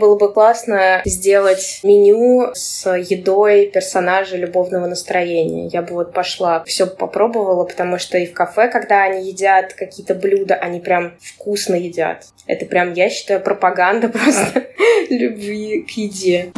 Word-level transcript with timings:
Было 0.00 0.16
бы 0.16 0.32
классно 0.32 1.02
сделать 1.04 1.80
меню 1.82 2.52
с 2.54 2.90
едой 2.90 3.66
персонажа 3.66 4.38
любовного 4.38 4.86
настроения. 4.86 5.66
Я 5.66 5.82
бы 5.82 5.92
вот 5.92 6.14
пошла, 6.14 6.64
все 6.64 6.86
попробовала, 6.86 7.64
потому 7.64 7.98
что 7.98 8.16
и 8.16 8.24
в 8.24 8.32
кафе, 8.32 8.70
когда 8.70 9.02
они 9.02 9.28
едят 9.28 9.74
какие-то 9.74 10.14
блюда, 10.14 10.54
они 10.54 10.80
прям 10.80 11.18
вкусно 11.20 11.74
едят. 11.74 12.24
Это 12.46 12.64
прям, 12.64 12.94
я 12.94 13.10
считаю, 13.10 13.40
пропаганда 13.40 14.08
просто 14.18 14.68
любви 15.10 15.82
к 15.82 15.90
еде. 15.90 16.52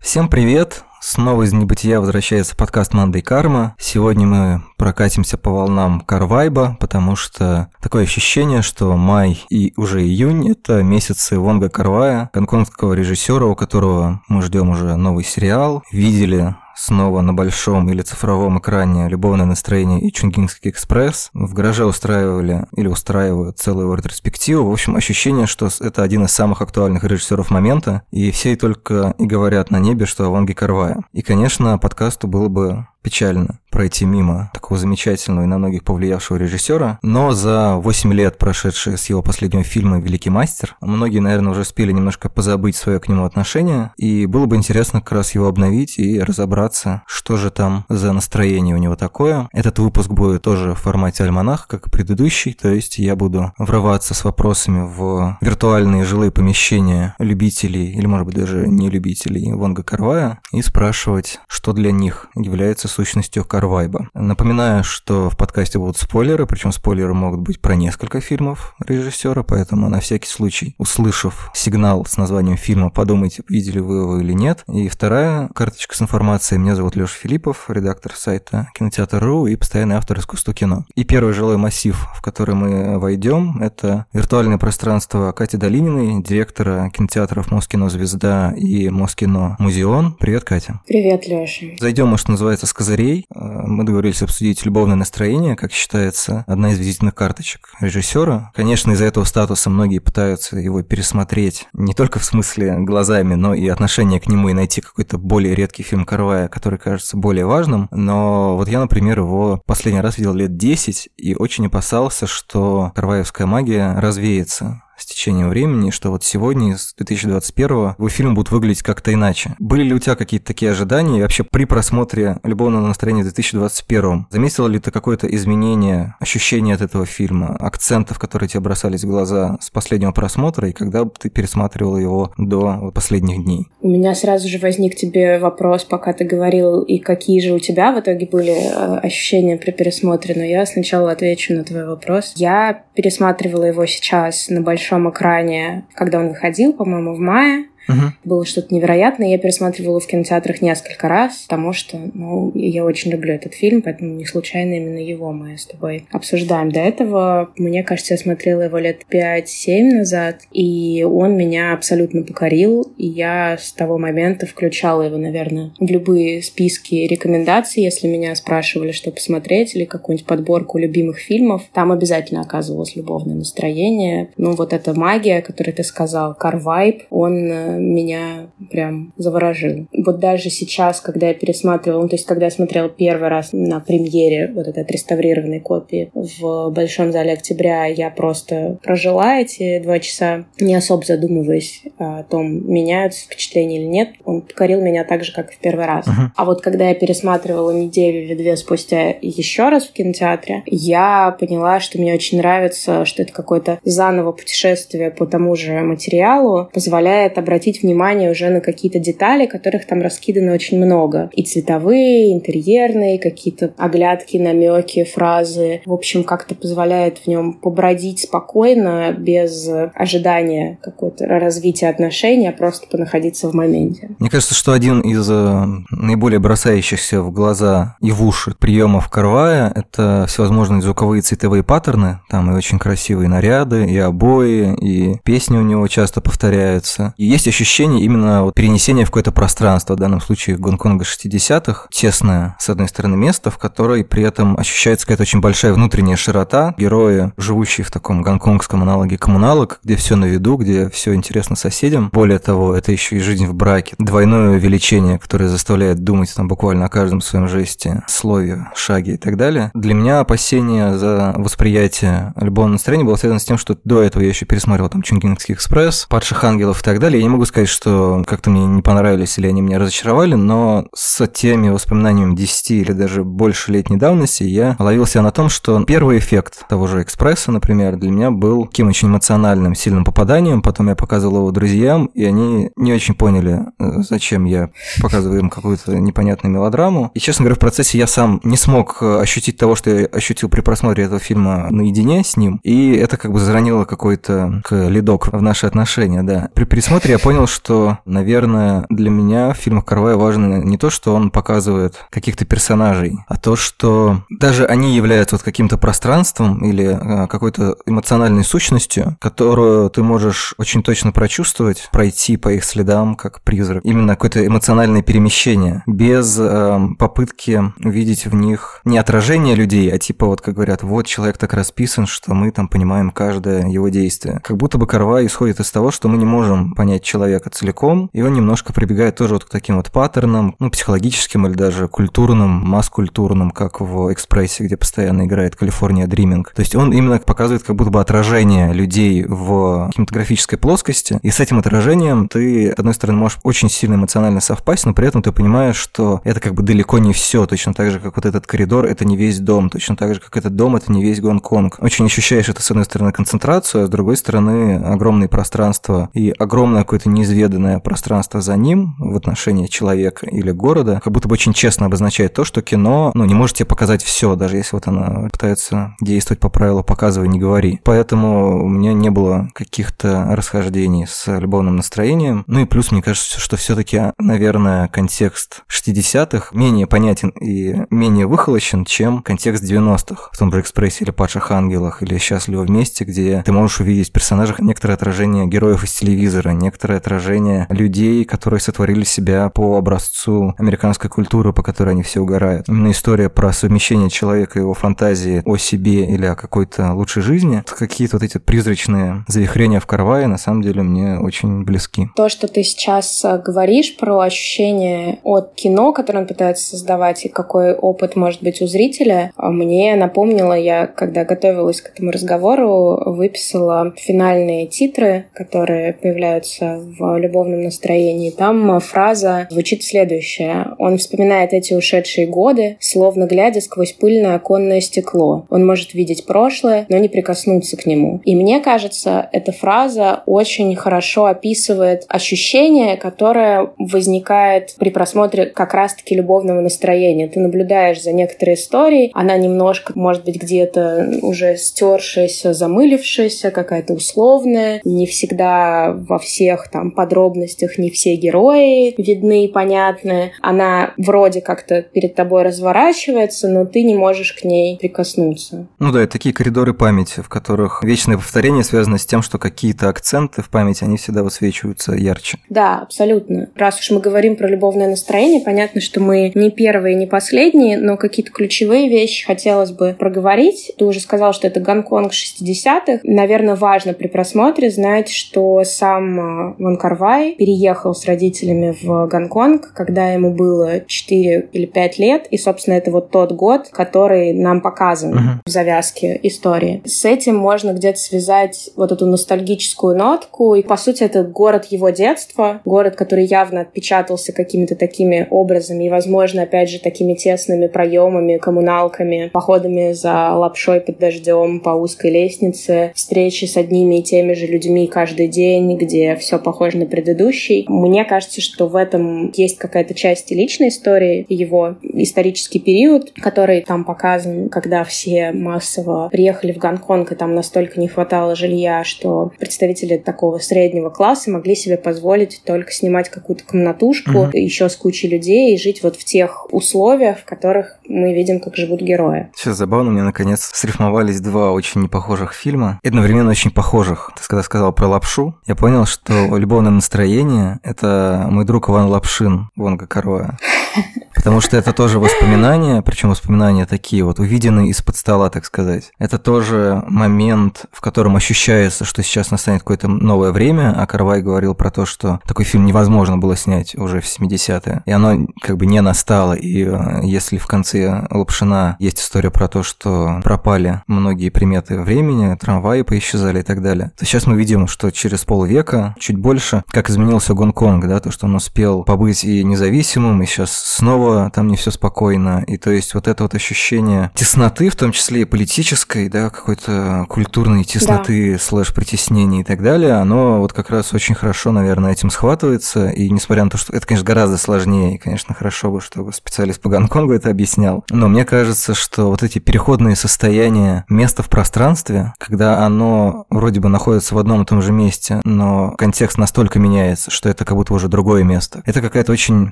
Всем 0.00 0.28
привет! 0.28 0.82
Снова 1.14 1.42
из 1.42 1.52
небытия 1.52 2.00
возвращается 2.00 2.56
подкаст 2.56 2.94
«Мандай 2.94 3.20
Карма». 3.20 3.74
Сегодня 3.78 4.26
мы 4.26 4.62
прокатимся 4.78 5.36
по 5.36 5.50
волнам 5.50 6.00
Карвайба, 6.00 6.78
потому 6.80 7.16
что 7.16 7.68
такое 7.82 8.04
ощущение, 8.04 8.62
что 8.62 8.96
май 8.96 9.44
и 9.50 9.74
уже 9.76 10.02
июнь– 10.02 10.50
это 10.52 10.82
месяцы 10.82 11.38
Вонга 11.38 11.68
Карвая, 11.68 12.30
гонконгского 12.32 12.94
режиссера, 12.94 13.44
у 13.44 13.54
которого 13.54 14.22
мы 14.26 14.40
ждем 14.40 14.70
уже 14.70 14.96
новый 14.96 15.22
сериал. 15.22 15.82
Видели 15.92 16.54
снова 16.76 17.20
на 17.20 17.34
большом 17.34 17.90
или 17.90 18.02
цифровом 18.02 18.58
экране 18.58 19.08
«Любовное 19.08 19.46
настроение» 19.46 20.00
и 20.00 20.12
«Чунгинский 20.12 20.70
экспресс». 20.70 21.30
В 21.32 21.54
гараже 21.54 21.84
устраивали 21.84 22.66
или 22.76 22.88
устраивают 22.88 23.58
целую 23.58 23.94
ретроспективу. 23.94 24.68
В 24.68 24.72
общем, 24.72 24.96
ощущение, 24.96 25.46
что 25.46 25.68
это 25.80 26.02
один 26.02 26.24
из 26.24 26.32
самых 26.32 26.62
актуальных 26.62 27.04
режиссеров 27.04 27.50
момента, 27.50 28.02
и 28.10 28.30
все 28.30 28.56
только 28.56 29.14
и 29.18 29.26
говорят 29.26 29.70
на 29.70 29.78
небе, 29.78 30.06
что 30.06 30.26
о 30.26 30.30
Ванге 30.30 30.54
Карвая. 30.54 31.02
И, 31.12 31.22
конечно, 31.22 31.78
подкасту 31.78 32.28
было 32.28 32.48
бы 32.48 32.86
печально 33.02 33.58
пройти 33.70 34.04
мимо 34.04 34.50
такого 34.52 34.78
замечательного 34.78 35.44
и 35.44 35.48
на 35.48 35.58
многих 35.58 35.82
повлиявшего 35.82 36.36
режиссера. 36.36 36.98
Но 37.02 37.32
за 37.32 37.76
8 37.76 38.12
лет, 38.12 38.38
прошедшие 38.38 38.98
с 38.98 39.06
его 39.06 39.22
последнего 39.22 39.64
фильма 39.64 39.98
«Великий 39.98 40.30
мастер», 40.30 40.76
многие, 40.80 41.20
наверное, 41.20 41.52
уже 41.52 41.62
успели 41.62 41.90
немножко 41.90 42.28
позабыть 42.28 42.76
свое 42.76 43.00
к 43.00 43.08
нему 43.08 43.24
отношение. 43.24 43.92
И 43.96 44.26
было 44.26 44.46
бы 44.46 44.56
интересно 44.56 45.00
как 45.00 45.12
раз 45.12 45.34
его 45.34 45.46
обновить 45.46 45.98
и 45.98 46.20
разобраться, 46.20 47.02
что 47.06 47.36
же 47.36 47.50
там 47.50 47.86
за 47.88 48.12
настроение 48.12 48.76
у 48.76 48.78
него 48.78 48.94
такое. 48.94 49.48
Этот 49.52 49.78
выпуск 49.78 50.10
будет 50.10 50.42
тоже 50.42 50.74
в 50.74 50.78
формате 50.78 51.24
альманах, 51.24 51.66
как 51.66 51.86
и 51.86 51.90
предыдущий. 51.90 52.52
То 52.52 52.68
есть 52.68 52.98
я 52.98 53.16
буду 53.16 53.52
врываться 53.56 54.12
с 54.12 54.24
вопросами 54.24 54.86
в 54.86 55.38
виртуальные 55.40 56.04
жилые 56.04 56.30
помещения 56.30 57.14
любителей, 57.18 57.92
или, 57.92 58.04
может 58.04 58.26
быть, 58.26 58.36
даже 58.36 58.68
не 58.68 58.90
любителей 58.90 59.52
Вонга 59.52 59.82
Карвая, 59.82 60.40
и 60.52 60.60
спрашивать, 60.60 61.40
что 61.48 61.72
для 61.72 61.90
них 61.90 62.28
является 62.34 62.88
сущностью 62.92 63.44
Карвайба. 63.44 64.08
Напоминаю, 64.14 64.84
что 64.84 65.30
в 65.30 65.36
подкасте 65.36 65.78
будут 65.78 65.96
спойлеры, 65.96 66.46
причем 66.46 66.72
спойлеры 66.72 67.14
могут 67.14 67.40
быть 67.40 67.60
про 67.60 67.74
несколько 67.74 68.20
фильмов 68.20 68.74
режиссера, 68.86 69.42
поэтому 69.42 69.88
на 69.88 70.00
всякий 70.00 70.28
случай, 70.28 70.74
услышав 70.78 71.50
сигнал 71.54 72.04
с 72.04 72.16
названием 72.16 72.56
фильма, 72.56 72.90
подумайте, 72.90 73.42
видели 73.48 73.80
вы 73.80 73.96
его 73.96 74.18
или 74.18 74.32
нет. 74.32 74.64
И 74.68 74.88
вторая 74.88 75.48
карточка 75.48 75.96
с 75.96 76.02
информацией. 76.02 76.60
Меня 76.60 76.74
зовут 76.74 76.96
Леша 76.96 77.14
Филиппов, 77.14 77.64
редактор 77.68 78.12
сайта 78.14 78.68
Кинотеатр.ру 78.74 79.46
и 79.46 79.56
постоянный 79.56 79.96
автор 79.96 80.18
искусства 80.18 80.52
кино. 80.54 80.84
И 80.94 81.04
первый 81.04 81.32
жилой 81.32 81.56
массив, 81.56 81.96
в 82.14 82.22
который 82.22 82.54
мы 82.54 82.98
войдем, 82.98 83.62
это 83.62 84.06
виртуальное 84.12 84.58
пространство 84.58 85.32
Кати 85.32 85.56
Долининой, 85.56 86.22
директора 86.22 86.90
кинотеатров 86.90 87.50
Москино 87.50 87.88
Звезда 87.88 88.52
и 88.56 88.88
Москино 88.90 89.56
Музеон. 89.58 90.14
Привет, 90.18 90.44
Катя. 90.44 90.80
Привет, 90.86 91.26
Леша. 91.26 91.66
Зайдем, 91.78 92.08
может, 92.08 92.28
называется, 92.28 92.66
с 92.66 92.72
козырей. 92.82 93.26
Э, 93.32 93.38
мы 93.38 93.84
договорились 93.84 94.22
обсудить 94.22 94.64
любовное 94.64 94.96
настроение, 94.96 95.54
как 95.54 95.72
считается, 95.72 96.44
одна 96.48 96.72
из 96.72 96.78
визитных 96.78 97.14
карточек 97.14 97.68
режиссера. 97.80 98.50
Конечно, 98.56 98.90
из-за 98.92 99.04
этого 99.04 99.24
статуса 99.24 99.70
многие 99.70 100.00
пытаются 100.00 100.56
его 100.56 100.82
пересмотреть 100.82 101.68
не 101.72 101.94
только 101.94 102.18
в 102.18 102.24
смысле 102.24 102.78
глазами, 102.80 103.34
но 103.34 103.54
и 103.54 103.68
отношение 103.68 104.18
к 104.18 104.26
нему 104.26 104.48
и 104.48 104.52
найти 104.52 104.80
какой-то 104.80 105.16
более 105.16 105.54
редкий 105.54 105.84
фильм 105.84 106.04
Карвая, 106.04 106.48
который 106.48 106.78
кажется 106.78 107.16
более 107.16 107.46
важным. 107.46 107.88
Но 107.92 108.56
вот 108.56 108.68
я, 108.68 108.80
например, 108.80 109.20
его 109.20 109.62
последний 109.64 110.00
раз 110.00 110.18
видел 110.18 110.34
лет 110.34 110.56
10 110.56 111.10
и 111.16 111.36
очень 111.36 111.66
опасался, 111.66 112.26
что 112.26 112.90
карваевская 112.96 113.46
магия 113.46 113.94
развеется 113.96 114.82
с 115.02 115.06
течением 115.06 115.48
времени, 115.48 115.90
что 115.90 116.10
вот 116.10 116.24
сегодня, 116.24 116.76
с 116.76 116.94
2021 116.94 117.68
его 117.98 118.08
фильм 118.08 118.34
будет 118.34 118.50
выглядеть 118.50 118.82
как-то 118.82 119.12
иначе. 119.12 119.54
Были 119.58 119.82
ли 119.82 119.94
у 119.94 119.98
тебя 119.98 120.14
какие-то 120.14 120.46
такие 120.46 120.70
ожидания? 120.70 121.18
И 121.18 121.22
вообще 121.22 121.44
при 121.44 121.64
просмотре 121.64 122.38
«Любовного 122.44 122.86
настроения» 122.86 123.22
в 123.22 123.26
2021 123.26 124.26
заметила 124.30 124.68
ли 124.68 124.78
ты 124.78 124.90
какое-то 124.90 125.26
изменение, 125.26 126.14
ощущение 126.20 126.74
от 126.74 126.82
этого 126.82 127.04
фильма, 127.04 127.56
акцентов, 127.58 128.18
которые 128.18 128.48
тебе 128.48 128.60
бросались 128.60 129.02
в 129.04 129.08
глаза 129.08 129.58
с 129.60 129.70
последнего 129.70 130.12
просмотра, 130.12 130.68
и 130.68 130.72
когда 130.72 131.04
ты 131.04 131.30
пересматривал 131.30 131.98
его 131.98 132.32
до 132.38 132.92
последних 132.94 133.44
дней? 133.44 133.66
У 133.80 133.88
меня 133.88 134.14
сразу 134.14 134.48
же 134.48 134.58
возник 134.58 134.94
тебе 134.94 135.38
вопрос, 135.38 135.84
пока 135.84 136.12
ты 136.12 136.24
говорил, 136.24 136.82
и 136.82 136.98
какие 136.98 137.40
же 137.40 137.52
у 137.52 137.58
тебя 137.58 137.92
в 137.92 138.00
итоге 138.00 138.26
были 138.26 138.52
э, 138.52 138.98
ощущения 138.98 139.56
при 139.56 139.72
пересмотре, 139.72 140.34
но 140.36 140.44
я 140.44 140.64
сначала 140.66 141.10
отвечу 141.10 141.54
на 141.54 141.64
твой 141.64 141.86
вопрос. 141.86 142.34
Я 142.36 142.84
пересматривала 142.94 143.64
его 143.64 143.84
сейчас 143.86 144.48
на 144.48 144.60
большом 144.60 144.91
большом 144.92 145.10
экране, 145.10 145.84
когда 145.94 146.18
он 146.18 146.28
выходил, 146.28 146.72
по-моему, 146.74 147.14
в 147.14 147.18
мае. 147.18 147.66
Угу. 147.88 148.12
Было 148.24 148.44
что-то 148.44 148.74
невероятное. 148.74 149.28
Я 149.28 149.38
пересматривала 149.38 150.00
в 150.00 150.06
кинотеатрах 150.06 150.62
несколько 150.62 151.08
раз, 151.08 151.44
потому 151.48 151.72
что 151.72 151.98
ну, 152.14 152.52
я 152.54 152.84
очень 152.84 153.10
люблю 153.10 153.34
этот 153.34 153.54
фильм, 153.54 153.82
поэтому 153.82 154.14
не 154.14 154.26
случайно 154.26 154.74
именно 154.74 154.98
его 154.98 155.32
мы 155.32 155.58
с 155.58 155.66
тобой 155.66 156.06
обсуждаем. 156.10 156.70
До 156.70 156.80
этого, 156.80 157.50
мне 157.56 157.82
кажется, 157.82 158.14
я 158.14 158.18
смотрела 158.18 158.62
его 158.62 158.78
лет 158.78 159.02
5-7 159.10 159.82
назад, 159.98 160.42
и 160.52 161.04
он 161.08 161.36
меня 161.36 161.72
абсолютно 161.72 162.22
покорил, 162.22 162.92
и 162.98 163.06
я 163.06 163.56
с 163.58 163.72
того 163.72 163.98
момента 163.98 164.46
включала 164.46 165.02
его, 165.02 165.16
наверное, 165.16 165.72
в 165.78 165.86
любые 165.86 166.42
списки 166.42 166.94
рекомендаций, 166.94 167.82
если 167.82 168.06
меня 168.06 168.34
спрашивали, 168.34 168.92
что 168.92 169.10
посмотреть, 169.10 169.74
или 169.74 169.84
какую-нибудь 169.84 170.26
подборку 170.26 170.78
любимых 170.78 171.18
фильмов. 171.18 171.62
Там 171.72 171.92
обязательно 171.92 172.42
оказывалось 172.42 172.96
любовное 172.96 173.36
настроение. 173.36 174.30
Ну, 174.36 174.52
вот 174.52 174.72
эта 174.72 174.94
магия, 174.94 175.42
которую 175.42 175.74
ты 175.74 175.84
сказал, 175.84 176.34
Карвайб, 176.34 177.04
он 177.10 177.50
э, 177.50 177.71
меня 177.78 178.48
прям 178.70 179.12
заворожил. 179.16 179.86
Вот 179.92 180.18
даже 180.18 180.50
сейчас, 180.50 181.00
когда 181.00 181.28
я 181.28 181.34
пересматривала, 181.34 182.02
ну, 182.02 182.08
то 182.08 182.16
есть 182.16 182.26
когда 182.26 182.46
я 182.46 182.50
смотрела 182.50 182.88
первый 182.88 183.28
раз 183.28 183.50
на 183.52 183.80
премьере 183.80 184.50
вот 184.54 184.68
этой 184.68 184.82
отреставрированной 184.82 185.60
копии 185.60 186.10
в 186.14 186.70
Большом 186.70 187.12
зале 187.12 187.32
октября, 187.32 187.86
я 187.86 188.10
просто 188.10 188.78
прожила 188.82 189.40
эти 189.40 189.78
два 189.80 189.98
часа, 189.98 190.44
не 190.58 190.74
особо 190.74 191.04
задумываясь 191.04 191.82
о 191.98 192.22
том, 192.24 192.70
меняются 192.70 193.24
впечатления 193.24 193.78
или 193.78 193.86
нет. 193.86 194.10
Он 194.24 194.42
покорил 194.42 194.80
меня 194.80 195.04
так 195.04 195.24
же, 195.24 195.32
как 195.32 195.52
и 195.52 195.54
в 195.54 195.58
первый 195.58 195.86
раз. 195.86 196.06
Uh-huh. 196.06 196.28
А 196.36 196.44
вот 196.44 196.60
когда 196.62 196.88
я 196.88 196.94
пересматривала 196.94 197.70
неделю 197.70 198.22
или 198.22 198.34
две 198.34 198.56
спустя 198.56 199.14
еще 199.20 199.68
раз 199.68 199.86
в 199.86 199.92
кинотеатре, 199.92 200.62
я 200.66 201.36
поняла, 201.38 201.80
что 201.80 201.98
мне 201.98 202.14
очень 202.14 202.38
нравится, 202.38 203.04
что 203.04 203.22
это 203.22 203.32
какое-то 203.32 203.78
заново 203.84 204.32
путешествие 204.32 205.10
по 205.10 205.26
тому 205.26 205.54
же 205.56 205.80
материалу, 205.80 206.68
позволяет 206.72 207.38
обратить 207.38 207.61
обратить 207.62 207.82
внимание 207.82 208.30
уже 208.30 208.50
на 208.50 208.60
какие-то 208.60 208.98
детали, 208.98 209.46
которых 209.46 209.86
там 209.86 210.02
раскидано 210.02 210.52
очень 210.52 210.84
много. 210.84 211.30
И 211.32 211.44
цветовые, 211.44 212.30
и 212.30 212.34
интерьерные, 212.34 213.20
какие-то 213.20 213.72
оглядки, 213.76 214.36
намеки, 214.36 215.04
фразы. 215.04 215.80
В 215.86 215.92
общем, 215.92 216.24
как-то 216.24 216.56
позволяет 216.56 217.18
в 217.18 217.26
нем 217.28 217.52
побродить 217.52 218.20
спокойно, 218.20 219.14
без 219.16 219.68
ожидания 219.94 220.78
какого-то 220.82 221.26
развития 221.26 221.88
отношений, 221.88 222.48
а 222.48 222.52
просто 222.52 222.88
понаходиться 222.88 223.48
в 223.48 223.54
моменте. 223.54 224.10
Мне 224.18 224.28
кажется, 224.28 224.54
что 224.54 224.72
один 224.72 225.00
из 225.00 225.28
э, 225.30 225.64
наиболее 225.90 226.40
бросающихся 226.40 227.22
в 227.22 227.30
глаза 227.30 227.96
и 228.00 228.10
в 228.10 228.26
уши 228.26 228.54
приемов 228.58 229.08
Карвая– 229.08 229.72
это 229.74 230.26
всевозможные 230.28 230.82
звуковые 230.82 231.22
цветовые 231.22 231.62
паттерны. 231.62 232.18
Там 232.28 232.50
и 232.50 232.56
очень 232.56 232.80
красивые 232.80 233.28
наряды, 233.28 233.86
и 233.86 233.98
обои, 233.98 234.74
и 234.80 235.18
песни 235.24 235.56
у 235.56 235.62
него 235.62 235.86
часто 235.86 236.20
повторяются. 236.20 237.14
И 237.16 237.24
есть 237.24 237.46
ощущение 237.52 238.02
именно 238.02 238.44
вот 238.44 238.54
перенесения 238.54 239.04
в 239.04 239.08
какое-то 239.08 239.30
пространство, 239.30 239.94
в 239.94 239.98
данном 239.98 240.20
случае 240.20 240.56
Гонконга 240.56 241.04
60-х, 241.04 241.86
тесное, 241.90 242.56
с 242.58 242.70
одной 242.70 242.88
стороны, 242.88 243.16
место, 243.16 243.50
в 243.50 243.58
которой 243.58 244.04
при 244.04 244.22
этом 244.22 244.56
ощущается 244.58 245.06
какая-то 245.06 245.22
очень 245.22 245.40
большая 245.40 245.74
внутренняя 245.74 246.16
широта. 246.16 246.74
Герои, 246.78 247.32
живущие 247.36 247.84
в 247.84 247.90
таком 247.90 248.22
гонконгском 248.22 248.82
аналоге 248.82 249.18
коммуналок, 249.18 249.80
где 249.84 249.96
все 249.96 250.16
на 250.16 250.24
виду, 250.24 250.56
где 250.56 250.88
все 250.88 251.14
интересно 251.14 251.54
соседям. 251.54 252.08
Более 252.10 252.38
того, 252.38 252.74
это 252.74 252.90
еще 252.90 253.16
и 253.16 253.20
жизнь 253.20 253.46
в 253.46 253.54
браке. 253.54 253.96
Двойное 253.98 254.56
увеличение, 254.56 255.18
которое 255.18 255.48
заставляет 255.48 256.02
думать 256.02 256.34
там 256.34 256.48
буквально 256.48 256.86
о 256.86 256.88
каждом 256.88 257.20
своем 257.20 257.48
жесте, 257.48 258.02
слове, 258.08 258.68
шаге 258.74 259.14
и 259.14 259.16
так 259.18 259.36
далее. 259.36 259.70
Для 259.74 259.92
меня 259.92 260.20
опасение 260.20 260.96
за 260.96 261.34
восприятие 261.36 262.32
любого 262.40 262.68
настроения 262.68 263.04
было 263.04 263.16
связано 263.16 263.40
с 263.40 263.44
тем, 263.44 263.58
что 263.58 263.76
до 263.84 264.00
этого 264.00 264.22
я 264.22 264.30
еще 264.30 264.46
пересматривал 264.46 264.88
там 264.88 265.02
Чунгингский 265.02 265.54
экспресс, 265.54 266.06
Падших 266.08 266.44
ангелов 266.44 266.80
и 266.80 266.84
так 266.84 266.98
далее. 266.98 267.20
Я 267.20 267.24
не 267.24 267.30
могу 267.30 267.41
могу 267.42 267.48
сказать, 267.48 267.68
что 267.68 268.22
как-то 268.24 268.50
мне 268.50 268.66
не 268.66 268.82
понравились 268.82 269.36
или 269.36 269.48
они 269.48 269.62
меня 269.62 269.80
разочаровали, 269.80 270.34
но 270.34 270.86
с 270.94 271.26
теми 271.26 271.70
воспоминаниями 271.70 272.36
10 272.36 272.70
или 272.70 272.92
даже 272.92 273.24
больше 273.24 273.72
летней 273.72 273.96
давности 273.96 274.44
я 274.44 274.76
ловил 274.78 275.06
себя 275.06 275.22
на 275.22 275.32
том, 275.32 275.48
что 275.48 275.82
первый 275.82 276.18
эффект 276.18 276.64
того 276.68 276.86
же 276.86 277.02
«Экспресса», 277.02 277.50
например, 277.50 277.96
для 277.96 278.12
меня 278.12 278.30
был 278.30 278.66
таким 278.66 278.86
очень 278.86 279.08
эмоциональным, 279.08 279.74
сильным 279.74 280.04
попаданием. 280.04 280.62
Потом 280.62 280.88
я 280.88 280.94
показывал 280.94 281.38
его 281.38 281.50
друзьям, 281.50 282.06
и 282.14 282.24
они 282.24 282.70
не 282.76 282.92
очень 282.92 283.14
поняли, 283.14 283.62
э, 283.80 284.02
зачем 284.08 284.44
я 284.44 284.70
показываю 285.00 285.40
им 285.40 285.50
какую-то 285.50 285.98
непонятную 285.98 286.54
мелодраму. 286.54 287.10
И, 287.14 287.18
честно 287.18 287.42
говоря, 287.42 287.56
в 287.56 287.58
процессе 287.58 287.98
я 287.98 288.06
сам 288.06 288.40
не 288.44 288.56
смог 288.56 288.98
э, 289.00 289.18
ощутить 289.20 289.56
того, 289.56 289.74
что 289.74 289.90
я 289.90 290.06
ощутил 290.06 290.48
при 290.48 290.60
просмотре 290.60 291.04
этого 291.04 291.18
фильма 291.18 291.66
наедине 291.70 292.22
с 292.22 292.36
ним, 292.36 292.60
и 292.62 292.92
это 292.92 293.16
как 293.16 293.32
бы 293.32 293.40
заронило 293.40 293.84
какой-то 293.84 294.62
ледок 294.70 295.32
в 295.32 295.42
наши 295.42 295.66
отношения, 295.66 296.22
да. 296.22 296.48
При 296.54 296.66
пересмотре 296.66 297.12
я 297.12 297.18
понял, 297.18 297.31
что, 297.46 297.98
наверное, 298.04 298.86
для 298.88 299.10
меня 299.10 299.52
в 299.52 299.56
фильмах 299.56 299.84
Карвая 299.84 300.16
важно 300.16 300.62
не 300.62 300.78
то, 300.78 300.90
что 300.90 301.14
он 301.14 301.30
показывает 301.30 301.96
каких-то 302.10 302.44
персонажей, 302.44 303.18
а 303.28 303.36
то, 303.36 303.56
что 303.56 304.22
даже 304.30 304.64
они 304.66 304.94
являются 304.94 305.36
вот 305.36 305.42
каким-то 305.42 305.78
пространством 305.78 306.64
или 306.64 306.84
э, 306.84 307.26
какой-то 307.26 307.76
эмоциональной 307.86 308.44
сущностью, 308.44 309.16
которую 309.20 309.90
ты 309.90 310.02
можешь 310.02 310.54
очень 310.58 310.82
точно 310.82 311.12
прочувствовать, 311.12 311.88
пройти 311.92 312.36
по 312.36 312.52
их 312.52 312.64
следам 312.64 313.14
как 313.14 313.40
призрак. 313.42 313.84
Именно 313.84 314.14
какое-то 314.14 314.46
эмоциональное 314.46 315.02
перемещение, 315.02 315.82
без 315.86 316.38
э, 316.38 316.78
попытки 316.98 317.72
видеть 317.78 318.26
в 318.26 318.34
них 318.34 318.80
не 318.84 318.98
отражение 318.98 319.54
людей, 319.54 319.90
а 319.92 319.98
типа 319.98 320.26
вот 320.26 320.40
как 320.40 320.54
говорят, 320.54 320.82
вот 320.82 321.06
человек 321.06 321.38
так 321.38 321.54
расписан, 321.54 322.06
что 322.06 322.34
мы 322.34 322.50
там 322.50 322.68
понимаем 322.68 323.10
каждое 323.10 323.66
его 323.66 323.88
действие. 323.88 324.40
Как 324.42 324.56
будто 324.56 324.78
бы 324.78 324.86
Карва 324.86 325.24
исходит 325.24 325.60
из 325.60 325.70
того, 325.70 325.90
что 325.90 326.08
мы 326.08 326.18
не 326.18 326.24
можем 326.24 326.74
понять 326.74 327.02
человека 327.02 327.21
целиком, 327.50 328.10
и 328.12 328.22
он 328.22 328.32
немножко 328.32 328.72
прибегает 328.72 329.16
тоже 329.16 329.34
вот 329.34 329.44
к 329.44 329.50
таким 329.50 329.76
вот 329.76 329.90
паттернам, 329.90 330.54
ну, 330.58 330.70
психологическим 330.70 331.46
или 331.46 331.54
даже 331.54 331.88
культурным, 331.88 332.50
масс-культурным, 332.50 333.50
как 333.50 333.80
в 333.80 334.12
«Экспрессе», 334.12 334.64
где 334.64 334.76
постоянно 334.76 335.26
играет 335.26 335.56
«Калифорния 335.56 336.06
Дриминг». 336.06 336.52
То 336.54 336.60
есть 336.60 336.74
он 336.74 336.92
именно 336.92 337.18
показывает 337.18 337.62
как 337.62 337.76
будто 337.76 337.90
бы 337.90 338.00
отражение 338.00 338.72
людей 338.72 339.24
в 339.24 339.90
кинематографической 339.94 340.58
плоскости, 340.58 341.18
и 341.22 341.30
с 341.30 341.40
этим 341.40 341.58
отражением 341.58 342.28
ты, 342.28 342.72
с 342.72 342.78
одной 342.78 342.94
стороны, 342.94 343.18
можешь 343.18 343.38
очень 343.42 343.68
сильно 343.68 343.94
эмоционально 343.94 344.40
совпасть, 344.40 344.86
но 344.86 344.94
при 344.94 345.08
этом 345.08 345.22
ты 345.22 345.32
понимаешь, 345.32 345.76
что 345.76 346.20
это 346.24 346.40
как 346.40 346.54
бы 346.54 346.62
далеко 346.62 346.98
не 346.98 347.12
все, 347.12 347.46
точно 347.46 347.74
так 347.74 347.90
же, 347.90 348.00
как 348.00 348.16
вот 348.16 348.26
этот 348.26 348.46
коридор, 348.46 348.86
это 348.86 349.04
не 349.04 349.16
весь 349.16 349.40
дом, 349.40 349.70
точно 349.70 349.96
так 349.96 350.14
же, 350.14 350.20
как 350.20 350.36
этот 350.36 350.56
дом, 350.56 350.76
это 350.76 350.90
не 350.90 351.02
весь 351.02 351.20
Гонконг. 351.20 351.76
Очень 351.80 352.06
ощущаешь 352.06 352.48
это, 352.48 352.62
с 352.62 352.70
одной 352.70 352.84
стороны, 352.84 353.12
концентрацию, 353.12 353.84
а 353.84 353.86
с 353.86 353.90
другой 353.90 354.16
стороны, 354.16 354.76
огромные 354.76 355.28
пространства 355.28 356.10
и 356.12 356.34
огромное 356.38 356.82
какое-то 356.82 357.08
неизведанное 357.12 357.78
пространство 357.78 358.40
за 358.40 358.56
ним 358.56 358.94
в 358.98 359.16
отношении 359.16 359.66
человека 359.66 360.26
или 360.26 360.50
города, 360.50 361.00
как 361.02 361.12
будто 361.12 361.28
бы 361.28 361.34
очень 361.34 361.52
честно 361.52 361.86
обозначает 361.86 362.34
то, 362.34 362.44
что 362.44 362.62
кино, 362.62 363.12
ну, 363.14 363.24
не 363.24 363.34
может 363.34 363.56
тебе 363.56 363.66
показать 363.66 364.02
все, 364.02 364.34
даже 364.34 364.56
если 364.56 364.76
вот 364.76 364.86
она 364.88 365.28
пытается 365.30 365.94
действовать 366.00 366.40
по 366.40 366.48
правилу 366.48 366.82
«показывай, 366.82 367.28
не 367.28 367.38
говори». 367.38 367.80
Поэтому 367.84 368.64
у 368.64 368.68
меня 368.68 368.92
не 368.92 369.10
было 369.10 369.48
каких-то 369.54 370.28
расхождений 370.30 371.06
с 371.06 371.38
любовным 371.38 371.76
настроением. 371.76 372.44
Ну 372.46 372.60
и 372.60 372.64
плюс, 372.64 372.90
мне 372.90 373.02
кажется, 373.02 373.40
что 373.40 373.56
все 373.56 373.74
таки 373.74 374.12
наверное, 374.18 374.88
контекст 374.88 375.62
60-х 375.70 376.48
менее 376.52 376.86
понятен 376.86 377.30
и 377.30 377.84
менее 377.90 378.26
выхолощен, 378.26 378.84
чем 378.84 379.22
контекст 379.22 379.64
90-х. 379.64 380.30
В 380.32 380.38
том 380.38 380.50
же 380.52 380.60
«Экспрессе» 380.60 381.04
или 381.04 381.10
«Падших 381.10 381.50
ангелах» 381.50 382.02
или 382.02 382.18
«Счастливо 382.18 382.62
вместе», 382.62 383.04
где 383.04 383.42
ты 383.42 383.52
можешь 383.52 383.80
увидеть 383.80 384.08
в 384.08 384.12
персонажах 384.12 384.60
некоторое 384.60 384.94
отражение 384.94 385.46
героев 385.46 385.84
из 385.84 385.92
телевизора, 385.92 386.50
некоторое 386.50 386.91
отражение 386.98 387.66
людей, 387.68 388.24
которые 388.24 388.60
сотворили 388.60 389.04
себя 389.04 389.48
по 389.50 389.76
образцу 389.76 390.54
американской 390.58 391.10
культуры, 391.10 391.52
по 391.52 391.62
которой 391.62 391.90
они 391.90 392.02
все 392.02 392.20
угорают. 392.20 392.68
Именно 392.68 392.90
история 392.90 393.28
про 393.28 393.52
совмещение 393.52 394.10
человека 394.10 394.58
и 394.58 394.62
его 394.62 394.74
фантазии 394.74 395.42
о 395.44 395.56
себе 395.56 396.04
или 396.06 396.26
о 396.26 396.34
какой-то 396.34 396.92
лучшей 396.94 397.22
жизни, 397.22 397.62
какие-то 397.66 398.16
вот 398.16 398.22
эти 398.22 398.38
призрачные 398.38 399.24
завихрения 399.28 399.80
в 399.80 399.86
Карвае 399.86 400.26
на 400.26 400.38
самом 400.38 400.62
деле 400.62 400.82
мне 400.82 401.18
очень 401.18 401.64
близки. 401.64 402.08
То, 402.16 402.28
что 402.28 402.48
ты 402.48 402.62
сейчас 402.62 403.24
э, 403.24 403.38
говоришь 403.38 403.96
про 403.96 404.20
ощущение 404.20 405.18
от 405.22 405.54
кино, 405.54 405.92
которое 405.92 406.20
он 406.20 406.26
пытается 406.26 406.66
создавать, 406.66 407.24
и 407.24 407.28
какой 407.28 407.74
опыт 407.74 408.16
может 408.16 408.42
быть 408.42 408.62
у 408.62 408.66
зрителя, 408.66 409.32
а 409.36 409.50
мне 409.50 409.94
напомнило, 409.96 410.54
я 410.54 410.86
когда 410.86 411.24
готовилась 411.24 411.80
к 411.80 411.88
этому 411.88 412.10
разговору, 412.10 413.02
выписала 413.06 413.92
финальные 413.96 414.66
титры, 414.66 415.26
которые 415.34 415.92
появляются 415.92 416.81
в 416.82 417.18
любовном 417.18 417.62
настроении. 417.62 418.30
Там 418.30 418.80
фраза 418.80 419.46
звучит 419.50 419.82
следующая. 419.82 420.74
Он 420.78 420.98
вспоминает 420.98 421.52
эти 421.52 421.74
ушедшие 421.74 422.26
годы, 422.26 422.76
словно 422.80 423.24
глядя 423.24 423.60
сквозь 423.60 423.92
пыльное 423.92 424.34
оконное 424.34 424.80
стекло. 424.80 425.46
Он 425.50 425.66
может 425.66 425.94
видеть 425.94 426.26
прошлое, 426.26 426.86
но 426.88 426.98
не 426.98 427.08
прикоснуться 427.08 427.76
к 427.76 427.86
нему. 427.86 428.20
И 428.24 428.34
мне 428.34 428.60
кажется, 428.60 429.28
эта 429.32 429.52
фраза 429.52 430.22
очень 430.26 430.74
хорошо 430.76 431.26
описывает 431.26 432.04
ощущение, 432.08 432.96
которое 432.96 433.70
возникает 433.78 434.74
при 434.78 434.90
просмотре 434.90 435.46
как 435.46 435.74
раз-таки 435.74 436.14
любовного 436.14 436.60
настроения. 436.60 437.28
Ты 437.28 437.40
наблюдаешь 437.40 438.02
за 438.02 438.12
некоторой 438.12 438.54
историей, 438.54 439.10
она 439.14 439.36
немножко, 439.36 439.92
может 439.94 440.24
быть, 440.24 440.36
где-то 440.36 441.18
уже 441.22 441.56
стершаяся, 441.56 442.52
замылившаяся, 442.52 443.50
какая-то 443.50 443.94
условная, 443.94 444.80
не 444.84 445.06
всегда 445.06 445.92
во 445.92 446.18
всех 446.18 446.68
там 446.72 446.90
подробностях 446.90 447.78
не 447.78 447.90
все 447.90 448.16
герои 448.16 448.94
видны 448.96 449.44
и 449.44 449.48
понятны. 449.48 450.32
Она 450.40 450.94
вроде 450.96 451.40
как-то 451.40 451.82
перед 451.82 452.14
тобой 452.14 452.42
разворачивается, 452.42 453.48
но 453.48 453.64
ты 453.66 453.82
не 453.82 453.94
можешь 453.94 454.32
к 454.32 454.44
ней 454.44 454.78
прикоснуться. 454.78 455.66
Ну 455.78 455.92
да, 455.92 456.02
это 456.02 456.12
такие 456.12 456.34
коридоры 456.34 456.74
памяти, 456.74 457.20
в 457.20 457.28
которых 457.28 457.82
вечное 457.84 458.16
повторение 458.16 458.64
связано 458.64 458.98
с 458.98 459.06
тем, 459.06 459.22
что 459.22 459.38
какие-то 459.38 459.88
акценты 459.88 460.42
в 460.42 460.48
памяти, 460.48 460.84
они 460.84 460.96
всегда 460.96 461.22
высвечиваются 461.22 461.92
ярче. 461.92 462.38
Да, 462.48 462.80
абсолютно. 462.80 463.50
Раз 463.54 463.78
уж 463.78 463.90
мы 463.90 464.00
говорим 464.00 464.36
про 464.36 464.48
любовное 464.48 464.88
настроение, 464.88 465.40
понятно, 465.40 465.80
что 465.80 466.00
мы 466.00 466.32
не 466.34 466.50
первые, 466.50 466.94
не 466.96 467.06
последние, 467.06 467.78
но 467.78 467.96
какие-то 467.96 468.32
ключевые 468.32 468.88
вещи 468.88 469.24
хотелось 469.24 469.70
бы 469.70 469.94
проговорить. 469.98 470.72
Ты 470.78 470.84
уже 470.84 471.00
сказал, 471.00 471.32
что 471.32 471.46
это 471.46 471.60
Гонконг 471.60 472.12
60-х. 472.12 473.00
Наверное, 473.02 473.56
важно 473.56 473.92
при 473.92 474.08
просмотре 474.08 474.70
знать, 474.70 475.10
что 475.10 475.62
сам 475.64 476.52
э, 476.52 476.54
Ван 476.62 476.76
Карвай 476.76 477.32
переехал 477.32 477.92
с 477.94 478.04
родителями 478.06 478.76
в 478.80 479.08
Гонконг, 479.08 479.72
когда 479.74 480.12
ему 480.12 480.32
было 480.32 480.80
4 480.86 481.48
или 481.52 481.66
5 481.66 481.98
лет, 481.98 482.26
и, 482.30 482.38
собственно, 482.38 482.74
это 482.74 482.92
вот 482.92 483.10
тот 483.10 483.32
год, 483.32 483.68
который 483.68 484.32
нам 484.32 484.60
показан 484.60 485.14
uh-huh. 485.14 485.42
в 485.44 485.50
завязке 485.50 486.18
истории. 486.22 486.82
С 486.84 487.04
этим 487.04 487.36
можно 487.36 487.72
где-то 487.72 487.98
связать 487.98 488.70
вот 488.76 488.92
эту 488.92 489.06
ностальгическую 489.06 489.96
нотку, 489.96 490.54
и, 490.54 490.62
по 490.62 490.76
сути, 490.76 491.02
это 491.02 491.24
город 491.24 491.66
его 491.66 491.90
детства, 491.90 492.60
город, 492.64 492.94
который 492.94 493.24
явно 493.24 493.62
отпечатался 493.62 494.32
какими-то 494.32 494.76
такими 494.76 495.26
образами, 495.30 495.84
и, 495.84 495.90
возможно, 495.90 496.42
опять 496.42 496.70
же, 496.70 496.78
такими 496.78 497.14
тесными 497.14 497.66
проемами, 497.66 498.38
коммуналками, 498.38 499.30
походами 499.32 499.92
за 499.92 500.30
лапшой 500.32 500.80
под 500.80 500.98
дождем 500.98 501.58
по 501.58 501.70
узкой 501.70 502.12
лестнице, 502.12 502.92
встречи 502.94 503.46
с 503.46 503.56
одними 503.56 503.98
и 503.98 504.02
теми 504.02 504.34
же 504.34 504.46
людьми 504.46 504.86
каждый 504.86 505.26
день, 505.26 505.76
где 505.76 506.14
все 506.16 506.38
похоже 506.52 506.76
на 506.76 506.84
предыдущий. 506.84 507.64
Мне 507.66 508.04
кажется, 508.04 508.42
что 508.42 508.68
в 508.68 508.76
этом 508.76 509.32
есть 509.34 509.56
какая-то 509.56 509.94
часть 509.94 510.30
личной 510.30 510.68
истории, 510.68 511.24
его 511.30 511.76
исторический 511.82 512.58
период, 512.58 513.10
который 513.22 513.62
там 513.62 513.84
показан, 513.84 514.50
когда 514.50 514.84
все 514.84 515.32
массово 515.32 516.10
приехали 516.10 516.52
в 516.52 516.58
Гонконг, 516.58 517.10
и 517.10 517.14
там 517.14 517.34
настолько 517.34 517.80
не 517.80 517.88
хватало 517.88 518.36
жилья, 518.36 518.84
что 518.84 519.32
представители 519.38 519.96
такого 519.96 520.38
среднего 520.40 520.90
класса 520.90 521.30
могли 521.30 521.54
себе 521.54 521.78
позволить 521.78 522.42
только 522.44 522.70
снимать 522.70 523.08
какую-то 523.08 523.44
комнатушку, 523.44 524.18
угу. 524.18 524.36
еще 524.36 524.68
с 524.68 524.76
кучей 524.76 525.08
людей, 525.08 525.54
и 525.54 525.58
жить 525.58 525.82
вот 525.82 525.96
в 525.96 526.04
тех 526.04 526.52
условиях, 526.52 527.20
в 527.20 527.24
которых 527.24 527.78
мы 527.88 528.12
видим, 528.12 528.40
как 528.40 528.56
живут 528.56 528.82
герои. 528.82 529.30
Сейчас 529.34 529.56
забавно, 529.56 529.90
мне 529.90 530.02
наконец 530.02 530.50
срифмовались 530.52 531.20
два 531.20 531.52
очень 531.52 531.80
непохожих 531.80 532.34
фильма, 532.34 532.78
одновременно 532.84 533.30
очень 533.30 533.50
похожих. 533.50 534.10
Ты 534.16 534.28
когда 534.28 534.42
сказал 534.42 534.74
про 534.74 534.86
лапшу, 534.86 535.34
я 535.46 535.54
понял, 535.54 535.86
что 535.86 536.36
любовное 536.42 536.72
настроение— 536.72 537.60
это 537.62 538.26
мой 538.28 538.44
друг 538.44 538.68
Иван 538.68 538.88
Лапшин, 538.88 539.48
Вонга 539.54 539.86
Кароя. 539.86 540.36
Потому 541.22 541.40
что 541.40 541.56
это 541.56 541.72
тоже 541.72 542.00
воспоминания, 542.00 542.82
причем 542.82 543.10
воспоминания 543.10 543.64
такие 543.64 544.02
вот, 544.02 544.18
увиденные 544.18 544.70
из-под 544.70 544.96
стола, 544.96 545.30
так 545.30 545.44
сказать. 545.44 545.92
Это 546.00 546.18
тоже 546.18 546.82
момент, 546.88 547.66
в 547.70 547.80
котором 547.80 548.16
ощущается, 548.16 548.84
что 548.84 549.04
сейчас 549.04 549.30
настанет 549.30 549.60
какое-то 549.60 549.86
новое 549.86 550.32
время, 550.32 550.74
а 550.76 550.84
Карвай 550.84 551.22
говорил 551.22 551.54
про 551.54 551.70
то, 551.70 551.86
что 551.86 552.18
такой 552.26 552.44
фильм 552.44 552.66
невозможно 552.66 553.18
было 553.18 553.36
снять 553.36 553.76
уже 553.76 554.00
в 554.00 554.04
70-е. 554.04 554.82
И 554.84 554.90
оно 554.90 555.28
как 555.40 555.58
бы 555.58 555.66
не 555.66 555.80
настало. 555.80 556.32
И 556.32 556.64
э, 556.64 557.02
если 557.04 557.36
в 557.36 557.46
конце 557.46 558.04
Лапшина 558.10 558.74
есть 558.80 558.98
история 558.98 559.30
про 559.30 559.46
то, 559.46 559.62
что 559.62 560.20
пропали 560.24 560.82
многие 560.88 561.28
приметы 561.28 561.80
времени, 561.80 562.34
трамваи 562.34 562.82
поисчезали 562.82 563.40
и 563.40 563.44
так 563.44 563.62
далее, 563.62 563.92
то 563.96 564.04
сейчас 564.04 564.26
мы 564.26 564.36
видим, 564.36 564.66
что 564.66 564.90
через 564.90 565.24
полвека, 565.24 565.94
чуть 566.00 566.16
больше, 566.16 566.64
как 566.70 566.90
изменился 566.90 567.32
Гонконг, 567.32 567.86
да, 567.86 568.00
то, 568.00 568.10
что 568.10 568.26
он 568.26 568.34
успел 568.34 568.82
побыть 568.82 569.22
и 569.22 569.44
независимым, 569.44 570.20
и 570.20 570.26
сейчас 570.26 570.50
снова 570.50 571.11
там 571.32 571.48
не 571.48 571.56
все 571.56 571.70
спокойно. 571.70 572.44
И 572.46 572.56
то 572.56 572.70
есть 572.70 572.94
вот 572.94 573.08
это 573.08 573.22
вот 573.22 573.34
ощущение 573.34 574.10
тесноты, 574.14 574.68
в 574.68 574.76
том 574.76 574.92
числе 574.92 575.22
и 575.22 575.24
политической, 575.24 576.08
да, 576.08 576.30
какой-то 576.30 577.06
культурной 577.08 577.64
тесноты, 577.64 578.32
да. 578.32 578.38
слэш 578.38 578.74
притеснения 578.74 579.40
и 579.40 579.44
так 579.44 579.62
далее, 579.62 579.94
оно 579.94 580.40
вот 580.40 580.52
как 580.52 580.70
раз 580.70 580.92
очень 580.94 581.14
хорошо, 581.14 581.52
наверное, 581.52 581.92
этим 581.92 582.10
схватывается. 582.10 582.90
И 582.90 583.08
несмотря 583.10 583.44
на 583.44 583.50
то, 583.50 583.58
что 583.58 583.72
это, 583.72 583.86
конечно, 583.86 584.06
гораздо 584.06 584.38
сложнее, 584.38 584.94
и, 584.94 584.98
конечно, 584.98 585.34
хорошо 585.34 585.70
бы, 585.70 585.80
чтобы 585.80 586.12
специалист 586.12 586.60
по 586.60 586.68
Гонконгу 586.68 587.12
это 587.12 587.30
объяснял. 587.30 587.84
Но 587.90 588.08
мне 588.08 588.24
кажется, 588.24 588.74
что 588.74 589.08
вот 589.08 589.22
эти 589.22 589.38
переходные 589.38 589.96
состояния 589.96 590.84
места 590.88 591.22
в 591.22 591.28
пространстве, 591.28 592.14
когда 592.18 592.64
оно 592.64 593.26
вроде 593.30 593.60
бы 593.60 593.68
находится 593.68 594.14
в 594.14 594.18
одном 594.18 594.42
и 594.42 594.46
том 594.46 594.62
же 594.62 594.72
месте, 594.72 595.20
но 595.24 595.72
контекст 595.72 596.18
настолько 596.18 596.58
меняется, 596.58 597.10
что 597.10 597.28
это 597.28 597.44
как 597.44 597.56
будто 597.56 597.74
уже 597.74 597.88
другое 597.88 598.22
место. 598.24 598.62
Это 598.64 598.80
какая-то 598.80 599.12
очень 599.12 599.50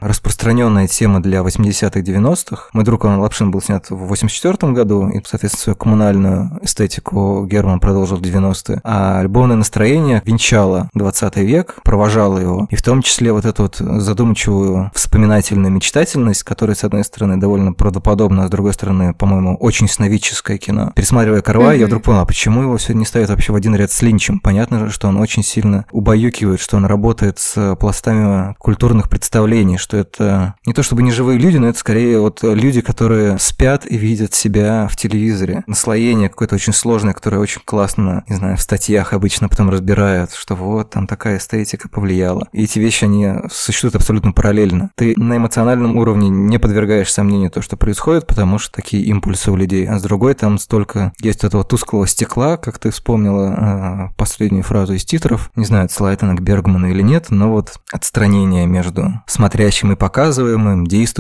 распространенная 0.01 0.87
тема 0.87 1.23
для 1.23 1.43
80-х, 1.51 2.01
90-х. 2.01 2.69
Мой 2.73 2.85
друг 2.85 3.05
Иван 3.05 3.21
Лапшин 3.21 3.51
был 3.51 3.61
снят 3.61 3.89
в 3.91 3.97
84 3.97 4.73
году, 4.73 5.09
и, 5.09 5.21
соответственно, 5.25 5.63
свою 5.63 5.77
коммунальную 5.77 6.59
эстетику 6.63 7.47
Герман 7.47 7.81
продолжил 7.81 8.17
в 8.17 8.23
90-е. 8.23 8.81
А 8.85 9.23
любовное 9.23 9.57
настроение 9.57 10.23
венчало 10.25 10.89
20 10.95 11.37
век, 11.37 11.77
провожало 11.83 12.39
его. 12.39 12.67
И 12.71 12.77
в 12.77 12.83
том 12.83 13.03
числе 13.03 13.33
вот 13.33 13.45
эту 13.45 13.65
вот 13.65 13.77
задумчивую 13.77 14.91
вспоминательную 14.95 15.73
мечтательность, 15.73 16.43
которая, 16.43 16.75
с 16.75 16.85
одной 16.85 17.05
стороны, 17.05 17.37
довольно 17.37 17.73
правдоподобна, 17.73 18.45
а 18.45 18.47
с 18.47 18.51
другой 18.51 18.75
стороны, 18.75 19.15
по-моему, 19.15 19.57
очень 19.57 19.89
сновидческое 19.89 20.59
кино. 20.59 20.93
Пересматривая 20.95 21.43
Карвай, 21.43 21.77
mm-hmm. 21.77 21.81
я 21.81 21.87
вдруг 21.87 22.03
понял, 22.05 22.21
а 22.21 22.27
почему 22.27 22.63
его 22.63 22.77
все 22.77 22.95
не 22.95 23.05
ставят 23.05 23.31
вообще 23.31 23.53
в 23.53 23.57
один 23.57 23.75
ряд 23.75 23.91
с 23.91 24.03
Линчем? 24.03 24.41
Понятно 24.41 24.87
же, 24.87 24.91
что 24.91 25.09
он 25.09 25.19
очень 25.19 25.43
сильно 25.43 25.85
убаюкивает, 25.91 26.61
что 26.61 26.77
он 26.77 26.85
работает 26.85 27.39
с 27.39 27.77
пластами 27.77 28.55
культурных 28.59 29.09
представлений, 29.09 29.79
что 29.79 29.97
это 29.97 30.55
не 30.67 30.73
то 30.73 30.83
чтобы 30.83 31.03
не 31.03 31.11
живые 31.11 31.39
люди, 31.41 31.57
но 31.57 31.69
это 31.69 31.79
скорее 31.79 32.21
вот 32.21 32.43
люди, 32.43 32.81
которые 32.81 33.39
спят 33.39 33.87
и 33.87 33.97
видят 33.97 34.35
себя 34.35 34.89
в 34.91 34.97
телевизоре. 34.97 35.63
Наслоение 35.67 36.29
какое-то 36.29 36.55
очень 36.55 36.73
сложное, 36.73 37.15
которое 37.15 37.39
очень 37.39 37.63
классно, 37.65 38.25
не 38.29 38.37
знаю, 38.37 38.57
в 38.57 38.61
статьях 38.61 39.13
обычно 39.13 39.49
потом 39.49 39.71
разбирают, 39.71 40.33
что 40.33 40.55
вот 40.55 40.91
там 40.91 41.07
такая 41.07 41.39
эстетика 41.39 41.89
повлияла. 41.89 42.49
И 42.53 42.65
эти 42.65 42.79
вещи, 42.79 43.05
они 43.05 43.33
существуют 43.51 43.97
абсолютно 43.97 44.33
параллельно. 44.33 44.91
Ты 44.97 45.15
на 45.17 45.37
эмоциональном 45.37 45.97
уровне 45.97 46.29
не 46.29 46.59
подвергаешь 46.59 47.13
сомнению 47.13 47.51
то, 47.51 47.63
что 47.63 47.77
происходит, 47.77 48.27
потому 48.27 48.59
что 48.59 48.73
такие 48.73 49.05
импульсы 49.05 49.51
у 49.51 49.57
людей. 49.57 49.87
А 49.87 49.99
с 49.99 50.03
другой 50.03 50.35
там 50.35 50.59
столько 50.59 51.13
есть 51.21 51.45
этого 51.45 51.65
тусклого 51.65 52.07
стекла, 52.07 52.57
как 52.57 52.79
ты 52.79 52.91
вспомнила 52.91 54.11
э, 54.11 54.15
последнюю 54.17 54.63
фразу 54.63 54.95
из 54.95 55.05
титров. 55.05 55.51
Не 55.57 55.65
знаю, 55.65 55.87
отсылает 55.87 56.23
она 56.23 56.35
к 56.35 56.43
Бергману 56.43 56.89
или 56.89 57.03
нет, 57.03 57.27
но 57.31 57.51
вот 57.51 57.81
отстранение 57.91 58.67
между 58.67 59.23
смотрящим 59.27 59.93
и 59.93 59.97
показываемым, 59.97 60.87
действующим 60.87 61.20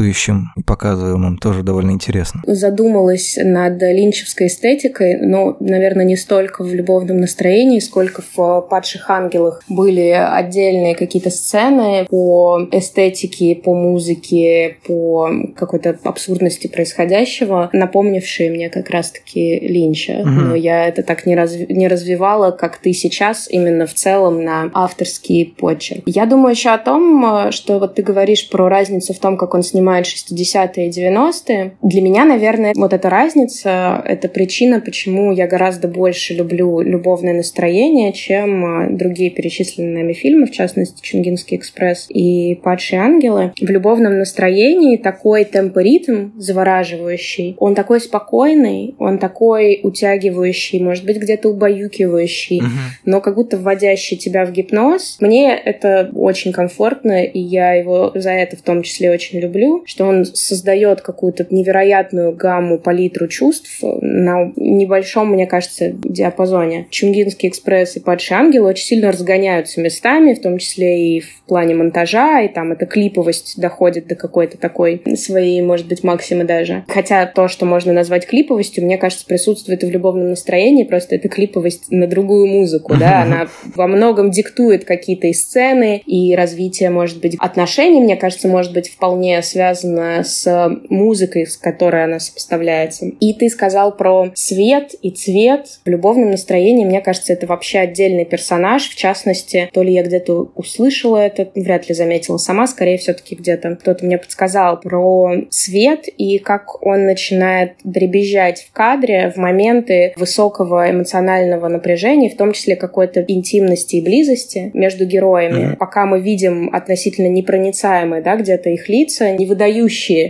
и 0.57 0.63
показываемым 0.63 1.39
тоже 1.39 1.63
довольно 1.63 1.93
интересно. 1.93 2.43
Задумалась 2.47 3.39
над 3.43 3.81
линчевской 3.83 4.47
эстетикой, 4.49 5.17
но, 5.17 5.57
наверное, 5.61 6.05
не 6.05 6.17
столько 6.17 6.63
в 6.63 6.73
любовном 6.75 7.21
настроении, 7.21 7.79
сколько 7.79 8.23
в 8.35 8.67
«Падших 8.71 9.11
ангелах» 9.11 9.63
были 9.69 10.09
отдельные 10.11 10.95
какие-то 10.95 11.31
сцены 11.31 12.07
по 12.09 12.69
эстетике, 12.73 13.55
по 13.57 13.75
музыке, 13.75 14.77
по 14.87 15.31
какой-то 15.57 15.99
абсурдности 16.05 16.67
происходящего, 16.67 17.71
напомнившие 17.73 18.51
мне 18.51 18.71
как 18.71 18.91
раз-таки 18.91 19.59
Линча. 19.61 20.21
Угу. 20.21 20.29
Но 20.29 20.55
я 20.55 20.87
это 20.87 21.03
так 21.03 21.27
не, 21.27 21.37
разв... 21.37 21.69
не 21.69 21.89
развивала, 21.89 22.51
как 22.51 22.79
ты 22.79 22.93
сейчас, 22.93 23.49
именно 23.51 23.87
в 23.87 23.95
целом 23.95 24.45
на 24.45 24.71
авторский 24.75 25.55
почерк. 25.59 26.03
Я 26.07 26.27
думаю 26.27 26.53
еще 26.53 26.71
о 26.71 26.79
том, 26.79 27.51
что 27.53 27.79
вот 27.79 27.95
ты 27.95 28.03
говоришь 28.03 28.49
про 28.49 28.69
разницу 28.69 29.13
в 29.13 29.19
том, 29.19 29.37
как 29.37 29.55
он 29.55 29.63
снимает 29.63 29.90
60-е 29.99 30.89
и 30.89 30.91
90-е. 30.91 31.73
Для 31.83 32.03
меня, 32.03 32.25
наверное, 32.25 32.73
вот 32.77 32.93
эта 32.93 33.11
разница— 33.11 34.03
это 34.07 34.29
причина, 34.29 34.81
почему 34.81 35.33
я 35.33 35.47
гораздо 35.47 35.89
больше 35.89 36.35
люблю 36.35 36.81
любовное 36.81 37.35
настроение, 37.35 38.13
чем 38.13 38.97
другие 38.97 39.31
перечисленные 39.31 40.03
нами 40.03 40.13
фильмы, 40.13 40.47
в 40.47 40.53
частности, 40.53 41.01
«Чунгинский 41.03 41.57
экспресс» 41.57 42.07
и 42.09 42.55
«Падшие 42.63 43.01
ангелы». 43.01 43.53
В 43.61 43.71
любовном 43.71 44.19
настроении 44.19 44.97
такой 44.97 45.45
темпоритм 45.45 46.31
завораживающий, 46.39 47.57
он 47.59 47.75
такой 47.75 48.01
спокойный, 48.01 48.95
он 48.99 49.19
такой 49.19 49.81
утягивающий, 49.83 50.81
может 50.81 51.05
быть, 51.05 51.17
где-то 51.17 51.49
убаюкивающий, 51.49 52.61
uh-huh. 52.61 53.01
но 53.05 53.21
как 53.21 53.35
будто 53.35 53.57
вводящий 53.57 54.17
тебя 54.17 54.45
в 54.45 54.53
гипноз. 54.53 55.17
Мне 55.21 55.55
это 55.55 56.11
очень 56.15 56.53
комфортно, 56.53 57.25
и 57.25 57.39
я 57.39 57.75
его 57.75 58.13
за 58.15 58.31
это 58.31 58.57
в 58.57 58.63
том 58.63 58.83
числе 58.83 59.11
очень 59.11 59.41
люблю, 59.41 59.80
что 59.85 60.05
он 60.05 60.25
создает 60.25 61.01
какую-то 61.01 61.47
невероятную 61.51 62.33
гамму, 62.33 62.79
палитру 62.79 63.29
чувств 63.29 63.79
на 63.83 64.53
небольшом, 64.57 65.31
мне 65.31 65.47
кажется, 65.47 65.91
диапазоне. 65.91 66.87
Чунгинский 66.91 67.49
экспресс 67.49 67.97
и 67.97 68.01
Падший 68.01 68.37
ангел 68.37 68.67
очень 68.67 68.85
сильно 68.85 69.13
разгоняются 69.13 69.81
местами, 69.81 70.35
в 70.35 70.43
том 70.43 70.59
числе 70.59 71.17
и 71.17 71.21
в 71.21 71.43
плане 71.47 71.75
монтажа, 71.75 72.43
и 72.43 72.49
там 72.49 72.73
эта 72.73 72.87
клиповость 72.87 73.61
доходит 73.61 74.07
до 74.07 74.15
какой-то 74.15 74.59
такой 74.59 75.03
своей, 75.17 75.61
может 75.63 75.89
быть, 75.89 76.05
максимы 76.05 76.45
даже. 76.45 76.85
Хотя 76.89 77.27
то, 77.27 77.49
что 77.49 77.67
можно 77.67 77.93
назвать 77.93 78.27
клиповостью, 78.27 78.85
мне 78.85 78.99
кажется, 78.99 79.27
присутствует 79.27 79.83
и 79.83 79.87
в 79.87 79.91
любовном 79.91 80.31
настроении, 80.31 80.85
просто 80.85 81.17
это 81.17 81.29
клиповость 81.29 81.91
на 81.91 82.07
другую 82.07 82.47
музыку, 82.47 82.95
да, 82.99 83.23
она 83.23 83.49
во 83.75 83.87
многом 83.87 84.31
диктует 84.31 84.85
какие-то 84.85 85.27
и 85.27 85.33
сцены, 85.33 86.03
и 86.07 86.35
развитие, 86.35 86.91
может 86.91 87.21
быть, 87.21 87.37
отношений, 87.39 88.01
мне 88.01 88.17
кажется, 88.17 88.49
может 88.49 88.73
быть 88.73 88.91
вполне 88.91 89.43
связано 89.43 89.70
с 89.75 90.71
музыкой, 90.89 91.47
с 91.47 91.57
которой 91.57 92.05
она 92.05 92.21
сопоставляется. 92.21 93.07
И 93.07 93.35
ты 93.35 93.49
сказал 93.49 93.97
про 93.97 94.31
свет 94.35 94.95
и 95.03 95.11
цвет. 95.11 95.81
В 95.85 95.89
любовном 95.89 96.31
настроении, 96.31 96.85
мне 96.85 97.01
кажется, 97.01 97.33
это 97.33 97.47
вообще 97.47 97.79
отдельный 97.79 98.25
персонаж. 98.25 98.89
В 98.89 98.97
частности, 98.97 99.69
то 99.73 99.83
ли 99.83 99.93
я 99.93 100.03
где-то 100.03 100.51
услышала 100.55 101.19
это, 101.19 101.49
вряд 101.55 101.89
ли 101.89 101.95
заметила 101.95 102.37
сама, 102.37 102.67
скорее 102.67 102.99
все-таки 102.99 103.35
где-то 103.35 103.77
кто-то 103.77 104.05
мне 104.05 104.19
подсказал 104.19 104.81
про 104.81 105.33
свет 105.51 106.07
и 106.07 106.39
как 106.39 106.83
он 106.85 107.07
начинает 107.07 107.73
дребезжать 107.85 108.63
в 108.63 108.73
кадре 108.73 109.33
в 109.35 109.37
моменты 109.37 110.13
высокого 110.17 110.91
эмоционального 110.91 111.69
напряжения, 111.69 112.31
в 112.31 112.37
том 112.37 112.53
числе 112.53 112.77
какой-то 112.77 113.25
интимности 113.27 113.97
и 113.97 114.03
близости 114.03 114.71
между 114.75 115.05
героями. 115.05 115.73
Mm-hmm. 115.73 115.77
Пока 115.77 116.07
мы 116.07 116.21
видим 116.21 116.71
относительно 116.73 117.29
непроницаемые, 117.29 118.23
да, 118.23 118.37
где-то 118.37 118.71
их 118.71 118.89
лица, 118.89 119.33
не 119.33 119.47
выдающие 119.47 119.60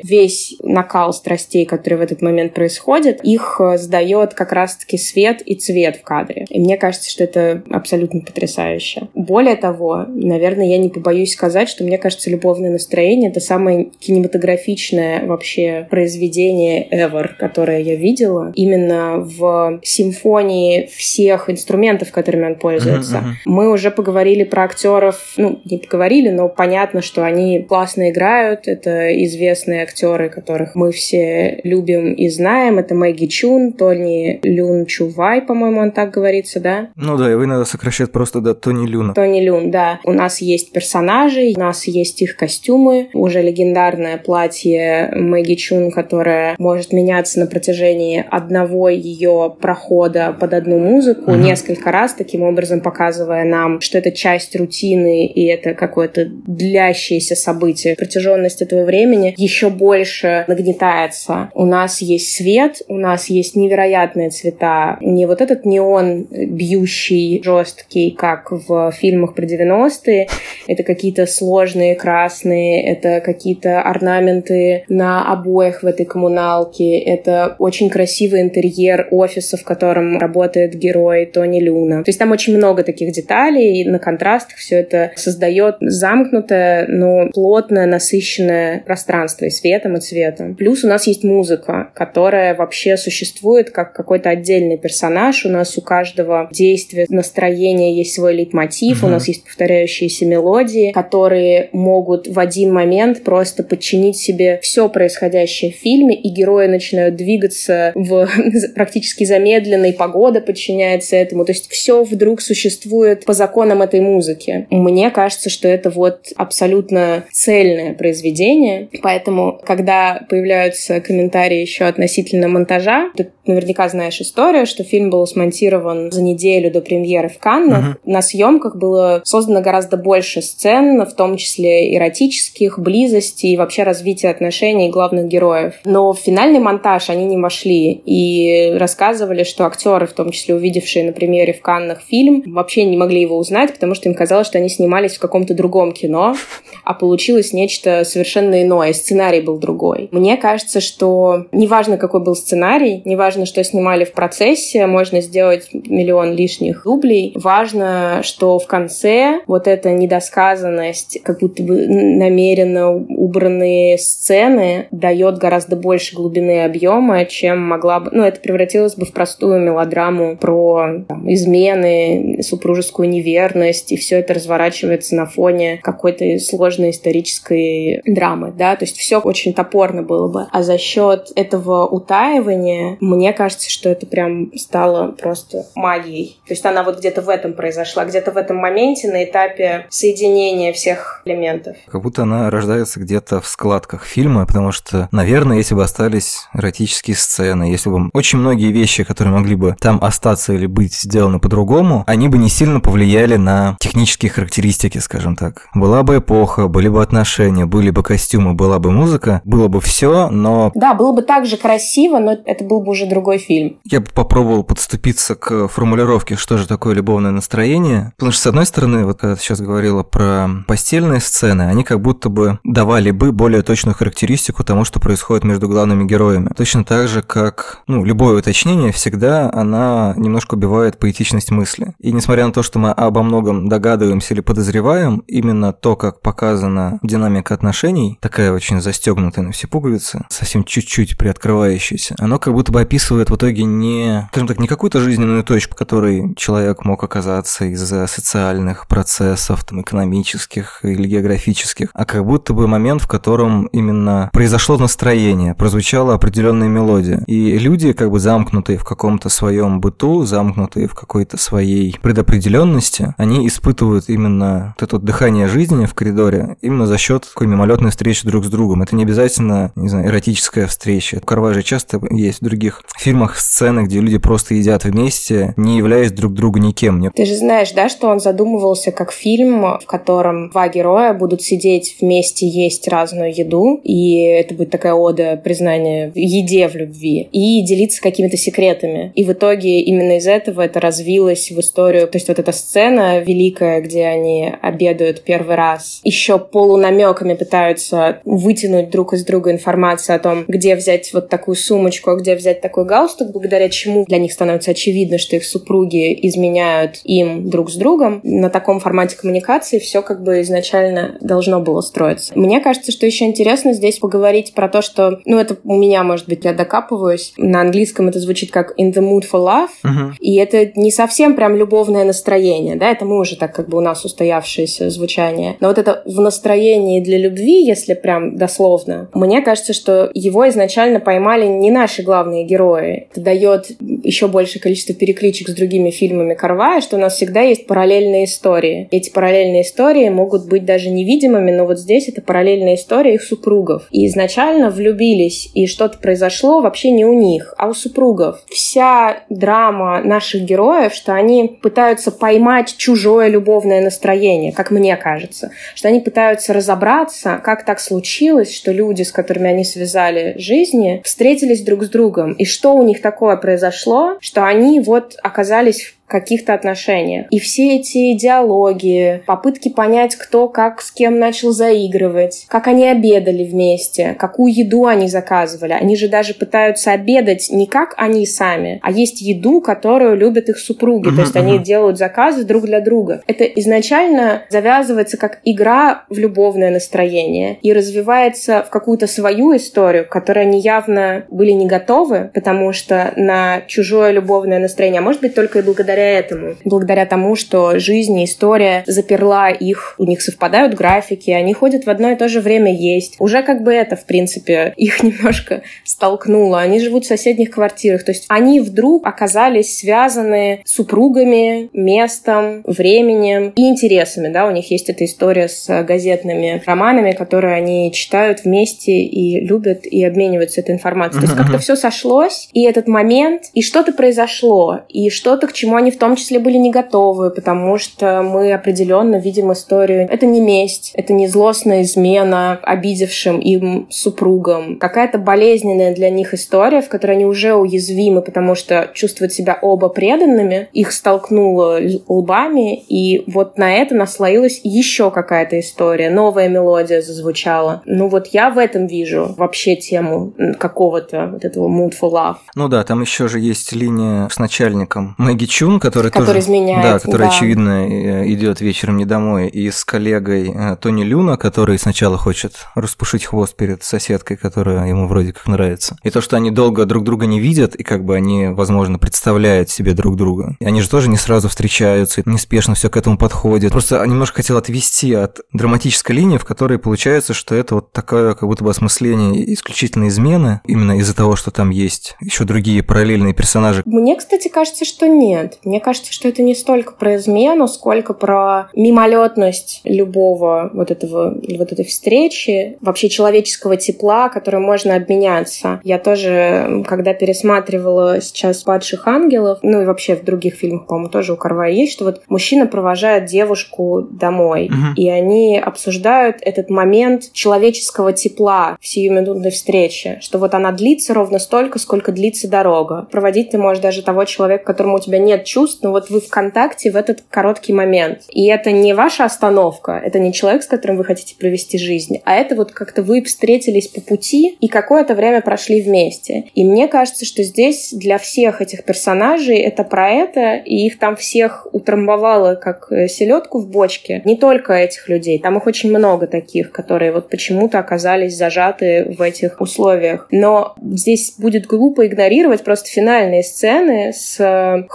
весь 0.03 0.57
накал 0.63 1.13
страстей, 1.13 1.65
который 1.65 1.95
в 1.95 2.03
этот 2.03 2.23
момент 2.23 2.55
происходит, 2.55 3.25
их 3.25 3.61
э, 3.61 3.79
сдает 3.79 4.35
как 4.35 4.53
раз-таки 4.53 4.99
свет 4.99 5.43
и 5.43 5.55
цвет 5.55 5.97
в 5.97 6.03
кадре. 6.03 6.47
И 6.49 6.61
мне 6.61 6.77
кажется, 6.77 7.11
что 7.11 7.25
это 7.25 7.63
абсолютно 7.71 8.21
потрясающе. 8.21 9.09
Более 9.15 9.57
того, 9.57 10.07
наверное, 10.09 10.67
я 10.67 10.79
не 10.79 10.89
побоюсь 10.89 11.33
сказать, 11.33 11.69
что 11.69 11.85
мне 11.85 11.99
кажется, 11.99 12.31
любовное 12.31 12.71
настроение— 12.71 13.31
это 13.31 13.41
самое 13.41 13.91
кинематографичное 14.01 15.25
вообще 15.27 15.87
произведение 15.91 16.89
ever, 16.91 17.31
которое 17.39 17.81
я 17.81 17.97
видела. 17.97 18.53
Именно 18.55 19.19
в 19.19 19.81
симфонии 19.83 20.89
всех 20.95 21.51
инструментов, 21.51 22.11
которыми 22.11 22.47
он 22.47 22.55
пользуется. 22.57 23.17
Uh-huh, 23.17 23.23
uh-huh. 23.23 23.47
Мы 23.47 23.71
уже 23.71 23.91
поговорили 23.91 24.45
про 24.45 24.65
актеров, 24.65 25.35
ну, 25.37 25.61
не 25.65 25.79
поговорили, 25.79 26.29
но 26.31 26.49
понятно, 26.49 27.03
что 27.03 27.25
они 27.25 27.63
классно 27.63 28.11
играют. 28.11 28.67
Это 28.67 29.09
известные 29.25 29.83
актеры, 29.83 30.29
которых 30.29 30.75
мы 30.75 30.93
все 30.93 31.61
любим 31.65 32.13
и 32.15 32.29
знаем. 32.29 32.79
Это 32.79 32.95
Мэгги 32.95 33.27
Чун, 33.27 33.73
Тони 33.73 34.41
Люн 34.43 34.87
Чувай, 34.87 35.43
по-моему, 35.43 35.81
он 35.81 35.93
так 35.93 36.11
говорится, 36.11 36.61
да? 36.61 36.89
Ну 36.97 37.17
да, 37.17 37.31
его 37.31 37.45
надо 37.47 37.65
сокращать 37.65 38.13
просто 38.13 38.41
до 38.41 38.55
Тони 38.55 38.87
Люна. 38.87 39.15
Тони 39.15 39.41
Люн, 39.41 39.71
да. 39.71 40.01
У 40.05 40.13
нас 40.13 40.41
есть 40.41 40.73
персонажи, 40.73 41.53
у 41.57 41.59
нас 41.59 41.85
есть 41.87 42.23
их 42.23 42.37
костюмы, 42.37 43.09
уже 43.15 43.43
легендарное 43.43 44.19
платье 44.19 45.11
Мэгги 45.15 45.55
Чун, 45.55 45.91
которое 45.91 46.55
может 46.59 46.93
меняться 46.93 47.41
на 47.41 47.47
протяжении 47.47 48.25
одного 48.31 48.89
ее 48.89 49.55
прохода 49.61 50.37
под 50.39 50.55
одну 50.55 50.79
музыку 50.79 51.33
угу. 51.33 51.41
несколько 51.41 51.93
раз, 51.93 52.15
таким 52.15 52.43
образом 52.43 52.81
показывая 52.81 53.45
нам, 53.45 53.81
что 53.81 53.99
это 53.99 54.11
часть 54.11 54.57
рутины 54.57 55.27
и 55.27 55.45
это 55.47 55.75
какое-то 55.75 56.27
длящееся 56.27 57.37
событие. 57.37 57.95
Протяженность 57.97 58.63
этого 58.63 58.85
времени 58.85 59.10
времени 59.11 59.35
еще 59.37 59.71
больше 59.71 60.45
нагнетается. 60.47 61.51
У 61.55 61.65
нас 61.65 62.01
есть 62.01 62.35
свет, 62.35 62.83
у 62.89 62.97
нас 62.97 63.27
есть 63.27 63.57
невероятные 63.57 64.31
цвета. 64.31 64.99
Не 65.01 65.27
вот 65.27 65.41
этот 65.41 65.65
неон 65.65 66.27
бьющий, 66.31 67.43
жесткий, 67.43 68.11
как 68.13 68.51
в 68.51 68.93
фильмах 68.93 69.35
про 69.35 69.45
90-е. 69.45 70.29
Это 70.67 70.83
какие-то 70.83 71.27
сложные 71.27 71.95
красные, 71.95 72.85
это 72.85 73.21
какие-то 73.21 73.83
орнаменты 73.83 74.85
на 74.89 75.31
обоях 75.33 75.83
в 75.83 75.87
этой 75.87 76.07
коммуналке. 76.07 76.99
Это 76.99 77.57
очень 77.59 77.91
красивый 77.91 78.43
интерьер 78.43 79.09
офиса, 79.11 79.57
в 79.57 79.65
котором 79.65 80.19
работает 80.19 80.75
герой 80.75 81.27
Тони 81.27 81.61
Люна. 81.61 82.05
То 82.05 82.09
есть 82.09 82.19
там 82.19 82.31
очень 82.31 82.57
много 82.57 82.83
таких 82.83 83.13
деталей, 83.13 83.85
на 83.85 83.99
контрастах 83.99 84.57
все 84.57 84.77
это 84.77 85.13
создает 85.17 85.77
замкнутое, 85.81 86.87
но 86.89 87.29
плотное, 87.33 87.87
насыщенное 87.87 88.81
пространство 88.81 89.00
и 89.47 89.51
светом, 89.51 89.97
и 89.97 90.01
цветом. 90.01 90.55
Плюс 90.55 90.85
у 90.85 90.89
нас 90.89 91.07
есть 91.07 91.25
музыка, 91.25 91.91
которая 91.95 92.55
вообще 92.55 92.97
существует 92.97 93.71
как 93.71 93.93
какой-то 93.93 94.31
отдельный 94.31 94.79
персонаж. 94.79 95.45
У 95.45 95.49
нас 95.49 95.77
у 95.79 95.81
каждого 95.81 96.49
действия, 96.53 97.07
настроения 97.09 97.97
есть 97.97 98.15
свой 98.15 98.35
лейтмотив, 98.35 99.03
mm-hmm. 99.03 99.07
у 99.07 99.11
нас 99.11 99.29
есть 99.29 99.45
повторяющиеся 99.45 100.27
мелодии, 100.27 100.93
которые 100.93 101.69
могут 101.73 102.29
в 102.29 102.39
один 102.39 102.73
момент 102.73 103.23
просто 103.25 103.63
подчинить 103.63 104.17
себе 104.17 104.59
все 104.63 104.89
происходящее 104.89 105.73
в 105.73 105.77
фильме, 105.77 106.15
и 106.15 106.29
герои 106.29 106.67
начинают 106.67 107.17
двигаться 107.17 107.93
в 107.95 108.29
практически 108.75 109.25
замедленной, 109.25 109.93
погода 109.93 110.41
подчиняется 110.41 111.17
этому. 111.17 111.45
То 111.45 111.53
есть 111.53 111.71
все 111.71 112.03
вдруг 112.05 112.41
существует 112.41 113.25
по 113.25 113.33
законам 113.33 113.83
этой 113.83 114.01
музыки. 114.01 114.67
Мне 114.71 115.11
кажется, 115.11 115.51
что 115.51 115.69
это 115.69 115.91
вот 115.91 116.29
абсолютно 116.37 117.25
цельное 117.33 117.95
произведение. 117.95 118.80
Поэтому, 119.03 119.61
когда 119.65 120.25
появляются 120.29 121.01
комментарии 121.01 121.61
еще 121.61 121.85
относительно 121.85 122.49
монтажа, 122.49 123.11
ты 123.17 123.31
наверняка 123.47 123.89
знаешь 123.89 124.21
историю, 124.21 124.67
что 124.67 124.85
фильм 124.85 125.11
был 125.11 125.27
смонтирован 125.27 126.13
за 126.13 126.23
неделю 126.23 126.71
до 126.71 126.81
премьеры 126.81 127.29
в 127.29 127.39
Каннах. 127.39 127.85
Uh-huh. 127.85 128.01
На 128.05 128.23
съемках 128.23 128.77
было 128.77 129.23
создано 129.25 129.61
гораздо 129.61 129.97
больше 129.97 130.43
сцен, 130.43 131.05
в 131.05 131.13
том 131.15 131.37
числе 131.37 131.95
эротических, 131.97 132.79
близости 132.79 133.47
и 133.47 133.57
вообще 133.57 133.83
развития 133.83 134.29
отношений 134.29 134.91
главных 134.91 135.27
героев. 135.27 135.75
Но 135.85 136.13
в 136.13 136.19
финальный 136.19 136.61
монтаж 136.61 137.11
они 137.11 137.25
не 137.25 137.37
вошли 137.37 137.93
и 137.93 138.73
рассказывали, 138.77 139.43
что 139.43 139.67
актеры, 139.67 140.07
в 140.07 140.13
том 140.13 140.31
числе 140.31 140.55
увидевшие 140.55 141.05
на 141.05 141.13
премьере 141.13 141.53
в 141.53 141.61
Каннах 141.61 142.03
фильм, 142.03 142.43
вообще 142.47 142.85
не 142.85 142.97
могли 142.97 143.21
его 143.21 143.37
узнать, 143.37 143.75
потому 143.75 143.95
что 143.95 144.09
им 144.09 144.15
казалось, 144.15 144.47
что 144.47 144.59
они 144.59 144.69
снимались 144.69 145.17
в 145.17 145.21
каком-то 145.21 145.55
другом 145.55 145.93
кино, 145.93 146.37
а 146.85 146.95
получилось 146.95 147.53
нечто 147.53 148.05
совершенно 148.05 148.63
иное, 148.63 148.70
сценарий 148.93 149.41
был 149.41 149.59
другой. 149.59 150.09
Мне 150.13 150.37
кажется, 150.37 150.81
что 150.81 151.47
неважно, 151.53 151.97
какой 151.97 152.21
был 152.21 152.35
сценарий, 152.35 153.03
неважно, 153.05 153.47
что 153.47 153.63
снимали 153.65 154.05
в 154.05 154.13
процессе, 154.13 154.87
можно 154.87 155.21
сделать 155.21 155.69
миллион 155.73 156.35
лишних 156.35 156.85
дублей. 156.85 157.33
Важно, 157.35 158.21
что 158.23 158.59
в 158.59 158.67
конце 158.67 159.41
вот 159.47 159.67
эта 159.67 159.91
недосказанность, 159.93 161.21
как 161.23 161.41
будто 161.41 161.63
бы 161.63 161.87
намеренно 161.87 162.91
убранные 162.93 163.99
сцены 163.99 164.87
дает 164.91 165.39
гораздо 165.39 165.77
больше 165.77 166.17
глубины 166.17 166.65
объема, 166.65 167.25
чем 167.25 167.61
могла 167.61 168.01
бы... 168.01 168.11
Ну, 168.13 168.23
это 168.25 168.41
превратилось 168.41 168.97
бы 168.97 169.07
в 169.07 169.13
простую 169.13 169.61
мелодраму 169.61 170.37
про 170.37 171.05
там, 171.09 171.33
измены, 171.33 172.39
супружескую 172.43 173.09
неверность, 173.09 173.93
и 173.93 173.97
все 173.97 174.19
это 174.19 174.35
разворачивается 174.35 175.15
на 175.15 175.27
фоне 175.27 175.81
какой-то 175.83 176.39
сложной 176.39 176.91
исторической 176.91 178.03
драмы, 178.05 178.53
да, 178.61 178.77
то 178.77 178.85
есть 178.85 178.99
все 178.99 179.21
очень 179.21 179.55
топорно 179.55 180.03
было 180.03 180.29
бы. 180.29 180.47
А 180.53 180.63
за 180.63 180.77
счет 180.77 181.33
этого 181.35 181.87
утаивания, 181.87 182.99
мне 183.01 183.33
кажется, 183.33 183.71
что 183.71 183.89
это 183.89 184.05
прям 184.05 184.55
стало 184.55 185.13
просто 185.13 185.65
магией. 185.75 186.39
То 186.47 186.53
есть 186.53 186.67
она 186.67 186.83
вот 186.83 186.99
где-то 186.99 187.23
в 187.23 187.31
этом 187.31 187.55
произошла, 187.55 188.05
где-то 188.05 188.33
в 188.33 188.37
этом 188.37 188.59
моменте 188.59 189.11
на 189.11 189.25
этапе 189.25 189.87
соединения 189.89 190.75
всех 190.75 191.23
элементов. 191.25 191.79
Как 191.87 192.03
будто 192.03 192.25
она 192.25 192.51
рождается 192.51 193.01
где-то 193.01 193.41
в 193.41 193.47
складках 193.47 194.05
фильма, 194.05 194.45
потому 194.45 194.73
что, 194.73 195.09
наверное, 195.11 195.57
если 195.57 195.75
бы 195.75 195.83
остались 195.83 196.47
эротические 196.53 197.17
сцены, 197.17 197.65
если 197.65 197.89
бы 197.89 198.11
очень 198.13 198.41
многие 198.41 198.73
вещи, 198.73 199.05
которые 199.05 199.33
могли 199.33 199.55
бы 199.55 199.75
там 199.81 200.05
остаться 200.05 200.53
или 200.53 200.67
быть 200.67 200.95
сделаны 200.95 201.41
по-другому, 201.41 202.05
они 202.07 202.29
бы 202.29 202.37
не 202.37 202.51
сильно 202.51 202.81
повлияли 202.81 203.37
на 203.37 203.79
технические 203.81 204.31
характеристики, 204.31 204.99
скажем 204.99 205.35
так. 205.35 205.69
Была 205.75 206.03
бы 206.03 206.19
эпоха, 206.19 206.69
были 206.69 206.89
бы 206.89 207.01
отношения, 207.03 207.65
были 207.65 207.89
бы 207.89 208.03
костюмы, 208.03 208.50
была 208.55 208.79
бы 208.79 208.91
музыка, 208.91 209.41
было 209.45 209.69
бы 209.69 209.81
все, 209.81 210.29
но... 210.31 210.71
Да, 210.75 210.95
было 210.95 211.13
бы 211.13 211.23
так 211.23 211.47
же 211.47 211.57
красиво, 211.57 212.19
но 212.19 212.33
это 212.33 212.65
был 212.65 212.81
бы 212.81 212.93
уже 212.93 213.07
другой 213.07 213.39
фильм. 213.39 213.79
Я 213.85 214.01
бы 214.01 214.07
попробовал 214.15 214.65
подступиться 214.65 215.35
к 215.35 215.69
формулировке, 215.69 216.37
что 216.37 216.59
же 216.59 216.67
такое 216.67 216.95
любовное 216.95 217.31
настроение. 217.31 218.13
Потому 218.17 218.33
что, 218.33 218.43
с 218.43 218.47
одной 218.47 218.67
стороны, 218.67 219.05
вот 219.05 219.19
когда 219.19 219.37
ты 219.37 219.43
сейчас 219.43 219.61
говорила 219.61 220.03
про 220.03 220.49
постельные 220.67 221.21
сцены, 221.21 221.63
они 221.63 221.85
как 221.85 222.01
будто 222.01 222.29
бы 222.29 222.59
давали 222.65 223.11
бы 223.11 223.33
более 223.33 223.63
точную 223.63 223.95
характеристику 223.95 224.65
тому, 224.65 224.85
что 224.85 225.01
происходит 225.01 225.45
между 225.45 225.69
главными 225.69 226.05
героями. 226.05 226.51
Точно 226.57 226.85
так 226.85 227.09
же, 227.09 227.23
как, 227.23 227.83
ну, 227.87 228.05
любое 228.05 228.39
уточнение 228.39 228.93
всегда, 228.93 229.51
она 229.53 230.15
немножко 230.17 230.55
убивает 230.55 230.99
поэтичность 230.99 231.51
мысли. 231.51 231.95
И 231.99 232.13
несмотря 232.13 232.47
на 232.47 232.53
то, 232.53 232.63
что 232.63 232.79
мы 232.79 232.91
обо 232.91 233.23
многом 233.23 233.69
догадываемся 233.69 234.35
или 234.35 234.41
подозреваем, 234.41 235.23
именно 235.27 235.73
то, 235.73 235.97
как 235.97 236.21
показана 236.21 236.99
динамика 237.03 237.55
отношений, 237.55 238.19
такая 238.21 238.40
очень 238.49 238.81
застегнутая 238.81 239.45
на 239.45 239.53
все 239.53 239.67
пуговицы, 239.67 240.25
совсем 240.29 240.65
чуть-чуть 240.65 241.19
приоткрывающаяся, 241.19 242.15
оно 242.19 242.39
как 242.39 242.55
будто 242.55 242.73
бы 242.73 242.81
описывает 242.81 243.31
в 243.31 243.37
итоге 243.37 243.65
не, 243.65 244.27
скажем 244.31 244.49
так, 244.49 244.59
не 244.59 244.67
какую-то 244.67 245.01
жизненную 245.01 245.45
точку, 245.45 245.75
в 245.75 245.79
которой 245.79 246.35
человек 246.37 246.85
мог 246.85 247.03
оказаться 247.03 247.65
из-за 247.67 248.07
социальных 248.07 248.87
процессов, 248.87 249.65
там, 249.65 249.83
экономических 249.83 250.81
или 250.85 251.07
географических, 251.07 251.91
а 251.95 252.05
как 252.05 252.25
будто 252.25 252.55
бы 252.55 252.67
момент, 252.67 253.03
в 253.03 253.09
котором 253.09 253.67
именно 253.67 254.31
произошло 254.33 254.79
настроение, 254.79 255.55
прозвучала 255.55 256.15
определенная 256.15 256.69
мелодия. 256.69 257.23
И 257.27 257.59
люди, 257.59 257.93
как 257.93 258.11
бы 258.11 258.21
замкнутые 258.21 258.79
в 258.79 258.85
каком-то 258.85 259.29
своем 259.29 259.81
быту, 259.81 260.25
замкнутые 260.25 260.89
в 260.89 260.95
какой-то 260.95 261.37
своей 261.37 261.99
предопределенности, 262.01 263.15
они 263.17 263.47
испытывают 263.47 264.09
именно 264.09 264.75
вот 264.77 264.83
это 264.83 264.97
вот 264.97 265.05
дыхание 265.05 265.49
жизни 265.49 265.87
в 265.87 265.95
коридоре 265.95 266.57
именно 266.61 266.87
за 266.87 266.99
счет 266.99 267.27
такой 267.29 267.47
мимолетной 267.47 267.91
встречи 267.91 268.25
друг 268.31 268.45
с 268.45 268.49
другом. 268.49 268.83
Это 268.83 268.95
не 268.95 269.03
обязательно, 269.03 269.73
не 269.75 269.89
знаю, 269.89 270.07
эротическая 270.07 270.67
встреча. 270.67 271.19
У 271.23 271.27
Карважа 271.27 271.63
часто 271.63 272.01
есть 272.11 272.41
в 272.41 272.45
других 272.45 272.83
фильмах 272.97 273.39
сцены, 273.39 273.81
где 273.81 274.01
люди 274.01 274.19
просто 274.19 274.55
едят 274.55 274.85
вместе, 274.85 275.55
не 275.57 275.77
являясь 275.77 276.13
друг 276.13 276.35
другу 276.35 276.59
никем. 276.59 277.01
Ты 277.11 277.25
же 277.25 277.35
знаешь, 277.35 277.73
да, 277.73 277.89
что 277.89 278.09
он 278.09 278.21
задумывался 278.21 278.93
как 278.93 279.13
фильм, 279.13 279.63
в 279.63 279.87
котором 279.87 280.51
два 280.51 280.69
героя 280.69 281.13
будут 281.13 281.43
сидеть 281.43 281.97
вместе, 282.01 282.47
есть 282.47 282.87
разную 282.89 283.35
еду, 283.35 283.81
и 283.83 284.23
это 284.23 284.55
будет 284.55 284.71
такая 284.71 284.95
ода 284.95 285.41
признания 285.43 286.13
еде 286.15 286.69
в 286.69 286.75
любви, 286.77 287.29
и 287.33 287.63
делиться 287.63 288.01
какими-то 288.01 288.37
секретами. 288.37 289.13
И 289.15 289.25
в 289.25 289.33
итоге 289.33 289.81
именно 289.81 290.19
из 290.19 290.27
этого 290.27 290.63
это 290.63 290.81
развилось 290.81 291.51
в 291.51 291.59
историю. 291.59 292.07
То 292.07 292.17
есть 292.17 292.29
вот 292.29 292.39
эта 292.39 292.53
сцена 292.53 293.21
великая, 293.21 293.81
где 293.81 294.05
они 294.05 294.53
обедают 294.61 295.23
первый 295.23 295.57
раз, 295.57 296.01
еще 296.05 296.39
полунамеками 296.39 297.35
пытаются 297.35 298.20
вытянуть 298.25 298.91
друг 298.91 299.13
из 299.13 299.25
друга 299.25 299.51
информацию 299.51 300.17
о 300.17 300.19
том, 300.19 300.45
где 300.49 300.77
взять 300.77 301.13
вот 301.13 301.29
такую 301.29 301.55
сумочку, 301.55 302.11
а 302.11 302.17
где 302.17 302.35
взять 302.37 302.61
такой 302.61 302.85
галстук, 302.85 303.33
благодаря 303.33 303.69
чему 303.69 304.05
для 304.07 304.19
них 304.19 304.33
становится 304.33 304.73
очевидно, 304.73 305.19
что 305.19 305.37
их 305.37 305.45
супруги 305.45 306.19
изменяют 306.29 307.01
им 307.05 307.49
друг 307.49 307.71
с 307.71 307.77
другом. 307.77 308.21
На 308.23 308.51
таком 308.51 308.81
формате 308.81 309.17
коммуникации 309.17 309.79
все 309.79 310.03
как 310.03 310.23
бы 310.23 310.41
изначально 310.43 311.19
должно 311.21 311.61
было 311.61 311.81
строиться. 311.81 312.33
Мне 312.37 312.61
кажется, 312.61 312.93
что 312.93 313.07
еще 313.07 313.25
интересно 313.25 313.73
здесь 313.73 313.99
поговорить 313.99 314.53
про 314.55 314.69
то, 314.69 314.83
что, 314.83 315.21
ну, 315.25 315.39
это 315.39 315.57
у 315.65 315.77
меня, 315.77 316.03
может 316.03 316.29
быть, 316.29 316.45
я 316.45 316.53
докапываюсь. 316.53 317.33
На 317.37 317.61
английском 317.61 318.09
это 318.09 318.21
звучит 318.21 318.51
как 318.51 318.79
in 318.79 318.93
the 318.93 319.01
mood 319.01 319.25
for 319.31 319.45
love, 319.45 319.69
uh-huh. 319.85 320.13
и 320.21 320.37
это 320.37 320.73
не 320.75 320.91
совсем 320.91 321.35
прям 321.35 321.57
любовное 321.57 322.05
настроение, 322.05 322.77
да, 322.77 322.91
это 322.91 323.05
мы 323.05 323.19
уже 323.19 323.37
так 323.37 323.55
как 323.55 323.69
бы 323.69 323.79
у 323.79 323.81
нас 323.81 324.05
устоявшееся 324.05 324.91
звучание. 324.91 325.57
Но 325.61 325.69
вот 325.69 325.79
это 325.79 326.03
в 326.05 326.21
настроении 326.21 327.01
для 327.01 327.19
любви, 327.19 327.65
если 327.65 327.95
прям 327.95 328.10
дословно, 328.33 329.09
мне 329.15 329.43
кажется, 329.43 329.73
что 329.73 330.11
его 330.15 330.49
изначально 330.49 331.01
поймали 331.01 331.47
не 331.47 331.71
наши 331.71 332.03
главные 332.03 332.45
герои. 332.45 333.09
Это 333.11 333.21
дает 333.21 333.71
еще 333.81 334.29
большее 334.29 334.63
количество 334.63 334.95
перекличек 334.95 335.49
с 335.49 335.55
другими 335.55 335.91
фильмами 335.91 336.35
Карвая, 336.35 336.81
что 336.81 336.97
у 336.97 337.01
нас 337.01 337.17
всегда 337.17 337.43
есть 337.43 337.67
параллельные 337.67 338.25
истории. 338.25 338.89
Эти 338.91 339.11
параллельные 339.11 339.63
истории 339.63 340.09
могут 340.09 340.49
быть 340.49 340.65
даже 340.65 340.91
невидимыми, 340.91 341.51
но 341.51 341.67
вот 341.67 341.79
здесь 341.79 342.09
это 342.09 342.23
параллельная 342.23 342.75
история 342.75 343.15
их 343.15 343.23
супругов. 343.23 343.87
И 343.91 344.07
изначально 344.07 344.71
влюбились, 344.71 345.51
и 345.55 345.67
что-то 345.67 345.99
произошло 345.99 346.61
вообще 346.61 346.91
не 346.91 347.05
у 347.05 347.13
них, 347.13 347.55
а 347.59 347.69
у 347.69 347.75
супругов. 347.75 348.43
Вся 348.49 349.25
драма 349.29 350.03
наших 350.03 350.43
героев, 350.43 350.95
что 350.95 351.15
они 351.15 351.59
пытаются 351.63 352.11
поймать 352.11 352.75
чужое 352.77 353.29
любовное 353.29 353.83
настроение, 353.83 354.53
как 354.53 354.71
мне 354.71 354.97
кажется. 354.97 355.51
Что 355.75 355.89
они 355.89 356.01
пытаются 356.01 356.53
разобраться, 356.53 357.41
как 357.45 357.65
так 357.65 357.81
случилось, 357.91 358.55
что 358.55 358.71
люди, 358.71 359.03
с 359.03 359.11
которыми 359.11 359.51
они 359.51 359.65
связали 359.65 360.35
жизни, 360.39 361.03
встретились 361.05 361.63
друг 361.63 361.83
с 361.83 361.89
другом. 361.89 362.35
И 362.35 362.45
что 362.45 362.75
у 362.75 362.85
них 362.85 363.03
такое 363.03 363.37
произошло, 363.37 364.17
что 364.21 364.45
они 364.45 364.79
вот 364.79 365.17
оказались 365.25 365.97
каких-то 366.11 366.55
отношениях. 366.55 367.27
И 367.31 367.39
все 367.39 367.77
эти 367.77 368.13
диалоги, 368.15 369.23
попытки 369.27 369.69
понять, 369.69 370.17
кто 370.17 370.49
как 370.49 370.83
с 370.83 370.91
кем 370.91 371.19
начал 371.19 371.53
заигрывать, 371.53 372.47
как 372.49 372.67
они 372.67 372.87
обедали 372.87 373.45
вместе, 373.45 374.15
какую 374.19 374.53
еду 374.53 374.87
они 374.87 375.09
заказывали. 375.09 375.73
Они 375.73 375.97
же 375.97 376.09
даже 376.09 376.35
пытаются 376.35 376.93
обедать 376.93 377.49
не 377.51 377.67
как 377.67 377.95
они 377.97 378.27
сами, 378.27 378.81
а 378.83 378.91
есть 378.91 379.21
еду, 379.21 379.61
которую 379.61 380.17
любят 380.17 380.49
их 380.49 380.59
супруги. 380.59 381.09
Uh-huh, 381.09 381.17
То 381.17 381.21
есть 381.23 381.37
uh-huh. 381.37 381.41
они 381.41 381.59
делают 381.59 381.99
заказы 381.99 382.45
друг 382.45 382.65
для 382.65 382.81
друга. 382.81 383.23
Это 383.27 383.45
изначально 383.45 384.43
завязывается 384.51 385.17
как 385.17 385.41
игра 385.45 386.05
в 386.09 386.19
любовное 386.19 386.71
настроение 386.71 387.59
и 387.63 387.73
развивается 387.73 388.65
в 388.67 388.71
какую-то 388.71 389.07
свою 389.07 389.57
историю, 389.57 390.07
к 390.07 390.09
которой 390.09 390.45
они 390.45 390.61
явно 390.61 391.25
были 391.31 391.53
не 391.53 391.67
готовы, 391.67 392.31
потому 392.35 392.73
что 392.73 393.13
на 393.17 393.63
чужое 393.67 394.11
любовное 394.11 394.59
настроение, 394.59 395.01
а 395.01 395.03
может 395.03 395.21
быть 395.21 395.35
только 395.35 395.61
и 395.61 395.63
благодаря 395.63 396.00
благодаря 396.01 396.19
этому. 396.19 396.57
Благодаря 396.65 397.07
тому, 397.07 397.37
что 397.37 397.79
жизнь 397.79 398.19
и 398.19 398.25
история 398.25 398.85
заперла 398.87 399.51
их, 399.51 399.95
у 399.99 400.05
них 400.05 400.23
совпадают 400.23 400.75
графики, 400.75 401.31
они 401.31 401.55
ходят 401.55 401.85
в 401.85 401.91
одно 401.91 402.11
и 402.11 402.17
то 402.17 402.29
же 402.29 402.41
время 402.41 402.75
есть. 402.75 403.17
Уже 403.19 403.43
как 403.43 403.63
бы 403.63 403.73
это, 403.73 403.97
в 403.97 404.05
принципе, 404.05 404.73
их 404.77 405.03
немножко 405.03 405.63
столкнуло. 405.85 406.61
Они 406.61 406.81
живут 406.81 407.05
в 407.05 407.09
соседних 407.09 407.51
квартирах. 407.51 408.05
То 408.05 408.13
есть 408.13 408.27
они 408.29 408.61
вдруг 408.61 409.07
оказались 409.07 409.79
связаны 409.79 410.63
супругами, 410.65 411.71
местом, 411.73 412.63
временем 412.65 413.53
и 413.57 413.69
интересами. 413.69 414.29
Да? 414.29 414.47
У 414.47 414.51
них 414.51 414.71
есть 414.71 414.89
эта 414.89 415.05
история 415.05 415.49
с 415.49 415.83
газетными 415.83 416.63
романами, 416.67 417.13
которые 417.13 417.55
они 417.55 417.93
читают 417.93 418.45
вместе 418.45 418.93
и 418.93 419.41
любят 419.41 419.87
и 419.87 420.05
обмениваются 420.05 420.61
этой 420.61 420.75
информацией. 420.75 421.23
То 421.23 421.27
есть 421.27 421.39
как-то 421.43 421.59
все 421.59 421.77
сошлось, 421.77 422.49
и 422.53 422.63
этот 422.65 422.89
момент, 422.89 423.45
и 423.55 423.63
что-то 423.63 423.93
произошло, 423.93 424.81
и 424.89 425.11
что-то, 425.11 425.47
к 425.47 425.53
чему 425.53 425.77
они 425.77 425.90
в 425.91 425.99
том 425.99 426.17
числе 426.17 426.39
были 426.39 426.57
не 426.57 426.71
готовы, 426.71 427.31
потому 427.31 427.79
что 427.79 428.23
мы 428.23 428.53
определенно 428.53 429.17
видим 429.17 429.53
историю. 429.53 430.09
Это 430.11 430.27
не 430.27 430.41
месть, 430.41 430.93
это 430.95 431.13
не 431.13 431.27
злостная 431.27 431.83
измена 431.83 432.59
обидевшим 432.63 433.39
им 433.39 433.87
супругам. 433.91 434.79
Какая-то 434.79 435.19
болезненная 435.19 435.95
для 435.95 436.11
них 436.11 436.35
история, 436.35 436.83
в 436.83 436.89
которой 436.89 437.13
они 437.13 437.27
уже 437.27 437.55
уязвимы, 437.55 438.23
потому 438.23 438.55
что 438.55 438.91
чувствуют 438.95 439.33
себя 439.33 439.59
оба 439.61 439.89
преданными. 439.89 440.69
Их 440.73 440.93
столкнуло 440.93 441.81
лбами, 442.09 442.77
и 442.77 443.25
вот 443.27 443.59
на 443.59 443.73
это 443.73 443.95
наслоилась 443.95 444.61
еще 444.65 445.11
какая-то 445.11 445.59
история. 445.59 446.11
Новая 446.11 446.49
мелодия 446.49 447.03
зазвучала. 447.03 447.83
Ну 447.85 448.09
вот 448.09 448.29
я 448.29 448.51
в 448.51 448.59
этом 448.59 448.87
вижу 448.87 449.35
вообще 449.37 449.77
тему 449.77 450.33
какого-то 450.59 451.29
вот 451.33 451.45
этого 451.45 451.69
mood 451.69 451.95
for 452.01 452.11
love. 452.13 452.37
Ну 452.55 452.69
да, 452.69 452.85
там 452.85 453.01
еще 453.01 453.29
же 453.29 453.41
есть 453.41 453.73
линия 453.73 454.29
с 454.29 454.39
начальником 454.39 455.15
Мэгги 455.19 455.47
Чун, 455.47 455.80
который, 455.81 456.11
который 456.11 456.27
тоже, 456.27 456.39
изменяет. 456.41 456.83
Да, 456.83 456.99
который, 456.99 457.29
да. 457.29 457.29
очевидно, 457.29 457.89
э, 457.89 458.33
идет 458.33 458.61
вечером 458.61 458.97
не 458.97 459.05
домой. 459.05 459.49
И 459.49 459.71
с 459.71 459.85
коллегой 459.85 460.53
э, 460.55 460.77
Тони 460.77 461.03
Люна, 461.03 461.37
который 461.37 461.79
сначала 461.79 462.17
хочет 462.17 462.67
распушить 462.75 463.25
хвост 463.25 463.57
перед 463.57 463.83
соседкой, 463.83 464.37
которая 464.37 464.87
ему 464.87 465.07
вроде 465.07 465.33
как 465.33 465.47
нравится. 465.47 465.97
И 466.03 466.11
то, 466.11 466.21
что 466.21 466.37
они 466.37 466.51
долго 466.51 466.85
друг 466.87 467.05
друга 467.05 467.27
не 467.27 467.41
видят, 467.41 467.75
и 467.75 467.83
как 467.83 468.05
бы 468.05 468.17
они, 468.17 468.49
возможно, 468.49 468.99
представляют 468.99 469.71
себе 469.71 469.93
друг 469.93 470.17
друга. 470.17 470.57
И 470.61 470.65
они 470.65 470.81
же 470.81 470.89
тоже 470.89 471.09
не 471.09 471.17
сразу 471.17 471.49
встречаются, 471.49 472.23
неспешно 472.27 472.75
все 472.75 472.91
к 472.91 472.97
этому 472.97 473.17
подходит. 473.17 473.73
Просто 473.73 474.05
немножко 474.07 474.37
хотел 474.37 474.57
отвести 474.57 475.15
от 475.15 475.41
драматической 475.53 476.15
линии, 476.17 476.39
в 476.39 476.45
которой 476.45 476.79
получается, 476.79 477.35
что 477.35 477.55
это 477.55 477.77
вот 477.77 477.93
такое 477.93 478.35
как 478.35 478.49
будто 478.49 478.65
бы 478.65 478.71
осмысление 478.71 479.53
исключительно 479.55 480.09
измены, 480.09 480.61
именно 480.67 480.99
из-за 480.99 481.15
того, 481.15 481.37
что 481.37 481.51
там 481.51 481.71
есть 481.71 482.17
еще 482.21 482.45
другие 482.45 482.83
параллельные 482.83 483.35
персонажи. 483.35 483.83
Мне, 483.87 484.17
кстати, 484.17 484.49
кажется, 484.49 484.85
что 484.85 485.07
нет. 485.07 485.59
Мне 485.71 485.79
кажется, 485.79 486.13
что 486.13 486.27
это 486.27 486.43
не 486.43 486.57
столько 486.57 486.95
про 486.95 487.15
измену, 487.15 487.69
сколько 487.69 488.13
про 488.13 488.71
мимолетность 488.75 489.83
любого 489.85 490.69
вот 490.75 490.91
этого 490.91 491.37
вот 491.49 491.71
этой 491.71 491.85
встречи, 491.85 492.77
вообще 492.81 493.09
человеческого 493.09 493.77
тепла, 493.77 494.31
которым 494.31 494.63
можно 494.63 494.97
обменяться. 494.97 495.81
Я 495.85 496.01
тоже, 496.01 496.83
когда 496.89 497.15
пересматривала 497.15 498.21
сейчас 498.21 498.65
«Падших 498.65 499.07
ангелов», 499.07 499.61
ну 499.63 499.83
и 499.83 499.85
вообще 499.85 500.17
в 500.17 500.25
других 500.25 500.55
фильмах, 500.55 500.89
по-моему, 500.89 501.09
тоже 501.09 501.35
у 501.35 501.37
Карвая 501.37 501.71
есть, 501.71 501.93
что 501.93 502.05
вот 502.05 502.23
мужчина 502.29 502.67
провожает 502.67 503.27
девушку 503.27 504.03
домой, 504.03 504.73
угу. 504.73 505.01
и 505.01 505.09
они 505.09 505.57
обсуждают 505.57 506.39
этот 506.41 506.69
момент 506.69 507.33
человеческого 507.33 508.13
тепла 508.13 508.77
в 508.81 508.87
сиюминутной 508.89 509.53
встрече, 509.53 510.19
что 510.21 510.41
вот 510.41 510.53
она 510.55 510.73
длится 510.73 511.15
ровно 511.15 511.39
столько, 511.39 511.79
сколько 511.79 512.11
длится 512.11 512.49
дорога. 512.49 513.07
Проводить 513.13 513.53
ты 513.53 513.59
можешь 513.59 513.81
даже 513.81 514.03
того 514.03 514.25
человека, 514.25 514.65
которому 514.65 514.97
у 514.97 515.01
тебя 515.01 515.21
нет 515.21 515.45
чувств, 515.51 515.83
но 515.83 515.91
вот 515.91 516.11
вы 516.11 516.21
в 516.21 516.29
контакте 516.29 516.91
в 516.91 516.97
этот 516.97 517.23
короткий 517.29 517.73
момент. 517.73 518.23
И 518.29 518.47
это 518.47 518.71
не 518.71 518.95
ваша 518.95 519.25
остановка, 519.25 520.01
это 520.05 520.19
не 520.19 520.33
человек, 520.33 520.63
с 520.63 520.67
которым 520.67 520.97
вы 520.97 521.05
хотите 521.05 521.35
провести 521.37 521.79
жизнь, 521.79 522.19
а 522.25 522.37
это 522.37 522.55
вот 522.55 522.73
как-то 522.73 523.03
вы 523.03 523.23
встретились 523.23 523.89
по 523.89 524.01
пути 524.01 524.57
и 524.61 524.69
какое-то 524.69 525.15
время 525.15 525.41
прошли 525.43 525.83
вместе. 525.83 526.45
И 526.55 526.65
мне 526.65 526.87
кажется, 526.87 527.25
что 527.25 527.43
здесь 527.43 527.93
для 527.93 528.19
всех 528.19 528.63
этих 528.63 528.85
персонажей 528.85 529.59
это 529.59 529.83
про 529.85 530.11
это, 530.11 530.55
и 530.57 530.87
их 530.87 530.99
там 530.99 531.17
всех 531.17 531.67
утрамбовало 531.73 532.55
как 532.55 532.93
э, 532.93 533.09
селедку 533.09 533.59
в 533.59 533.69
бочке. 533.69 534.23
Не 534.25 534.37
только 534.37 534.75
этих 534.75 535.09
людей, 535.09 535.39
там 535.39 535.57
их 535.57 535.67
очень 535.67 535.91
много 535.91 536.27
таких, 536.27 536.71
которые 536.71 537.13
вот 537.13 537.29
почему-то 537.29 537.79
оказались 537.79 538.37
зажаты 538.37 539.15
в 539.19 539.23
этих 539.23 539.61
условиях. 539.61 540.29
Но 540.31 540.75
здесь 540.81 541.35
будет 541.39 541.67
глупо 541.67 542.07
игнорировать 542.07 542.63
просто 542.63 542.89
финальные 542.89 543.43
сцены 543.43 544.13
с 544.13 544.39
э, 544.39 544.87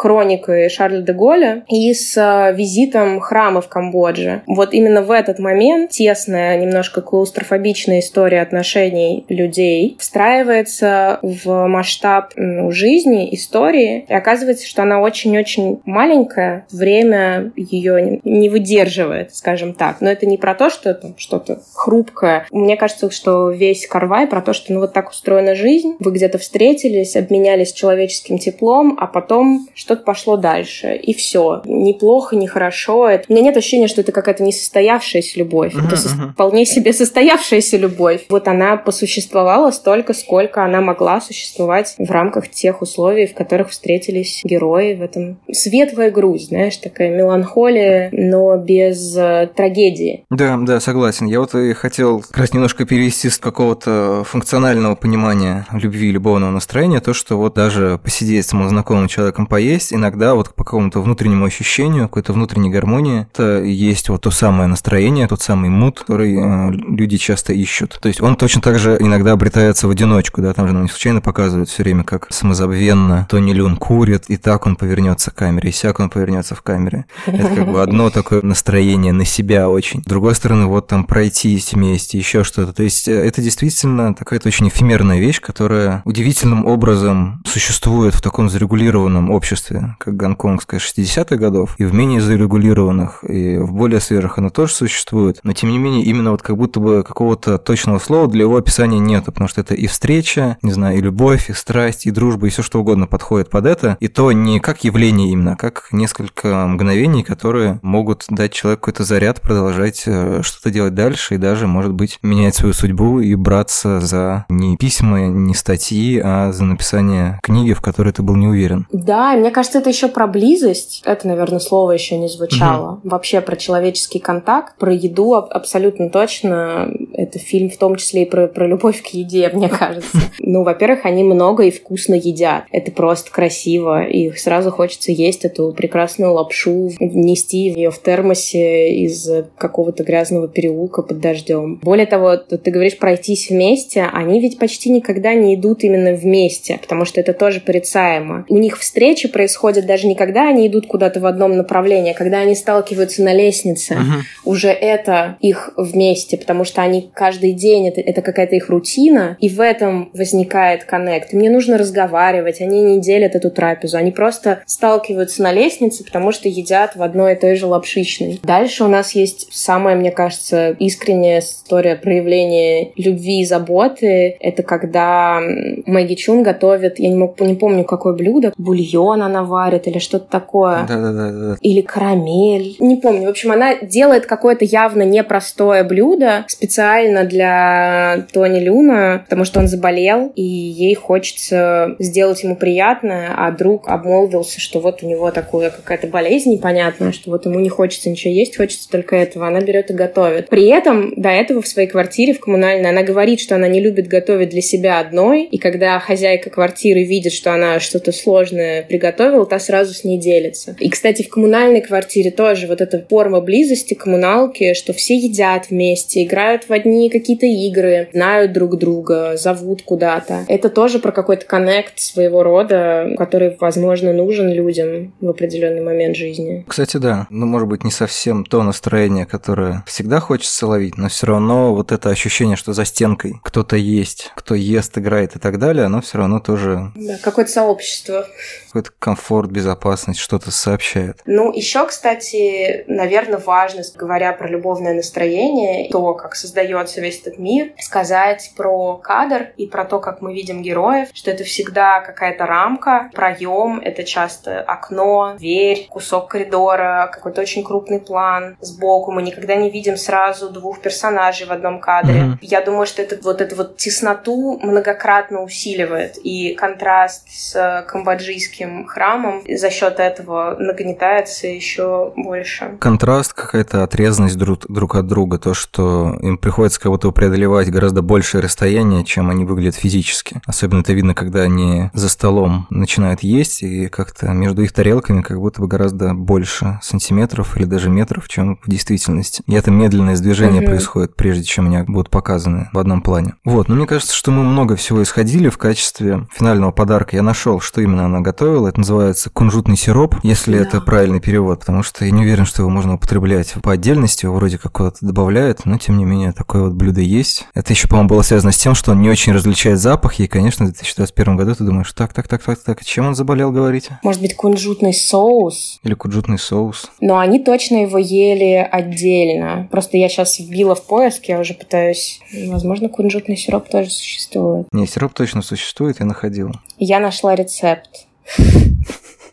хроникой 0.45 0.69
Шарля 0.69 1.01
де 1.01 1.13
Голля 1.13 1.63
и 1.69 1.93
с 1.93 2.17
а, 2.17 2.51
визитом 2.51 3.19
храма 3.19 3.61
в 3.61 3.67
Камбодже. 3.67 4.41
Вот 4.47 4.73
именно 4.73 5.01
в 5.01 5.11
этот 5.11 5.39
момент 5.39 5.91
тесная, 5.91 6.57
немножко 6.57 7.01
клаустрофобичная 7.01 7.99
история 7.99 8.41
отношений 8.41 9.25
людей 9.29 9.97
встраивается 9.99 11.19
в 11.21 11.67
масштаб 11.67 12.33
жизни, 12.69 13.33
истории, 13.33 14.05
и 14.07 14.13
оказывается, 14.13 14.67
что 14.67 14.83
она 14.83 15.01
очень-очень 15.01 15.81
маленькая, 15.85 16.65
время 16.71 17.51
ее 17.55 18.19
не 18.23 18.49
выдерживает, 18.49 19.35
скажем 19.35 19.73
так. 19.73 20.01
Но 20.01 20.09
это 20.09 20.25
не 20.25 20.37
про 20.37 20.55
то, 20.55 20.69
что 20.69 20.89
это 20.89 21.13
что-то 21.17 21.61
хрупкое. 21.73 22.45
Мне 22.51 22.77
кажется, 22.77 23.09
что 23.09 23.49
весь 23.49 23.87
Карвай 23.87 24.27
про 24.27 24.41
то, 24.41 24.53
что 24.53 24.73
ну 24.73 24.79
вот 24.79 24.93
так 24.93 25.09
устроена 25.09 25.55
жизнь, 25.55 25.95
вы 25.99 26.11
где-то 26.11 26.37
встретились, 26.37 27.15
обменялись 27.15 27.73
человеческим 27.73 28.37
теплом, 28.37 28.97
а 28.99 29.07
потом 29.07 29.67
что-то 29.73 30.03
пошло 30.03 30.34
дальше, 30.37 30.95
и 30.95 31.13
все. 31.13 31.61
Неплохо, 31.65 32.35
не 32.35 32.47
хорошо. 32.47 33.07
Это... 33.07 33.25
У 33.27 33.33
меня 33.33 33.43
нет 33.43 33.57
ощущения, 33.57 33.87
что 33.87 34.01
это 34.01 34.11
какая-то 34.11 34.43
несостоявшаяся 34.43 35.39
любовь. 35.39 35.73
Uh-huh, 35.73 35.85
это 35.85 35.95
uh-huh. 35.95 36.31
вполне 36.33 36.65
себе 36.65 36.93
состоявшаяся 36.93 37.77
любовь. 37.77 38.25
Вот 38.29 38.47
она 38.47 38.77
посуществовала 38.77 39.71
столько, 39.71 40.13
сколько 40.13 40.63
она 40.63 40.81
могла 40.81 41.21
существовать 41.21 41.95
в 41.97 42.09
рамках 42.09 42.49
тех 42.49 42.81
условий, 42.81 43.27
в 43.27 43.33
которых 43.33 43.69
встретились 43.69 44.41
герои 44.43 44.95
в 44.95 45.01
этом. 45.01 45.39
Светлая 45.51 46.11
грусть, 46.11 46.49
знаешь, 46.49 46.77
такая 46.77 47.15
меланхолия, 47.15 48.09
но 48.11 48.57
без 48.57 49.15
э, 49.17 49.49
трагедии. 49.55 50.25
Да, 50.29 50.57
да, 50.61 50.79
согласен. 50.79 51.27
Я 51.27 51.39
вот 51.39 51.53
и 51.55 51.73
хотел 51.73 52.21
как 52.21 52.37
раз 52.37 52.53
немножко 52.53 52.85
перевести 52.85 53.29
с 53.29 53.37
какого-то 53.37 54.23
функционального 54.25 54.95
понимания 54.95 55.65
любви 55.71 56.09
и 56.09 56.11
любовного 56.11 56.51
настроения 56.51 56.99
то, 56.99 57.13
что 57.13 57.37
вот 57.37 57.53
даже 57.53 57.99
посидеть 58.03 58.45
с 58.45 58.49
знакомым 58.49 59.07
человеком 59.07 59.47
поесть 59.47 59.93
иногда 59.93 60.24
вот 60.33 60.55
по 60.55 60.63
какому-то 60.63 61.01
внутреннему 61.01 61.45
ощущению, 61.45 62.03
какой-то 62.03 62.33
внутренней 62.33 62.69
гармонии, 62.69 63.27
это 63.31 63.61
есть 63.61 64.09
вот 64.09 64.21
то 64.21 64.31
самое 64.31 64.67
настроение, 64.67 65.27
тот 65.27 65.41
самый 65.41 65.69
мут, 65.69 65.99
который 65.99 66.35
э, 66.35 66.71
люди 66.71 67.17
часто 67.17 67.53
ищут. 67.53 67.99
То 68.01 68.07
есть 68.07 68.21
он 68.21 68.35
точно 68.35 68.61
так 68.61 68.79
же 68.79 68.97
иногда 68.99 69.33
обретается 69.33 69.87
в 69.87 69.91
одиночку, 69.91 70.41
да, 70.41 70.53
там 70.53 70.67
же 70.67 70.73
нам 70.73 70.83
не 70.83 70.89
случайно 70.89 71.21
показывают 71.21 71.69
все 71.69 71.83
время, 71.83 72.03
как 72.03 72.27
самозабвенно 72.31 73.27
Тони 73.29 73.53
Люн 73.53 73.77
курит, 73.77 74.25
и 74.27 74.37
так 74.37 74.65
он 74.65 74.75
повернется 74.75 75.31
к 75.31 75.35
камере, 75.35 75.69
и 75.69 75.73
сяк 75.73 75.99
он 75.99 76.09
повернется 76.09 76.55
в 76.55 76.61
камере. 76.61 77.05
Это 77.25 77.55
как 77.55 77.71
бы 77.71 77.81
одно 77.81 78.09
такое 78.09 78.41
настроение 78.41 79.13
на 79.13 79.25
себя 79.25 79.69
очень. 79.69 80.01
С 80.01 80.05
другой 80.05 80.35
стороны, 80.35 80.65
вот 80.65 80.87
там 80.87 81.03
пройтись 81.03 81.73
вместе, 81.73 82.17
еще 82.17 82.43
что-то. 82.43 82.73
То 82.73 82.83
есть 82.83 83.07
э, 83.07 83.13
это 83.13 83.41
действительно 83.41 84.13
такая-то 84.13 84.47
очень 84.47 84.67
эфемерная 84.67 85.19
вещь, 85.19 85.41
которая 85.41 86.01
удивительным 86.05 86.65
образом 86.65 87.41
существует 87.45 88.15
в 88.15 88.21
таком 88.21 88.49
зарегулированном 88.49 89.29
обществе, 89.29 89.95
как 89.99 90.14
гонконгская 90.15 90.79
60-х 90.79 91.35
годов, 91.35 91.75
и 91.77 91.85
в 91.85 91.93
менее 91.93 92.21
зарегулированных, 92.21 93.23
и 93.27 93.57
в 93.57 93.73
более 93.73 93.99
свежих 93.99 94.37
она 94.37 94.49
тоже 94.49 94.73
существует. 94.73 95.39
Но 95.43 95.53
тем 95.53 95.69
не 95.69 95.77
менее, 95.77 96.03
именно 96.03 96.31
вот 96.31 96.41
как 96.41 96.57
будто 96.57 96.79
бы 96.79 97.03
какого-то 97.03 97.57
точного 97.57 97.99
слова 97.99 98.27
для 98.27 98.41
его 98.41 98.57
описания 98.57 98.99
нету, 98.99 99.31
потому 99.31 99.47
что 99.47 99.61
это 99.61 99.73
и 99.73 99.87
встреча, 99.87 100.57
не 100.61 100.71
знаю, 100.71 100.97
и 100.97 101.01
любовь, 101.01 101.49
и 101.49 101.53
страсть, 101.53 102.05
и 102.05 102.11
дружба, 102.11 102.47
и 102.47 102.49
все 102.49 102.63
что 102.63 102.79
угодно 102.79 103.07
подходит 103.07 103.49
под 103.49 103.65
это. 103.65 103.97
И 103.99 104.07
то 104.07 104.31
не 104.31 104.59
как 104.59 104.83
явление 104.83 105.31
именно, 105.31 105.53
а 105.53 105.55
как 105.55 105.87
несколько 105.91 106.65
мгновений, 106.67 107.23
которые 107.23 107.79
могут 107.81 108.25
дать 108.29 108.53
человеку 108.53 108.81
какой-то 108.81 109.03
заряд, 109.03 109.41
продолжать 109.41 110.03
э, 110.05 110.41
что-то 110.43 110.71
делать 110.71 110.93
дальше 110.95 111.35
и 111.35 111.37
даже, 111.37 111.67
может 111.67 111.93
быть, 111.93 112.19
менять 112.21 112.55
свою 112.55 112.73
судьбу 112.73 113.19
и 113.19 113.35
браться 113.35 113.99
за 113.99 114.45
не 114.49 114.77
письма, 114.77 115.27
не 115.27 115.53
статьи, 115.53 116.21
а 116.23 116.51
за 116.51 116.63
написание 116.65 117.39
книги, 117.41 117.73
в 117.73 117.81
которой 117.81 118.13
ты 118.13 118.21
был 118.21 118.35
не 118.35 118.47
уверен. 118.47 118.87
Да, 118.91 119.33
мне 119.35 119.51
кажется, 119.51 119.79
это 119.79 119.89
еще 119.89 120.04
про 120.07 120.27
близость. 120.27 121.01
Это, 121.05 121.27
наверное, 121.27 121.59
слово 121.59 121.91
еще 121.91 122.17
не 122.17 122.27
звучало. 122.27 122.93
Угу. 122.93 123.09
Вообще 123.09 123.41
про 123.41 123.55
человеческий 123.55 124.19
контакт, 124.19 124.77
про 124.77 124.93
еду 124.93 125.33
абсолютно 125.35 126.09
точно. 126.09 126.91
Это 127.13 127.39
фильм 127.39 127.69
в 127.69 127.77
том 127.77 127.95
числе 127.95 128.23
и 128.23 128.29
про, 128.29 128.47
про 128.47 128.67
любовь 128.67 129.01
к 129.01 129.07
еде, 129.07 129.49
мне 129.53 129.69
кажется. 129.69 130.17
Ну, 130.39 130.63
во-первых, 130.63 131.05
они 131.05 131.23
много 131.23 131.63
и 131.63 131.71
вкусно 131.71 132.15
едят. 132.15 132.65
Это 132.71 132.91
просто 132.91 133.31
красиво. 133.31 134.05
И 134.05 134.31
сразу 134.31 134.71
хочется 134.71 135.11
есть 135.11 135.45
эту 135.45 135.71
прекрасную 135.71 136.33
лапшу, 136.33 136.91
нести 136.99 137.69
ее 137.69 137.91
в 137.91 138.01
термосе 138.01 138.93
из 138.93 139.29
какого-то 139.57 140.03
грязного 140.03 140.47
переулка 140.47 141.01
под 141.01 141.19
дождем. 141.19 141.79
Более 141.81 142.05
того, 142.05 142.37
ты 142.37 142.71
говоришь 142.71 142.97
пройтись 142.97 143.49
вместе, 143.49 144.03
они 144.11 144.39
ведь 144.39 144.59
почти 144.59 144.89
никогда 144.89 145.33
не 145.33 145.55
идут 145.55 145.83
именно 145.83 146.13
вместе, 146.13 146.79
потому 146.81 147.05
что 147.05 147.19
это 147.21 147.33
тоже 147.33 147.59
порицаемо. 147.59 148.45
У 148.49 148.57
них 148.57 148.77
встречи 148.77 149.27
происходят 149.27 149.85
даже 149.85 149.94
не 150.03 150.15
когда 150.15 150.47
они 150.47 150.67
идут 150.67 150.87
куда-то 150.87 151.19
в 151.19 151.25
одном 151.25 151.55
направлении, 151.57 152.11
а 152.11 152.15
когда 152.15 152.39
они 152.39 152.55
сталкиваются 152.55 153.23
на 153.23 153.33
лестнице. 153.33 153.95
Угу. 153.95 154.51
Уже 154.51 154.69
это 154.69 155.37
их 155.39 155.73
вместе, 155.77 156.37
потому 156.37 156.63
что 156.63 156.81
они 156.81 157.09
каждый 157.13 157.53
день, 157.53 157.87
это, 157.87 158.01
это 158.01 158.21
какая-то 158.21 158.55
их 158.55 158.69
рутина, 158.69 159.37
и 159.39 159.49
в 159.49 159.59
этом 159.59 160.09
возникает 160.13 160.83
коннект. 160.83 161.33
Мне 161.33 161.49
нужно 161.49 161.77
разговаривать, 161.77 162.61
они 162.61 162.81
не 162.81 162.99
делят 162.99 163.35
эту 163.35 163.51
трапезу, 163.51 163.97
они 163.97 164.11
просто 164.11 164.61
сталкиваются 164.65 165.41
на 165.41 165.51
лестнице, 165.51 166.03
потому 166.03 166.31
что 166.31 166.49
едят 166.49 166.95
в 166.95 167.01
одной 167.01 167.33
и 167.33 167.35
той 167.35 167.55
же 167.55 167.65
лапшичной. 167.65 168.39
Дальше 168.43 168.83
у 168.83 168.87
нас 168.87 169.13
есть 169.13 169.47
самая, 169.51 169.95
мне 169.95 170.11
кажется, 170.11 170.75
искренняя 170.79 171.39
история 171.39 171.95
проявления 171.95 172.91
любви 172.95 173.41
и 173.41 173.45
заботы. 173.45 174.37
Это 174.39 174.63
когда 174.63 175.39
Мэгги 175.85 176.15
Чун 176.15 176.43
готовит, 176.43 176.99
я 176.99 177.09
не, 177.09 177.15
мог, 177.15 177.39
не 177.39 177.55
помню, 177.55 177.83
какое 177.83 178.13
блюдо, 178.13 178.53
бульон 178.57 179.21
она 179.21 179.43
варит 179.43 179.84
или 179.87 179.99
что-то 179.99 180.25
такое. 180.29 180.85
Да-да-да. 180.87 181.57
Или 181.61 181.81
карамель. 181.81 182.75
Не 182.79 182.97
помню. 182.97 183.27
В 183.27 183.29
общем, 183.29 183.51
она 183.51 183.75
делает 183.75 184.25
какое-то 184.25 184.65
явно 184.65 185.03
непростое 185.03 185.83
блюдо 185.83 186.45
специально 186.47 187.23
для 187.23 188.25
Тони 188.31 188.59
Люна, 188.59 189.21
потому 189.23 189.45
что 189.45 189.59
он 189.59 189.67
заболел, 189.67 190.31
и 190.35 190.43
ей 190.43 190.95
хочется 190.95 191.95
сделать 191.99 192.43
ему 192.43 192.55
приятное, 192.55 193.33
а 193.35 193.51
друг 193.51 193.87
обмолвился, 193.87 194.59
что 194.59 194.79
вот 194.79 195.03
у 195.03 195.07
него 195.07 195.31
такая 195.31 195.69
какая-то 195.69 196.07
болезнь 196.07 196.51
непонятная, 196.51 197.11
что 197.11 197.31
вот 197.31 197.45
ему 197.45 197.59
не 197.59 197.69
хочется 197.69 198.09
ничего 198.09 198.33
есть, 198.33 198.57
хочется 198.57 198.89
только 198.89 199.15
этого. 199.15 199.47
Она 199.47 199.61
берет 199.61 199.91
и 199.91 199.93
готовит. 199.93 200.49
При 200.49 200.67
этом 200.67 201.13
до 201.15 201.29
этого 201.29 201.61
в 201.61 201.67
своей 201.67 201.87
квартире 201.87 202.33
в 202.33 202.39
коммунальной 202.39 202.89
она 202.89 203.03
говорит, 203.03 203.39
что 203.39 203.55
она 203.55 203.67
не 203.67 203.79
любит 203.79 204.07
готовить 204.07 204.49
для 204.49 204.61
себя 204.61 204.99
одной, 204.99 205.43
и 205.43 205.57
когда 205.57 205.99
хозяйка 205.99 206.49
квартиры 206.49 207.03
видит, 207.03 207.33
что 207.33 207.53
она 207.53 207.79
что-то 207.79 208.11
сложное 208.11 208.83
приготовила, 208.83 209.45
та 209.45 209.59
сразу 209.59 209.74
с 209.83 210.03
ней 210.03 210.19
делится. 210.19 210.75
И, 210.79 210.89
кстати, 210.89 211.23
в 211.23 211.29
коммунальной 211.29 211.81
квартире 211.81 212.31
тоже 212.31 212.67
вот 212.67 212.81
эта 212.81 213.05
форма 213.09 213.41
близости 213.41 213.93
коммуналки, 213.93 214.73
что 214.73 214.93
все 214.93 215.15
едят 215.17 215.69
вместе, 215.69 216.23
играют 216.23 216.69
в 216.69 216.71
одни 216.71 217.09
какие-то 217.09 217.45
игры, 217.45 218.09
знают 218.13 218.53
друг 218.53 218.77
друга, 218.77 219.35
зовут 219.37 219.81
куда-то. 219.81 220.45
Это 220.47 220.69
тоже 220.69 220.99
про 220.99 221.11
какой-то 221.11 221.45
коннект 221.45 221.99
своего 221.99 222.43
рода, 222.43 223.13
который, 223.17 223.55
возможно, 223.59 224.13
нужен 224.13 224.51
людям 224.51 225.13
в 225.19 225.29
определенный 225.29 225.81
момент 225.81 226.15
жизни. 226.15 226.65
Кстати, 226.67 226.97
да. 226.97 227.27
Ну, 227.29 227.45
может 227.45 227.67
быть, 227.67 227.83
не 227.83 227.91
совсем 227.91 228.45
то 228.45 228.63
настроение, 228.63 229.25
которое 229.25 229.83
всегда 229.87 230.19
хочется 230.19 230.67
ловить, 230.67 230.97
но 230.97 231.09
все 231.09 231.27
равно 231.27 231.75
вот 231.75 231.91
это 231.91 232.09
ощущение, 232.09 232.55
что 232.55 232.73
за 232.73 232.85
стенкой 232.85 233.33
кто-то 233.43 233.75
есть, 233.75 234.31
кто 234.35 234.55
ест, 234.55 234.97
играет 234.97 235.35
и 235.35 235.39
так 235.39 235.59
далее, 235.59 235.85
оно 235.85 236.01
все 236.01 236.17
равно 236.17 236.39
тоже... 236.39 236.91
Да, 236.95 237.17
какое-то 237.21 237.51
сообщество. 237.51 238.27
Какой-то 238.67 238.91
комфорт, 238.99 239.51
безопасность, 239.55 240.19
что-то 240.19 240.51
сообщает. 240.51 241.21
Ну, 241.25 241.51
еще, 241.51 241.85
кстати, 241.87 242.83
наверное, 242.87 243.39
важно, 243.39 243.83
говоря 243.95 244.33
про 244.33 244.47
любовное 244.47 244.93
настроение, 244.93 245.89
то, 245.89 246.13
как 246.13 246.35
создается 246.35 247.01
весь 247.01 247.21
этот 247.21 247.39
мир, 247.39 247.71
сказать 247.79 248.51
про 248.57 248.97
кадр 248.97 249.47
и 249.57 249.67
про 249.67 249.85
то, 249.85 249.99
как 249.99 250.21
мы 250.21 250.33
видим 250.33 250.61
героев, 250.61 251.09
что 251.13 251.31
это 251.31 251.43
всегда 251.43 252.01
какая-то 252.01 252.45
рамка, 252.45 253.09
проем, 253.13 253.79
это 253.79 254.03
часто 254.03 254.61
окно, 254.61 255.35
дверь, 255.37 255.87
кусок 255.89 256.29
коридора, 256.29 257.09
какой-то 257.11 257.41
очень 257.41 257.63
крупный 257.63 257.99
план 257.99 258.57
сбоку. 258.59 259.11
Мы 259.11 259.21
никогда 259.21 259.55
не 259.55 259.69
видим 259.69 259.95
сразу 259.95 260.49
двух 260.49 260.81
персонажей 260.81 261.47
в 261.47 261.51
одном 261.51 261.79
кадре. 261.79 262.19
Mm-hmm. 262.19 262.37
Я 262.41 262.61
думаю, 262.61 262.85
что 262.85 263.01
это 263.01 263.17
вот 263.21 263.41
эту 263.41 263.55
вот 263.55 263.77
тесноту 263.77 264.59
многократно 264.61 265.41
усиливает. 265.41 266.17
И 266.17 266.53
контраст 266.55 267.29
с 267.29 267.85
камбоджийским 267.87 268.85
храмом 268.87 269.44
за 269.47 269.69
счет 269.69 269.99
этого 269.99 270.55
нагнетается 270.59 271.47
еще 271.47 272.13
больше. 272.15 272.77
Контраст, 272.79 273.33
какая-то 273.33 273.83
отрезанность 273.83 274.37
друг, 274.37 274.65
друг 274.67 274.95
от 274.95 275.07
друга, 275.07 275.37
то, 275.37 275.53
что 275.53 276.15
им 276.21 276.37
приходится 276.37 276.79
как 276.79 276.91
будто 276.91 277.11
преодолевать 277.11 277.71
гораздо 277.71 278.01
большее 278.01 278.41
расстояние, 278.41 279.03
чем 279.03 279.29
они 279.29 279.45
выглядят 279.45 279.75
физически. 279.75 280.41
Особенно 280.45 280.81
это 280.81 280.93
видно, 280.93 281.13
когда 281.13 281.41
они 281.41 281.89
за 281.93 282.09
столом 282.09 282.67
начинают 282.69 283.21
есть, 283.21 283.63
и 283.63 283.87
как-то 283.87 284.27
между 284.27 284.61
их 284.61 284.71
тарелками 284.71 285.21
как 285.21 285.39
будто 285.39 285.61
бы 285.61 285.67
гораздо 285.67 286.13
больше 286.13 286.79
сантиметров 286.81 287.57
или 287.57 287.65
даже 287.65 287.89
метров, 287.89 288.27
чем 288.27 288.59
в 288.63 288.69
действительности. 288.69 289.43
И 289.47 289.53
это 289.53 289.71
медленное 289.71 290.15
движение 290.15 290.61
угу. 290.61 290.69
происходит, 290.71 291.15
прежде 291.15 291.43
чем 291.43 291.67
они 291.67 291.83
будут 291.83 292.09
показаны 292.09 292.69
в 292.73 292.79
одном 292.79 293.01
плане. 293.01 293.35
Вот, 293.43 293.67
но 293.67 293.75
мне 293.75 293.85
кажется, 293.85 294.15
что 294.15 294.31
мы 294.31 294.43
много 294.43 294.75
всего 294.75 295.03
исходили 295.03 295.49
в 295.49 295.57
качестве 295.57 296.27
финального 296.31 296.71
подарка. 296.71 297.15
Я 297.15 297.21
нашел, 297.21 297.59
что 297.59 297.81
именно 297.81 298.05
она 298.05 298.21
готовила. 298.21 298.67
Это 298.67 298.79
называется 298.79 299.29
кунжутный 299.35 299.75
сироп, 299.75 300.15
если 300.23 300.57
да. 300.57 300.63
это 300.63 300.81
правильный 300.81 301.19
перевод, 301.19 301.59
потому 301.59 301.83
что 301.83 302.05
я 302.05 302.11
не 302.11 302.23
уверен, 302.23 302.45
что 302.45 302.61
его 302.61 302.69
можно 302.69 302.95
употреблять 302.95 303.53
по 303.61 303.73
отдельности, 303.73 304.25
его 304.25 304.35
вроде 304.35 304.57
как 304.57 304.71
куда-то 304.71 305.05
добавляют, 305.05 305.65
но 305.65 305.77
тем 305.77 305.97
не 305.97 306.05
менее 306.05 306.31
такое 306.31 306.63
вот 306.63 306.73
блюдо 306.73 307.01
есть. 307.01 307.45
Это 307.53 307.73
еще, 307.73 307.89
по-моему, 307.89 308.09
было 308.09 308.21
связано 308.21 308.53
с 308.53 308.57
тем, 308.57 308.73
что 308.75 308.91
он 308.91 309.01
не 309.01 309.09
очень 309.09 309.33
различает 309.33 309.79
запахи, 309.79 310.23
и, 310.23 310.27
конечно, 310.27 310.65
в 310.65 310.69
2021 310.69 311.35
году 311.35 311.53
ты 311.53 311.65
думаешь, 311.65 311.91
так, 311.91 312.13
так, 312.13 312.29
так, 312.29 312.41
так, 312.43 312.59
так, 312.63 312.85
чем 312.85 313.07
он 313.07 313.15
заболел, 313.15 313.51
говорите? 313.51 313.99
Может 314.03 314.21
быть, 314.21 314.35
кунжутный 314.37 314.93
соус? 314.93 315.79
Или 315.83 315.95
кунжутный 315.95 316.39
соус. 316.39 316.89
Но 317.01 317.19
они 317.19 317.43
точно 317.43 317.81
его 317.81 317.97
ели 317.97 318.67
отдельно. 318.71 319.67
Просто 319.69 319.97
я 319.97 320.07
сейчас 320.07 320.39
вбила 320.39 320.75
в 320.75 320.85
поиск, 320.87 321.25
я 321.25 321.39
уже 321.39 321.53
пытаюсь... 321.55 322.21
Возможно, 322.47 322.87
кунжутный 322.87 323.35
сироп 323.35 323.67
тоже 323.67 323.89
существует. 323.89 324.67
Не, 324.71 324.87
сироп 324.87 325.13
точно 325.13 325.41
существует, 325.41 325.99
я 325.99 326.05
находил. 326.05 326.53
Я 326.77 327.01
нашла 327.01 327.35
рецепт. 327.35 328.07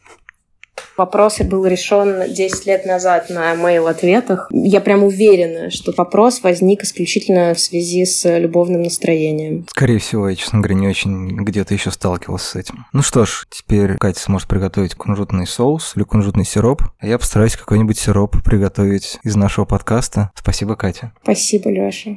Вопрос 0.96 1.40
был 1.40 1.66
решен 1.66 2.32
10 2.32 2.66
лет 2.66 2.86
назад 2.86 3.30
на 3.30 3.54
мейл-ответах. 3.54 4.48
Я 4.50 4.80
прям 4.80 5.04
уверена, 5.04 5.70
что 5.70 5.92
вопрос 5.96 6.42
возник 6.42 6.82
исключительно 6.82 7.54
в 7.54 7.60
связи 7.60 8.04
с 8.04 8.38
любовным 8.38 8.82
настроением. 8.82 9.66
Скорее 9.70 9.98
всего, 9.98 10.28
я, 10.28 10.36
честно 10.36 10.60
говоря, 10.60 10.74
не 10.74 10.88
очень 10.88 11.28
где-то 11.44 11.74
еще 11.74 11.90
сталкивался 11.90 12.50
с 12.50 12.56
этим. 12.56 12.86
Ну 12.92 13.02
что 13.02 13.24
ж, 13.24 13.46
теперь 13.50 13.96
Катя 13.96 14.20
сможет 14.20 14.48
приготовить 14.48 14.94
кунжутный 14.94 15.46
соус 15.46 15.92
или 15.96 16.04
кунжутный 16.04 16.44
сироп, 16.44 16.82
а 16.98 17.06
я 17.06 17.18
постараюсь 17.18 17.56
какой-нибудь 17.56 17.98
сироп 17.98 18.42
приготовить 18.44 19.18
из 19.22 19.36
нашего 19.36 19.64
подкаста. 19.64 20.30
Спасибо, 20.34 20.76
Катя. 20.76 21.12
Спасибо, 21.22 21.70
Лёша. 21.70 22.16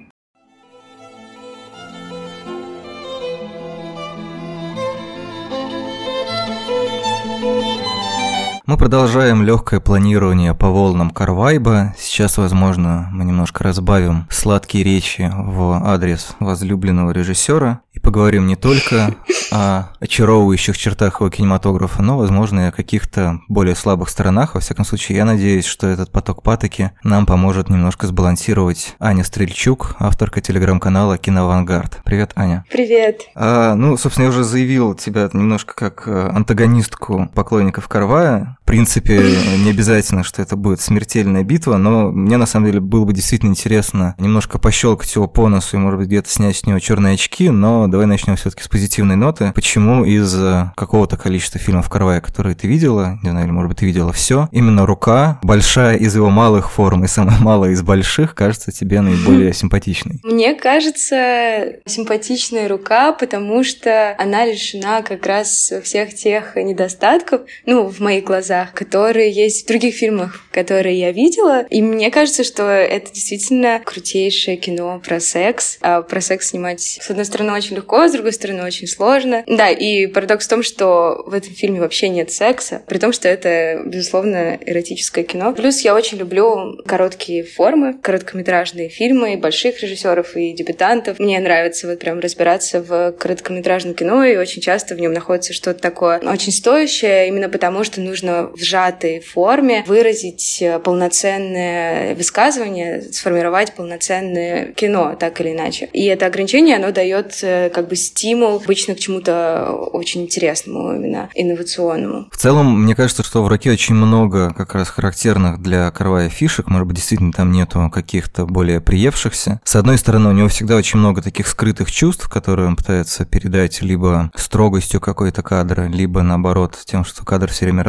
Мы 8.68 8.78
продолжаем 8.78 9.44
легкое 9.44 9.80
планирование 9.80 10.56
по 10.56 10.70
волнам 10.70 11.12
Карвайба. 11.12 11.94
Сейчас, 12.00 12.38
возможно, 12.38 13.10
мы 13.12 13.24
немножко 13.24 13.64
разбавим 13.64 14.26
сладкие 14.32 14.84
речи 14.84 15.32
в 15.32 15.84
адрес 15.86 16.30
возлюбленного 16.40 17.12
режиссера 17.12 17.82
и 17.94 18.00
поговорим 18.00 18.48
не 18.48 18.56
только 18.56 19.14
о 19.52 19.90
очаровывающих 20.00 20.76
чертах 20.78 21.22
его 21.22 21.30
кинематографа, 21.30 22.02
но, 22.02 22.18
возможно, 22.18 22.62
и 22.62 22.70
о 22.70 22.72
каких-то 22.72 23.40
более 23.48 23.76
слабых 23.76 24.10
сторонах. 24.10 24.56
Во 24.56 24.62
всяком 24.62 24.84
случае, 24.84 25.20
я 25.20 25.26
надеюсь, 25.26 25.66
что 25.66 25.86
этот 25.86 26.12
поток 26.12 26.42
патоки 26.42 26.92
нам 27.04 27.28
поможет 27.28 27.70
немножко 27.70 28.08
сбалансировать 28.08 28.96
Аня 29.00 29.24
Стрельчук, 29.24 29.96
авторка 30.00 30.42
телеграм-канала 30.42 31.20
«Киноавангард». 31.20 32.02
Привет, 32.04 32.32
Аня. 32.36 32.66
Привет. 32.72 33.22
А, 33.36 33.76
ну, 33.76 33.96
собственно, 33.96 34.26
я 34.26 34.30
уже 34.32 34.44
заявил 34.44 34.96
тебя 34.96 35.30
немножко 35.32 35.76
как 35.76 36.08
э, 36.08 36.30
антагонистку 36.30 37.30
поклонников 37.34 37.88
Карвая, 37.88 38.55
принципе, 38.66 39.22
не 39.64 39.70
обязательно, 39.70 40.24
что 40.24 40.42
это 40.42 40.56
будет 40.56 40.82
смертельная 40.82 41.44
битва, 41.44 41.78
но 41.78 42.12
мне 42.12 42.38
на 42.38 42.46
самом 42.46 42.68
деле 42.68 42.80
было 42.80 43.06
бы 43.06 43.14
действительно 43.14 43.52
интересно 43.52 44.16
немножко 44.18 44.60
пощелкать 44.60 45.14
его 45.16 45.28
по 45.28 45.48
носу 45.48 45.78
и, 45.78 45.80
может 45.80 46.00
быть, 46.00 46.08
где-то 46.08 46.30
снять 46.30 46.58
с 46.58 46.66
него 46.66 46.80
черные 46.80 47.14
очки, 47.14 47.50
но 47.50 47.88
давай 47.88 48.08
начнем 48.08 48.36
все-таки 48.36 48.64
с 48.64 48.68
позитивной 48.68 49.16
ноты. 49.16 49.52
Почему 49.54 50.04
из 50.04 50.36
какого-то 50.76 51.18
количества 51.18 51.60
фильмов 51.60 51.90
Карвая, 51.90 52.22
которые 52.22 52.56
ты 52.56 52.68
видела, 52.68 53.20
не 53.24 53.30
знаю, 53.30 53.46
или, 53.46 53.52
может 53.52 53.70
быть, 53.70 53.80
ты 53.80 53.86
видела 53.86 54.12
все, 54.12 54.50
именно 54.52 54.86
рука, 54.86 55.40
большая 55.44 55.98
из 55.98 56.16
его 56.16 56.30
малых 56.30 56.72
форм 56.72 57.04
и 57.04 57.08
самая 57.08 57.40
малая 57.40 57.72
из 57.72 57.82
больших, 57.82 58.36
кажется 58.36 58.72
тебе 58.72 59.02
наиболее 59.02 59.54
симпатичной? 59.54 60.20
Мне 60.24 60.56
кажется, 60.56 61.78
симпатичная 61.86 62.68
рука, 62.68 63.12
потому 63.14 63.64
что 63.64 64.16
она 64.18 64.46
лишена 64.46 65.02
как 65.02 65.26
раз 65.26 65.72
всех 65.84 66.14
тех 66.16 66.56
недостатков, 66.56 67.42
ну, 67.66 67.88
в 67.88 68.00
моих 68.00 68.24
глазах, 68.24 68.55
которые 68.74 69.32
есть 69.32 69.64
в 69.64 69.68
других 69.68 69.96
фильмах, 69.96 70.42
которые 70.52 71.00
я 71.00 71.12
видела. 71.12 71.66
И 71.70 71.82
мне 71.82 72.12
кажется, 72.12 72.44
что 72.44 72.64
это 72.64 73.12
действительно 73.12 73.82
крутейшее 73.84 74.58
кино 74.58 75.02
про 75.04 75.20
секс. 75.20 75.78
А 75.82 76.02
про 76.02 76.22
секс 76.22 76.50
снимать, 76.50 76.82
с 76.82 77.10
одной 77.10 77.26
стороны, 77.26 77.54
очень 77.54 77.76
легко, 77.76 78.08
с 78.08 78.12
другой 78.12 78.34
стороны, 78.34 78.64
очень 78.64 78.88
сложно. 78.88 79.44
Да, 79.48 79.70
и 79.70 80.08
парадокс 80.08 80.46
в 80.46 80.50
том, 80.50 80.64
что 80.64 81.24
в 81.26 81.34
этом 81.34 81.54
фильме 81.54 81.80
вообще 81.80 82.10
нет 82.10 82.32
секса, 82.32 82.84
при 82.88 82.98
том, 82.98 83.12
что 83.12 83.28
это, 83.28 83.82
безусловно, 83.86 84.58
эротическое 84.66 85.24
кино. 85.24 85.54
Плюс 85.54 85.82
я 85.82 85.96
очень 85.96 86.18
люблю 86.18 86.78
короткие 86.86 87.44
формы, 87.44 87.96
короткометражные 88.02 88.90
фильмы, 88.90 89.38
больших 89.38 89.82
режиссеров 89.82 90.36
и 90.36 90.54
дебютантов. 90.54 91.20
Мне 91.20 91.40
нравится 91.40 91.88
вот 91.88 92.00
прям 92.00 92.20
разбираться 92.20 92.82
в 92.82 93.14
короткометражном 93.14 93.96
кино, 93.96 94.24
и 94.24 94.38
очень 94.38 94.62
часто 94.62 94.96
в 94.96 95.00
нем 95.00 95.14
находится 95.14 95.54
что-то 95.54 95.82
такое 95.82 96.20
очень 96.36 96.52
стоящее, 96.52 97.28
именно 97.28 97.50
потому 97.50 97.84
что 97.84 98.02
нужно 98.02 98.45
в 98.54 98.60
сжатой 98.62 99.20
форме 99.20 99.84
выразить 99.88 100.64
полноценное 100.84 102.16
высказывание, 102.16 103.02
сформировать 103.02 103.74
полноценное 103.74 104.74
кино, 104.74 105.16
так 105.20 105.40
или 105.42 105.52
иначе. 105.52 105.90
И 105.94 106.06
это 106.06 106.26
ограничение, 106.26 106.78
оно 106.78 106.92
дает 106.92 107.40
э, 107.42 107.70
как 107.70 107.88
бы 107.88 107.96
стимул 107.96 108.58
обычно 108.58 108.96
к 108.96 109.00
чему-то 109.00 109.72
очень 109.94 110.24
интересному, 110.24 110.96
именно 110.96 111.30
инновационному. 111.34 112.28
В 112.32 112.38
целом, 112.38 112.84
мне 112.84 112.96
кажется, 112.96 113.24
что 113.24 113.44
в 113.44 113.48
«Раке» 113.48 113.72
очень 113.72 113.96
много 113.96 114.54
как 114.54 114.76
раз 114.76 114.90
характерных 114.90 115.62
для 115.62 115.90
Карвая 115.92 116.30
фишек, 116.30 116.68
может 116.68 116.88
быть, 116.88 116.98
действительно 116.98 117.32
там 117.32 117.52
нету 117.52 117.90
каких-то 117.94 118.46
более 118.46 118.82
приевшихся. 118.82 119.62
С 119.64 119.76
одной 119.76 119.98
стороны, 119.98 120.30
у 120.30 120.34
него 120.34 120.48
всегда 120.48 120.76
очень 120.76 121.00
много 121.00 121.22
таких 121.22 121.48
скрытых 121.48 121.92
чувств, 121.92 122.30
которые 122.30 122.68
он 122.68 122.76
пытается 122.76 123.26
передать 123.26 123.82
либо 123.82 124.32
строгостью 124.36 125.02
какой-то 125.02 125.42
кадра, 125.42 125.88
либо 125.88 126.22
наоборот 126.22 126.78
тем, 126.86 127.06
что 127.06 127.24
кадр 127.24 127.52
все 127.52 127.66
время 127.66 127.84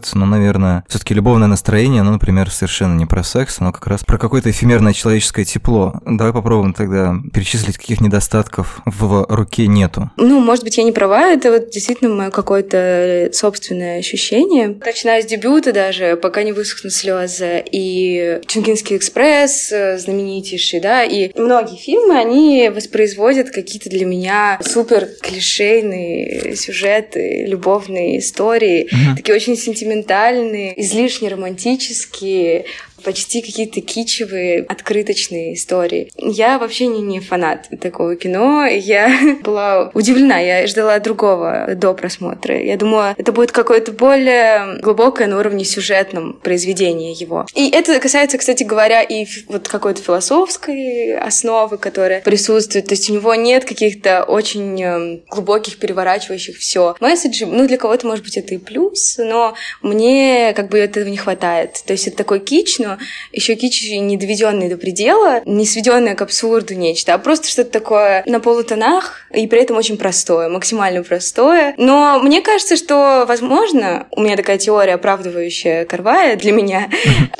размазывается, 0.00 0.18
но, 0.18 0.26
наверное, 0.26 0.84
все-таки 0.88 1.14
любовное 1.14 1.48
настроение, 1.48 2.02
ну, 2.02 2.12
например, 2.12 2.50
совершенно 2.50 2.96
не 2.96 3.06
про 3.06 3.22
секс, 3.22 3.56
оно 3.60 3.72
как 3.72 3.86
раз 3.86 4.04
про 4.04 4.18
какое-то 4.18 4.50
эфемерное 4.50 4.92
человеческое 4.92 5.44
тепло. 5.44 5.94
Давай 6.04 6.32
попробуем 6.32 6.74
тогда 6.74 7.14
перечислить, 7.32 7.78
каких 7.78 8.00
недостатков 8.00 8.80
в 8.84 9.26
руке 9.28 9.66
нету. 9.66 10.10
Ну, 10.16 10.40
может 10.40 10.64
быть, 10.64 10.78
я 10.78 10.84
не 10.84 10.92
права, 10.92 11.28
это 11.28 11.50
вот 11.52 11.70
действительно 11.70 12.14
мое 12.14 12.30
какое-то 12.30 13.30
собственное 13.32 13.98
ощущение. 13.98 14.78
Начиная 14.84 15.22
с 15.22 15.26
дебюта 15.26 15.72
даже, 15.72 16.16
пока 16.16 16.42
не 16.42 16.52
высохнут 16.52 16.92
слезы, 16.92 17.62
и 17.70 18.40
Чунгинский 18.46 18.96
экспресс 18.96 19.72
э, 19.72 19.98
знаменитейший, 19.98 20.80
да, 20.80 21.04
и 21.04 21.30
многие 21.38 21.76
фильмы, 21.76 22.18
они 22.18 22.70
воспроизводят 22.74 23.50
какие-то 23.50 23.90
для 23.90 24.06
меня 24.06 24.58
супер 24.62 25.08
клишейные 25.20 26.56
сюжеты, 26.56 27.44
любовные 27.46 28.18
истории, 28.18 28.86
mm-hmm. 28.86 29.16
такие 29.16 29.34
очень 29.34 29.56
сентиментальные, 29.56 29.89
излишне 30.76 31.28
романтические, 31.28 32.66
почти 33.02 33.42
какие-то 33.42 33.80
кичевые, 33.80 34.64
открыточные 34.68 35.54
истории. 35.54 36.10
Я 36.16 36.58
вообще 36.58 36.86
не, 36.86 37.00
не 37.00 37.20
фанат 37.20 37.68
такого 37.80 38.16
кино. 38.16 38.66
Я 38.66 39.38
была 39.44 39.90
удивлена, 39.94 40.38
я 40.38 40.66
ждала 40.66 40.98
другого 40.98 41.74
до 41.74 41.94
просмотра. 41.94 42.60
Я 42.60 42.76
думала, 42.76 43.14
это 43.16 43.32
будет 43.32 43.52
какое-то 43.52 43.92
более 43.92 44.78
глубокое 44.80 45.26
на 45.26 45.38
уровне 45.38 45.64
сюжетном 45.64 46.34
произведение 46.34 47.12
его. 47.12 47.46
И 47.54 47.70
это 47.70 47.98
касается, 48.00 48.38
кстати 48.38 48.62
говоря, 48.62 49.02
и 49.02 49.26
вот 49.48 49.68
какой-то 49.68 50.02
философской 50.02 51.16
основы, 51.16 51.78
которая 51.78 52.20
присутствует. 52.20 52.86
То 52.86 52.94
есть 52.94 53.10
у 53.10 53.14
него 53.14 53.34
нет 53.34 53.64
каких-то 53.64 54.24
очень 54.24 54.82
эм, 54.82 55.22
глубоких, 55.30 55.78
переворачивающих 55.78 56.56
все 56.58 56.96
месседжей. 57.00 57.46
Ну, 57.46 57.66
для 57.66 57.76
кого-то, 57.76 58.06
может 58.06 58.24
быть, 58.24 58.36
это 58.36 58.54
и 58.54 58.58
плюс, 58.58 59.16
но 59.18 59.54
мне 59.82 60.52
как 60.54 60.68
бы 60.68 60.78
этого 60.78 61.08
не 61.08 61.16
хватает. 61.16 61.82
То 61.86 61.92
есть 61.92 62.06
это 62.06 62.18
такой 62.18 62.40
кич, 62.40 62.78
но 62.78 62.89
еще 63.32 63.54
кич 63.54 63.90
не 63.90 64.16
доведенный 64.16 64.68
до 64.68 64.76
предела, 64.76 65.42
не 65.44 65.66
сведенное 65.66 66.14
к 66.14 66.22
абсурду 66.22 66.74
нечто, 66.74 67.14
а 67.14 67.18
просто 67.18 67.48
что-то 67.48 67.70
такое 67.70 68.22
на 68.26 68.40
полутонах 68.40 69.26
и 69.32 69.46
при 69.46 69.60
этом 69.60 69.76
очень 69.76 69.96
простое, 69.96 70.48
максимально 70.48 71.02
простое. 71.02 71.74
Но 71.76 72.18
мне 72.20 72.42
кажется, 72.42 72.76
что, 72.76 73.24
возможно, 73.26 74.06
у 74.12 74.22
меня 74.22 74.36
такая 74.36 74.58
теория, 74.58 74.94
оправдывающая 74.94 75.84
Карвая 75.84 76.36
для 76.36 76.52
меня, 76.52 76.90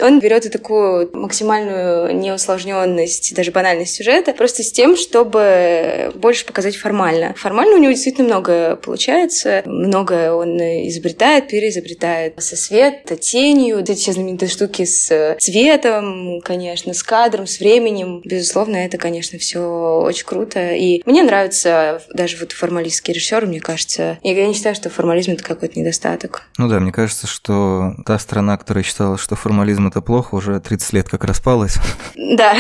он 0.01 0.21
берет 0.21 0.47
и 0.47 0.49
такую 0.49 1.11
максимальную 1.17 2.15
неусложненность, 2.17 3.35
даже 3.35 3.51
банальность 3.51 3.95
сюжета, 3.95 4.33
просто 4.33 4.63
с 4.63 4.73
тем, 4.73 4.97
чтобы 4.97 6.13
больше 6.15 6.47
показать 6.47 6.77
формально. 6.77 7.35
Формально 7.37 7.77
у 7.77 7.79
него 7.79 7.93
действительно 7.93 8.29
много 8.29 8.77
получается, 8.77 9.63
многое 9.67 10.33
он 10.33 10.59
изобретает, 10.59 11.49
переизобретает 11.49 12.35
со 12.39 12.57
света, 12.57 13.17
тенью, 13.17 13.81
эти 13.81 13.95
все 13.95 14.13
знаменитые 14.13 14.49
штуки 14.49 14.85
с 14.85 15.37
цветом, 15.41 16.41
конечно, 16.43 16.95
с 16.95 17.03
кадром, 17.03 17.47
с 17.47 17.59
временем. 17.59 18.21
Безусловно, 18.25 18.77
это, 18.77 18.99
конечно, 18.99 19.39
все 19.39 19.61
очень 19.61 20.25
круто. 20.25 20.75
И 20.75 21.03
мне 21.07 21.23
нравится 21.23 22.03
даже 22.13 22.37
вот 22.37 22.53
формалистский 22.53 23.15
режиссер, 23.15 23.47
мне 23.47 23.61
кажется. 23.61 24.19
Я 24.23 24.47
не 24.47 24.55
считаю, 24.55 24.75
что 24.75 24.91
формализм 24.91 25.33
это 25.33 25.43
какой-то 25.43 25.79
недостаток. 25.79 26.43
Ну 26.59 26.69
да, 26.69 26.79
мне 26.81 26.93
кажется, 26.93 27.27
что 27.27 27.95
та 28.07 28.19
страна, 28.19 28.57
которая 28.57 28.85
считала, 28.85 29.19
что 29.19 29.37
формализм 29.37 29.89
это 29.89 30.01
плохо, 30.01 30.35
уже 30.35 30.61
30 30.61 30.93
лет 30.93 31.09
как 31.09 31.25
распалась. 31.25 31.77
Да. 32.17 32.55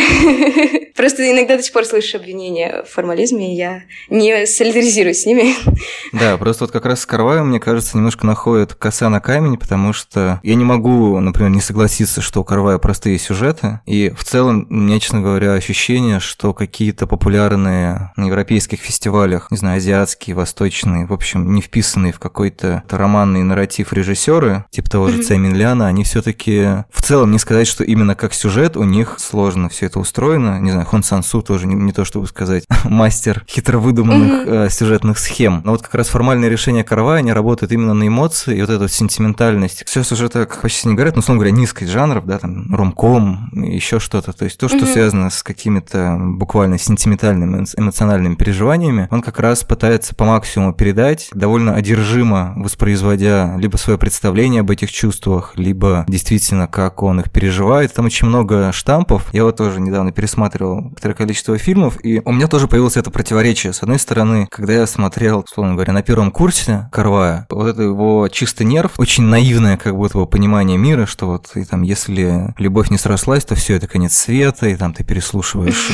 Просто 0.96 1.30
иногда 1.30 1.56
до 1.56 1.62
сих 1.62 1.72
пор 1.72 1.84
слышу 1.86 2.18
обвинения 2.18 2.82
в 2.82 2.92
формализме, 2.92 3.54
и 3.54 3.56
я 3.56 3.84
не 4.10 4.46
солидаризируюсь 4.46 5.22
с 5.22 5.26
ними. 5.26 5.54
Да, 6.12 6.36
просто 6.36 6.64
вот 6.64 6.72
как 6.72 6.84
раз 6.84 7.00
с 7.00 7.06
Карваем, 7.06 7.48
мне 7.48 7.60
кажется, 7.60 7.96
немножко 7.96 8.26
находит 8.26 8.74
коса 8.74 9.08
на 9.08 9.20
камень, 9.20 9.56
потому 9.56 9.92
что 9.92 10.40
я 10.42 10.54
не 10.54 10.64
могу, 10.64 11.18
например, 11.18 11.50
не 11.50 11.60
согласиться, 11.60 12.20
что 12.20 12.40
у 12.40 12.44
Карвая 12.44 12.69
простые 12.78 13.18
сюжеты, 13.18 13.80
и 13.86 14.12
в 14.16 14.24
целом, 14.24 14.66
меня, 14.68 15.00
честно 15.00 15.20
говоря, 15.20 15.54
ощущение, 15.54 16.20
что 16.20 16.52
какие-то 16.52 17.06
популярные 17.06 18.12
на 18.16 18.26
европейских 18.26 18.80
фестивалях, 18.80 19.50
не 19.50 19.56
знаю, 19.56 19.78
азиатские, 19.78 20.36
восточные, 20.36 21.06
в 21.06 21.12
общем, 21.12 21.54
не 21.54 21.62
вписанные 21.62 22.12
в 22.12 22.18
какой-то 22.18 22.82
романный 22.88 23.42
нарратив 23.42 23.92
режиссеры, 23.92 24.64
типа 24.70 24.90
того 24.90 25.08
же 25.08 25.22
Цай 25.22 25.38
Ляна, 25.38 25.86
они 25.86 26.04
все 26.04 26.22
таки 26.22 26.84
в 26.90 27.02
целом 27.02 27.30
не 27.30 27.38
сказать, 27.38 27.66
что 27.66 27.84
именно 27.84 28.14
как 28.14 28.34
сюжет 28.34 28.76
у 28.76 28.84
них 28.84 29.16
сложно 29.18 29.68
все 29.68 29.86
это 29.86 29.98
устроено, 29.98 30.60
не 30.60 30.70
знаю, 30.70 30.86
Хон 30.86 31.02
Сансу 31.02 31.42
тоже 31.42 31.66
не, 31.66 31.74
не 31.74 31.92
то, 31.92 32.04
чтобы 32.04 32.26
сказать, 32.26 32.64
мастер 32.84 33.44
хитро 33.48 33.78
выдуманных 33.78 34.46
э, 34.46 34.68
сюжетных 34.70 35.18
схем. 35.18 35.62
Но 35.64 35.72
вот 35.72 35.82
как 35.82 35.94
раз 35.94 36.08
формальное 36.08 36.48
решение 36.48 36.84
Карва, 36.84 37.16
они 37.16 37.32
работают 37.32 37.72
именно 37.72 37.94
на 37.94 38.06
эмоции, 38.06 38.56
и 38.56 38.60
вот 38.60 38.70
эта 38.70 38.80
вот 38.80 38.92
сентиментальность. 38.92 39.84
Все 39.86 40.02
сюжеты, 40.02 40.46
как 40.46 40.60
почти 40.60 40.88
не 40.88 40.94
говорят, 40.94 41.14
но, 41.14 41.20
условно 41.20 41.42
говоря, 41.42 41.56
низкость 41.56 41.90
жанров, 41.90 42.26
да, 42.26 42.38
там, 42.38 42.59
ромком, 42.70 43.50
еще 43.52 43.98
что-то. 44.00 44.32
То 44.32 44.44
есть 44.44 44.58
то, 44.58 44.68
что 44.68 44.78
mm-hmm. 44.78 44.92
связано 44.92 45.30
с 45.30 45.42
какими-то 45.42 46.16
буквально 46.20 46.78
сентиментальными, 46.78 47.66
эмоциональными 47.76 48.34
переживаниями, 48.34 49.08
он 49.10 49.22
как 49.22 49.38
раз 49.40 49.64
пытается 49.64 50.14
по 50.14 50.24
максимуму 50.24 50.72
передать, 50.72 51.28
довольно 51.32 51.74
одержимо 51.74 52.54
воспроизводя 52.56 53.56
либо 53.56 53.76
свое 53.76 53.98
представление 53.98 54.60
об 54.60 54.70
этих 54.70 54.90
чувствах, 54.90 55.52
либо 55.56 56.04
действительно, 56.08 56.66
как 56.66 57.02
он 57.02 57.20
их 57.20 57.30
переживает. 57.30 57.92
Там 57.94 58.06
очень 58.06 58.26
много 58.26 58.72
штампов. 58.72 59.32
Я 59.32 59.44
вот 59.44 59.56
тоже 59.56 59.80
недавно 59.80 60.12
пересматривал 60.12 60.82
некоторое 60.82 61.14
количество 61.14 61.58
фильмов, 61.58 61.98
и 62.04 62.20
у 62.24 62.32
меня 62.32 62.48
тоже 62.48 62.68
появилось 62.68 62.96
это 62.96 63.10
противоречие. 63.10 63.72
С 63.72 63.82
одной 63.82 63.98
стороны, 63.98 64.46
когда 64.50 64.72
я 64.74 64.86
смотрел, 64.86 65.44
условно 65.44 65.74
говоря, 65.74 65.92
на 65.92 66.02
первом 66.02 66.30
курсе 66.30 66.88
Карвая, 66.92 67.46
вот 67.50 67.66
это 67.66 67.82
его 67.82 68.28
чистый 68.28 68.64
нерв, 68.64 68.98
очень 68.98 69.24
наивное 69.24 69.76
как 69.76 69.96
будто 69.96 70.18
бы 70.18 70.26
понимание 70.26 70.78
мира, 70.78 71.06
что 71.06 71.26
вот 71.26 71.50
и 71.54 71.64
там, 71.64 71.82
если 71.82 72.10
если 72.10 72.49
любовь 72.58 72.90
не 72.90 72.98
срослась, 72.98 73.44
то 73.44 73.54
все 73.54 73.76
это 73.76 73.86
конец 73.86 74.14
света, 74.14 74.68
и 74.68 74.76
там 74.76 74.92
ты 74.92 75.04
переслушиваешь 75.04 75.90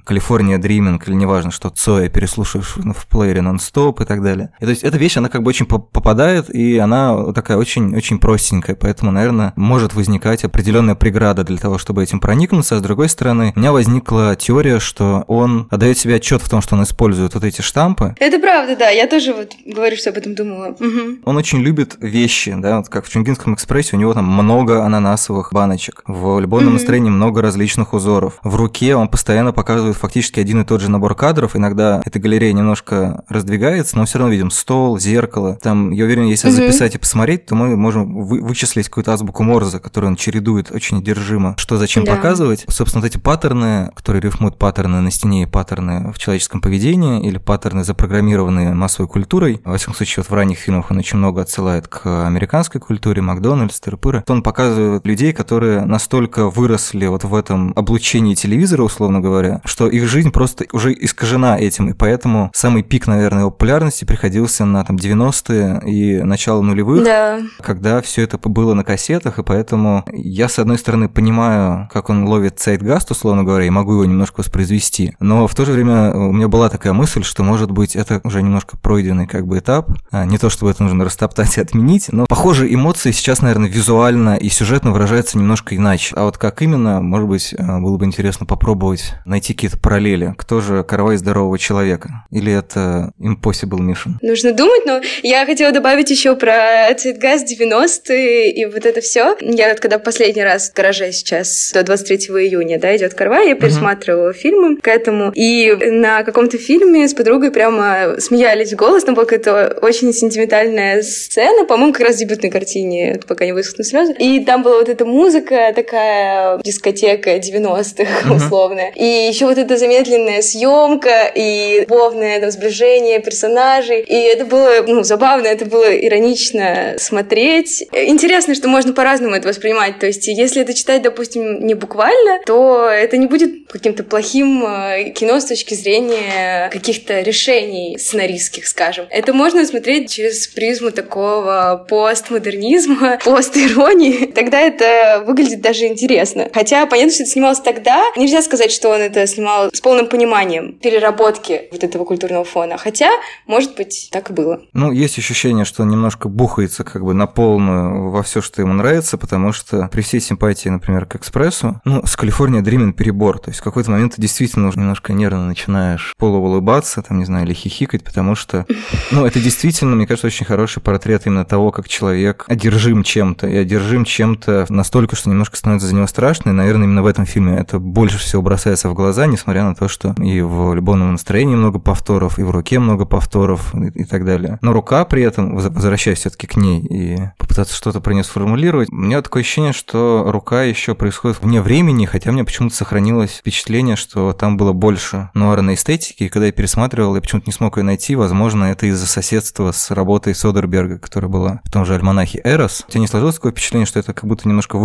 Калифорния 0.04 0.58
Дриминг 0.58 1.08
или 1.08 1.14
неважно, 1.14 1.50
что 1.50 1.70
Цоя 1.70 2.08
переслушиваешь 2.08 2.74
в 2.76 3.06
плеере 3.06 3.42
нон-стоп 3.42 4.00
и 4.00 4.04
так 4.04 4.22
далее. 4.22 4.52
И 4.60 4.64
то 4.64 4.70
есть 4.70 4.82
эта 4.82 4.98
вещь, 4.98 5.16
она 5.16 5.28
как 5.28 5.42
бы 5.42 5.48
очень 5.48 5.66
попадает, 5.66 6.50
и 6.54 6.78
она 6.78 7.32
такая 7.32 7.56
очень-очень 7.56 8.18
простенькая, 8.18 8.76
поэтому, 8.76 9.10
наверное, 9.10 9.52
может 9.56 9.94
возникать 9.94 10.44
определенная 10.44 10.94
преграда 10.94 11.44
для 11.44 11.58
того, 11.58 11.78
чтобы 11.78 12.02
этим 12.02 12.20
проникнуться. 12.20 12.76
А 12.76 12.78
с 12.78 12.82
другой 12.82 13.08
стороны, 13.08 13.52
у 13.54 13.58
меня 13.58 13.72
возникла 13.72 14.36
теория, 14.36 14.80
что 14.80 15.24
он 15.26 15.68
отдает 15.70 15.98
себе 15.98 16.16
отчет 16.16 16.42
в 16.42 16.48
том, 16.48 16.60
что 16.60 16.76
он 16.76 16.82
использует 16.82 17.34
вот 17.34 17.44
эти 17.44 17.60
штампы. 17.62 18.14
Это 18.18 18.38
правда, 18.38 18.76
да. 18.76 18.90
Я 18.90 19.06
тоже 19.06 19.34
вот 19.34 19.52
говорю, 19.64 19.96
что 19.96 20.10
об 20.10 20.16
этом 20.16 20.34
думала. 20.34 20.68
Угу. 20.68 21.20
Он 21.24 21.36
очень 21.36 21.60
любит 21.60 21.96
вещи, 22.00 22.54
да, 22.56 22.78
вот 22.78 22.88
как 22.88 23.04
в 23.04 23.10
Чунгинском 23.10 23.54
экспрессе 23.54 23.96
у 23.96 23.98
него 23.98 24.14
там 24.14 24.26
много 24.26 24.84
ананасовых 24.84 25.52
баночек. 25.52 25.89
В 26.06 26.38
любовном 26.38 26.68
угу. 26.68 26.78
настроении 26.78 27.10
много 27.10 27.42
различных 27.42 27.92
узоров. 27.92 28.38
В 28.42 28.56
руке 28.56 28.96
он 28.96 29.08
постоянно 29.08 29.52
показывает 29.52 29.96
фактически 29.96 30.40
один 30.40 30.60
и 30.60 30.64
тот 30.64 30.80
же 30.80 30.90
набор 30.90 31.14
кадров. 31.14 31.56
Иногда 31.56 32.02
эта 32.04 32.18
галерея 32.18 32.52
немножко 32.52 33.24
раздвигается, 33.28 33.96
но 33.96 34.04
все 34.04 34.18
равно 34.18 34.32
видим 34.32 34.50
стол, 34.50 34.98
зеркало. 34.98 35.58
Там, 35.62 35.90
я 35.90 36.04
уверен, 36.04 36.24
если 36.24 36.50
записать 36.50 36.94
и 36.94 36.98
посмотреть, 36.98 37.46
то 37.46 37.54
мы 37.54 37.76
можем 37.76 38.22
вы 38.24 38.40
вычислить 38.40 38.88
какую-то 38.88 39.12
азбуку 39.12 39.42
Морзе, 39.42 39.78
которую 39.78 40.10
он 40.10 40.16
чередует 40.16 40.70
очень 40.70 40.98
одержимо. 40.98 41.54
Что 41.56 41.76
зачем 41.76 42.04
да. 42.04 42.16
показывать? 42.16 42.64
Собственно, 42.68 43.02
вот 43.02 43.08
эти 43.08 43.18
паттерны, 43.18 43.90
которые 43.94 44.22
рифмуют 44.22 44.58
паттерны 44.58 45.00
на 45.00 45.10
стене 45.10 45.42
и 45.44 45.46
паттерны 45.46 46.12
в 46.12 46.18
человеческом 46.18 46.60
поведении, 46.60 47.26
или 47.26 47.38
паттерны, 47.38 47.84
запрограммированные 47.84 48.74
массовой 48.74 49.08
культурой. 49.08 49.60
Во 49.64 49.76
всяком 49.76 49.94
случае, 49.94 50.22
вот 50.22 50.30
в 50.30 50.34
ранних 50.34 50.58
фильмах 50.58 50.90
он 50.90 50.98
очень 50.98 51.18
много 51.18 51.42
отсылает 51.42 51.88
к 51.88 52.26
американской 52.26 52.80
культуре, 52.80 53.22
Макдональдс, 53.22 53.80
тыры 53.80 53.98
Он 54.28 54.42
показывает 54.42 55.06
людей, 55.06 55.32
которые 55.32 55.79
настолько 55.86 56.48
выросли 56.48 57.06
вот 57.06 57.24
в 57.24 57.34
этом 57.34 57.72
облучении 57.76 58.34
телевизора, 58.34 58.82
условно 58.82 59.20
говоря, 59.20 59.60
что 59.64 59.88
их 59.88 60.08
жизнь 60.08 60.30
просто 60.30 60.66
уже 60.72 60.92
искажена 60.92 61.58
этим, 61.58 61.88
и 61.88 61.92
поэтому 61.92 62.50
самый 62.54 62.82
пик, 62.82 63.06
наверное, 63.06 63.40
его 63.40 63.50
популярности 63.50 64.04
приходился 64.04 64.64
на 64.64 64.84
там 64.84 64.96
90-е 64.96 65.82
и 65.86 66.22
начало 66.22 66.62
нулевых, 66.62 67.04
да. 67.04 67.40
когда 67.62 68.00
все 68.00 68.22
это 68.22 68.38
было 68.38 68.74
на 68.74 68.84
кассетах, 68.84 69.38
и 69.38 69.42
поэтому 69.42 70.04
я, 70.12 70.48
с 70.48 70.58
одной 70.58 70.78
стороны, 70.78 71.08
понимаю, 71.08 71.88
как 71.92 72.10
он 72.10 72.24
ловит 72.26 72.58
цейтгаст, 72.58 73.10
условно 73.10 73.44
говоря, 73.44 73.66
и 73.66 73.70
могу 73.70 73.92
его 73.94 74.04
немножко 74.04 74.40
воспроизвести, 74.40 75.14
но 75.20 75.46
в 75.46 75.54
то 75.54 75.64
же 75.64 75.72
время 75.72 76.12
у 76.14 76.32
меня 76.32 76.48
была 76.48 76.68
такая 76.68 76.92
мысль, 76.92 77.22
что, 77.22 77.42
может 77.42 77.70
быть, 77.70 77.96
это 77.96 78.20
уже 78.24 78.42
немножко 78.42 78.76
пройденный 78.76 79.26
как 79.26 79.46
бы 79.46 79.58
этап, 79.58 79.90
а, 80.10 80.24
не 80.24 80.38
то, 80.38 80.50
чтобы 80.50 80.70
это 80.70 80.82
нужно 80.82 81.04
растоптать 81.10 81.58
и 81.58 81.60
отменить, 81.60 82.06
но, 82.10 82.26
похоже, 82.26 82.72
эмоции 82.72 83.10
сейчас, 83.10 83.42
наверное, 83.42 83.68
визуально 83.68 84.36
и 84.36 84.48
сюжетно 84.48 84.92
выражаются 84.92 85.38
немножко 85.38 85.69
иначе. 85.76 86.14
А 86.16 86.24
вот 86.24 86.38
как 86.38 86.62
именно, 86.62 87.00
может 87.00 87.28
быть, 87.28 87.54
а, 87.58 87.80
было 87.80 87.96
бы 87.96 88.04
интересно 88.04 88.46
попробовать 88.46 89.14
найти 89.24 89.54
какие-то 89.54 89.78
параллели. 89.78 90.34
Кто 90.38 90.60
же 90.60 90.84
каравай 90.84 91.16
здорового 91.16 91.58
человека? 91.58 92.24
Или 92.30 92.52
это 92.52 93.12
impossible 93.18 93.78
mission? 93.78 94.14
Нужно 94.22 94.52
думать, 94.52 94.86
но 94.86 95.00
я 95.22 95.46
хотела 95.46 95.72
добавить 95.72 96.10
еще 96.10 96.36
про 96.36 96.92
цветгаз 96.96 97.44
90-е 97.44 98.52
и 98.52 98.64
вот 98.66 98.86
это 98.86 99.00
все. 99.00 99.36
Я 99.40 99.68
вот 99.70 99.80
когда 99.80 99.98
последний 99.98 100.42
раз 100.42 100.70
в 100.70 100.74
гараже 100.74 101.12
сейчас 101.12 101.70
до 101.72 101.82
23 101.82 102.16
июня, 102.46 102.78
да, 102.78 102.96
идет 102.96 103.14
каравай, 103.14 103.48
я 103.48 103.54
пересматривала 103.54 104.30
uh-huh. 104.30 104.34
фильмы 104.34 104.76
к 104.76 104.88
этому, 104.88 105.32
и 105.34 105.74
на 105.74 106.22
каком-то 106.22 106.58
фильме 106.58 107.08
с 107.08 107.14
подругой 107.14 107.50
прямо 107.50 108.16
смеялись 108.18 108.72
в 108.72 108.76
голос, 108.76 109.04
там 109.04 109.14
была 109.14 109.26
какая-то 109.26 109.78
очень 109.82 110.12
сентиментальная 110.12 111.02
сцена, 111.02 111.64
по-моему, 111.64 111.92
как 111.92 112.02
раз 112.02 112.16
в 112.16 112.18
дебютной 112.18 112.50
картине, 112.50 113.20
пока 113.26 113.44
не 113.44 113.52
высохнут 113.52 113.86
слезы. 113.86 114.14
И 114.18 114.44
там 114.44 114.62
была 114.62 114.78
вот 114.78 114.88
эта 114.88 115.04
музыка, 115.04 115.54
такая 115.74 116.58
дискотека 116.62 117.36
90-х, 117.36 118.04
uh-huh. 118.04 118.36
условно. 118.36 118.90
И 118.94 119.04
еще 119.04 119.46
вот 119.46 119.58
эта 119.58 119.76
замедленная 119.76 120.42
съемка 120.42 121.30
и 121.34 121.80
любовное 121.80 122.40
там, 122.40 122.50
сближение 122.50 123.20
персонажей. 123.20 124.00
И 124.00 124.14
это 124.14 124.44
было, 124.44 124.84
ну, 124.86 125.02
забавно, 125.02 125.46
это 125.46 125.64
было 125.64 125.96
иронично 125.96 126.94
смотреть. 126.98 127.84
Интересно, 127.92 128.54
что 128.54 128.68
можно 128.68 128.92
по-разному 128.92 129.34
это 129.34 129.48
воспринимать. 129.48 129.98
То 129.98 130.06
есть, 130.06 130.26
если 130.26 130.62
это 130.62 130.74
читать, 130.74 131.02
допустим, 131.02 131.66
не 131.66 131.74
буквально, 131.74 132.40
то 132.46 132.88
это 132.88 133.16
не 133.16 133.26
будет 133.26 133.68
каким-то 133.68 134.04
плохим 134.04 134.64
э, 134.64 135.10
кино 135.10 135.40
с 135.40 135.44
точки 135.44 135.74
зрения 135.74 136.68
каких-то 136.70 137.20
решений 137.20 137.98
сценаристских, 137.98 138.66
скажем. 138.66 139.06
Это 139.10 139.32
можно 139.32 139.64
смотреть 139.64 140.10
через 140.10 140.48
призму 140.48 140.90
такого 140.90 141.84
постмодернизма, 141.88 143.18
постиронии. 143.24 144.26
Тогда 144.26 144.60
это 144.60 145.22
выглядит 145.26 145.49
даже 145.56 145.86
интересно. 145.86 146.48
Хотя 146.52 146.86
понятно, 146.86 147.12
что 147.12 147.22
это 147.22 147.32
снималось 147.32 147.60
тогда. 147.60 148.04
Нельзя 148.16 148.42
сказать, 148.42 148.72
что 148.72 148.90
он 148.90 149.00
это 149.00 149.26
снимал 149.26 149.70
с 149.72 149.80
полным 149.80 150.06
пониманием 150.06 150.74
переработки 150.74 151.62
вот 151.72 151.84
этого 151.84 152.04
культурного 152.04 152.44
фона. 152.44 152.78
Хотя, 152.78 153.10
может 153.46 153.76
быть, 153.76 154.08
так 154.10 154.30
и 154.30 154.32
было. 154.32 154.62
Ну, 154.72 154.92
есть 154.92 155.18
ощущение, 155.18 155.64
что 155.64 155.82
он 155.82 155.90
немножко 155.90 156.28
бухается 156.28 156.84
как 156.84 157.04
бы 157.04 157.14
на 157.14 157.26
полную 157.26 158.10
во 158.10 158.22
все, 158.22 158.40
что 158.40 158.62
ему 158.62 158.72
нравится, 158.72 159.18
потому 159.18 159.52
что 159.52 159.88
при 159.92 160.02
всей 160.02 160.20
симпатии, 160.20 160.68
например, 160.68 161.06
к 161.06 161.16
экспрессу, 161.16 161.80
ну, 161.84 162.04
с 162.06 162.16
Калифорния 162.16 162.62
Дримин 162.62 162.92
перебор. 162.92 163.38
То 163.38 163.50
есть 163.50 163.60
в 163.60 163.64
какой-то 163.64 163.90
момент 163.90 164.16
ты 164.16 164.22
действительно 164.22 164.68
уже 164.68 164.78
немножко 164.78 165.12
нервно 165.12 165.46
начинаешь 165.46 166.14
полуулыбаться, 166.18 167.02
там, 167.02 167.18
не 167.18 167.24
знаю, 167.24 167.46
или 167.46 167.54
хихикать, 167.54 168.04
потому 168.04 168.34
что, 168.34 168.66
ну, 169.10 169.26
это 169.26 169.40
действительно, 169.40 169.96
мне 169.96 170.06
кажется, 170.06 170.26
очень 170.26 170.46
хороший 170.46 170.82
портрет 170.82 171.26
именно 171.26 171.44
того, 171.44 171.70
как 171.70 171.88
человек 171.88 172.44
одержим 172.48 173.02
чем-то, 173.02 173.46
и 173.46 173.56
одержим 173.56 174.04
чем-то 174.04 174.66
настолько, 174.68 175.16
что 175.16 175.30
немножко 175.40 175.56
становится 175.56 175.88
за 175.88 175.94
него 175.94 176.06
страшно, 176.06 176.50
и, 176.50 176.52
наверное, 176.52 176.84
именно 176.84 177.02
в 177.02 177.06
этом 177.06 177.24
фильме 177.24 177.56
это 177.56 177.78
больше 177.78 178.18
всего 178.18 178.42
бросается 178.42 178.90
в 178.90 178.94
глаза, 178.94 179.24
несмотря 179.24 179.64
на 179.64 179.74
то, 179.74 179.88
что 179.88 180.14
и 180.22 180.42
в 180.42 180.74
любовном 180.74 181.12
настроении 181.12 181.56
много 181.56 181.78
повторов, 181.78 182.38
и 182.38 182.42
в 182.42 182.50
руке 182.50 182.78
много 182.78 183.06
повторов, 183.06 183.74
и, 183.74 184.00
и 184.00 184.04
так 184.04 184.26
далее. 184.26 184.58
Но 184.60 184.74
рука 184.74 185.06
при 185.06 185.22
этом, 185.22 185.56
возвращаясь 185.56 186.18
все-таки 186.18 186.46
к 186.46 186.56
ней 186.56 186.80
и 186.80 187.18
попытаться 187.38 187.74
что-то 187.74 188.00
про 188.00 188.12
нее 188.12 188.22
сформулировать, 188.22 188.90
у 188.90 188.96
меня 188.96 189.22
такое 189.22 189.42
ощущение, 189.42 189.72
что 189.72 190.26
рука 190.28 190.62
еще 190.64 190.94
происходит 190.94 191.40
вне 191.40 191.62
времени, 191.62 192.04
хотя 192.04 192.32
мне 192.32 192.44
почему-то 192.44 192.76
сохранилось 192.76 193.38
впечатление, 193.38 193.96
что 193.96 194.34
там 194.34 194.58
было 194.58 194.74
больше 194.74 195.30
нуарной 195.32 195.74
эстетики, 195.74 196.24
и 196.24 196.28
когда 196.28 196.46
я 196.46 196.52
пересматривал, 196.52 197.14
я 197.14 197.22
почему-то 197.22 197.46
не 197.46 197.52
смог 197.54 197.78
ее 197.78 197.84
найти, 197.84 198.14
возможно, 198.14 198.64
это 198.64 198.84
из-за 198.86 199.06
соседства 199.06 199.72
с 199.72 199.90
работой 199.90 200.34
Содерберга, 200.34 200.98
которая 200.98 201.30
была 201.30 201.60
в 201.64 201.70
том 201.70 201.86
же 201.86 201.94
альманахе 201.94 202.42
«Эрос». 202.44 202.84
У 202.86 202.90
тебя 202.90 203.00
не 203.00 203.06
сложилось 203.06 203.36
такое 203.36 203.52
впечатление, 203.52 203.86
что 203.86 203.98
это 203.98 204.12
как 204.12 204.26
будто 204.26 204.46
немножко 204.46 204.76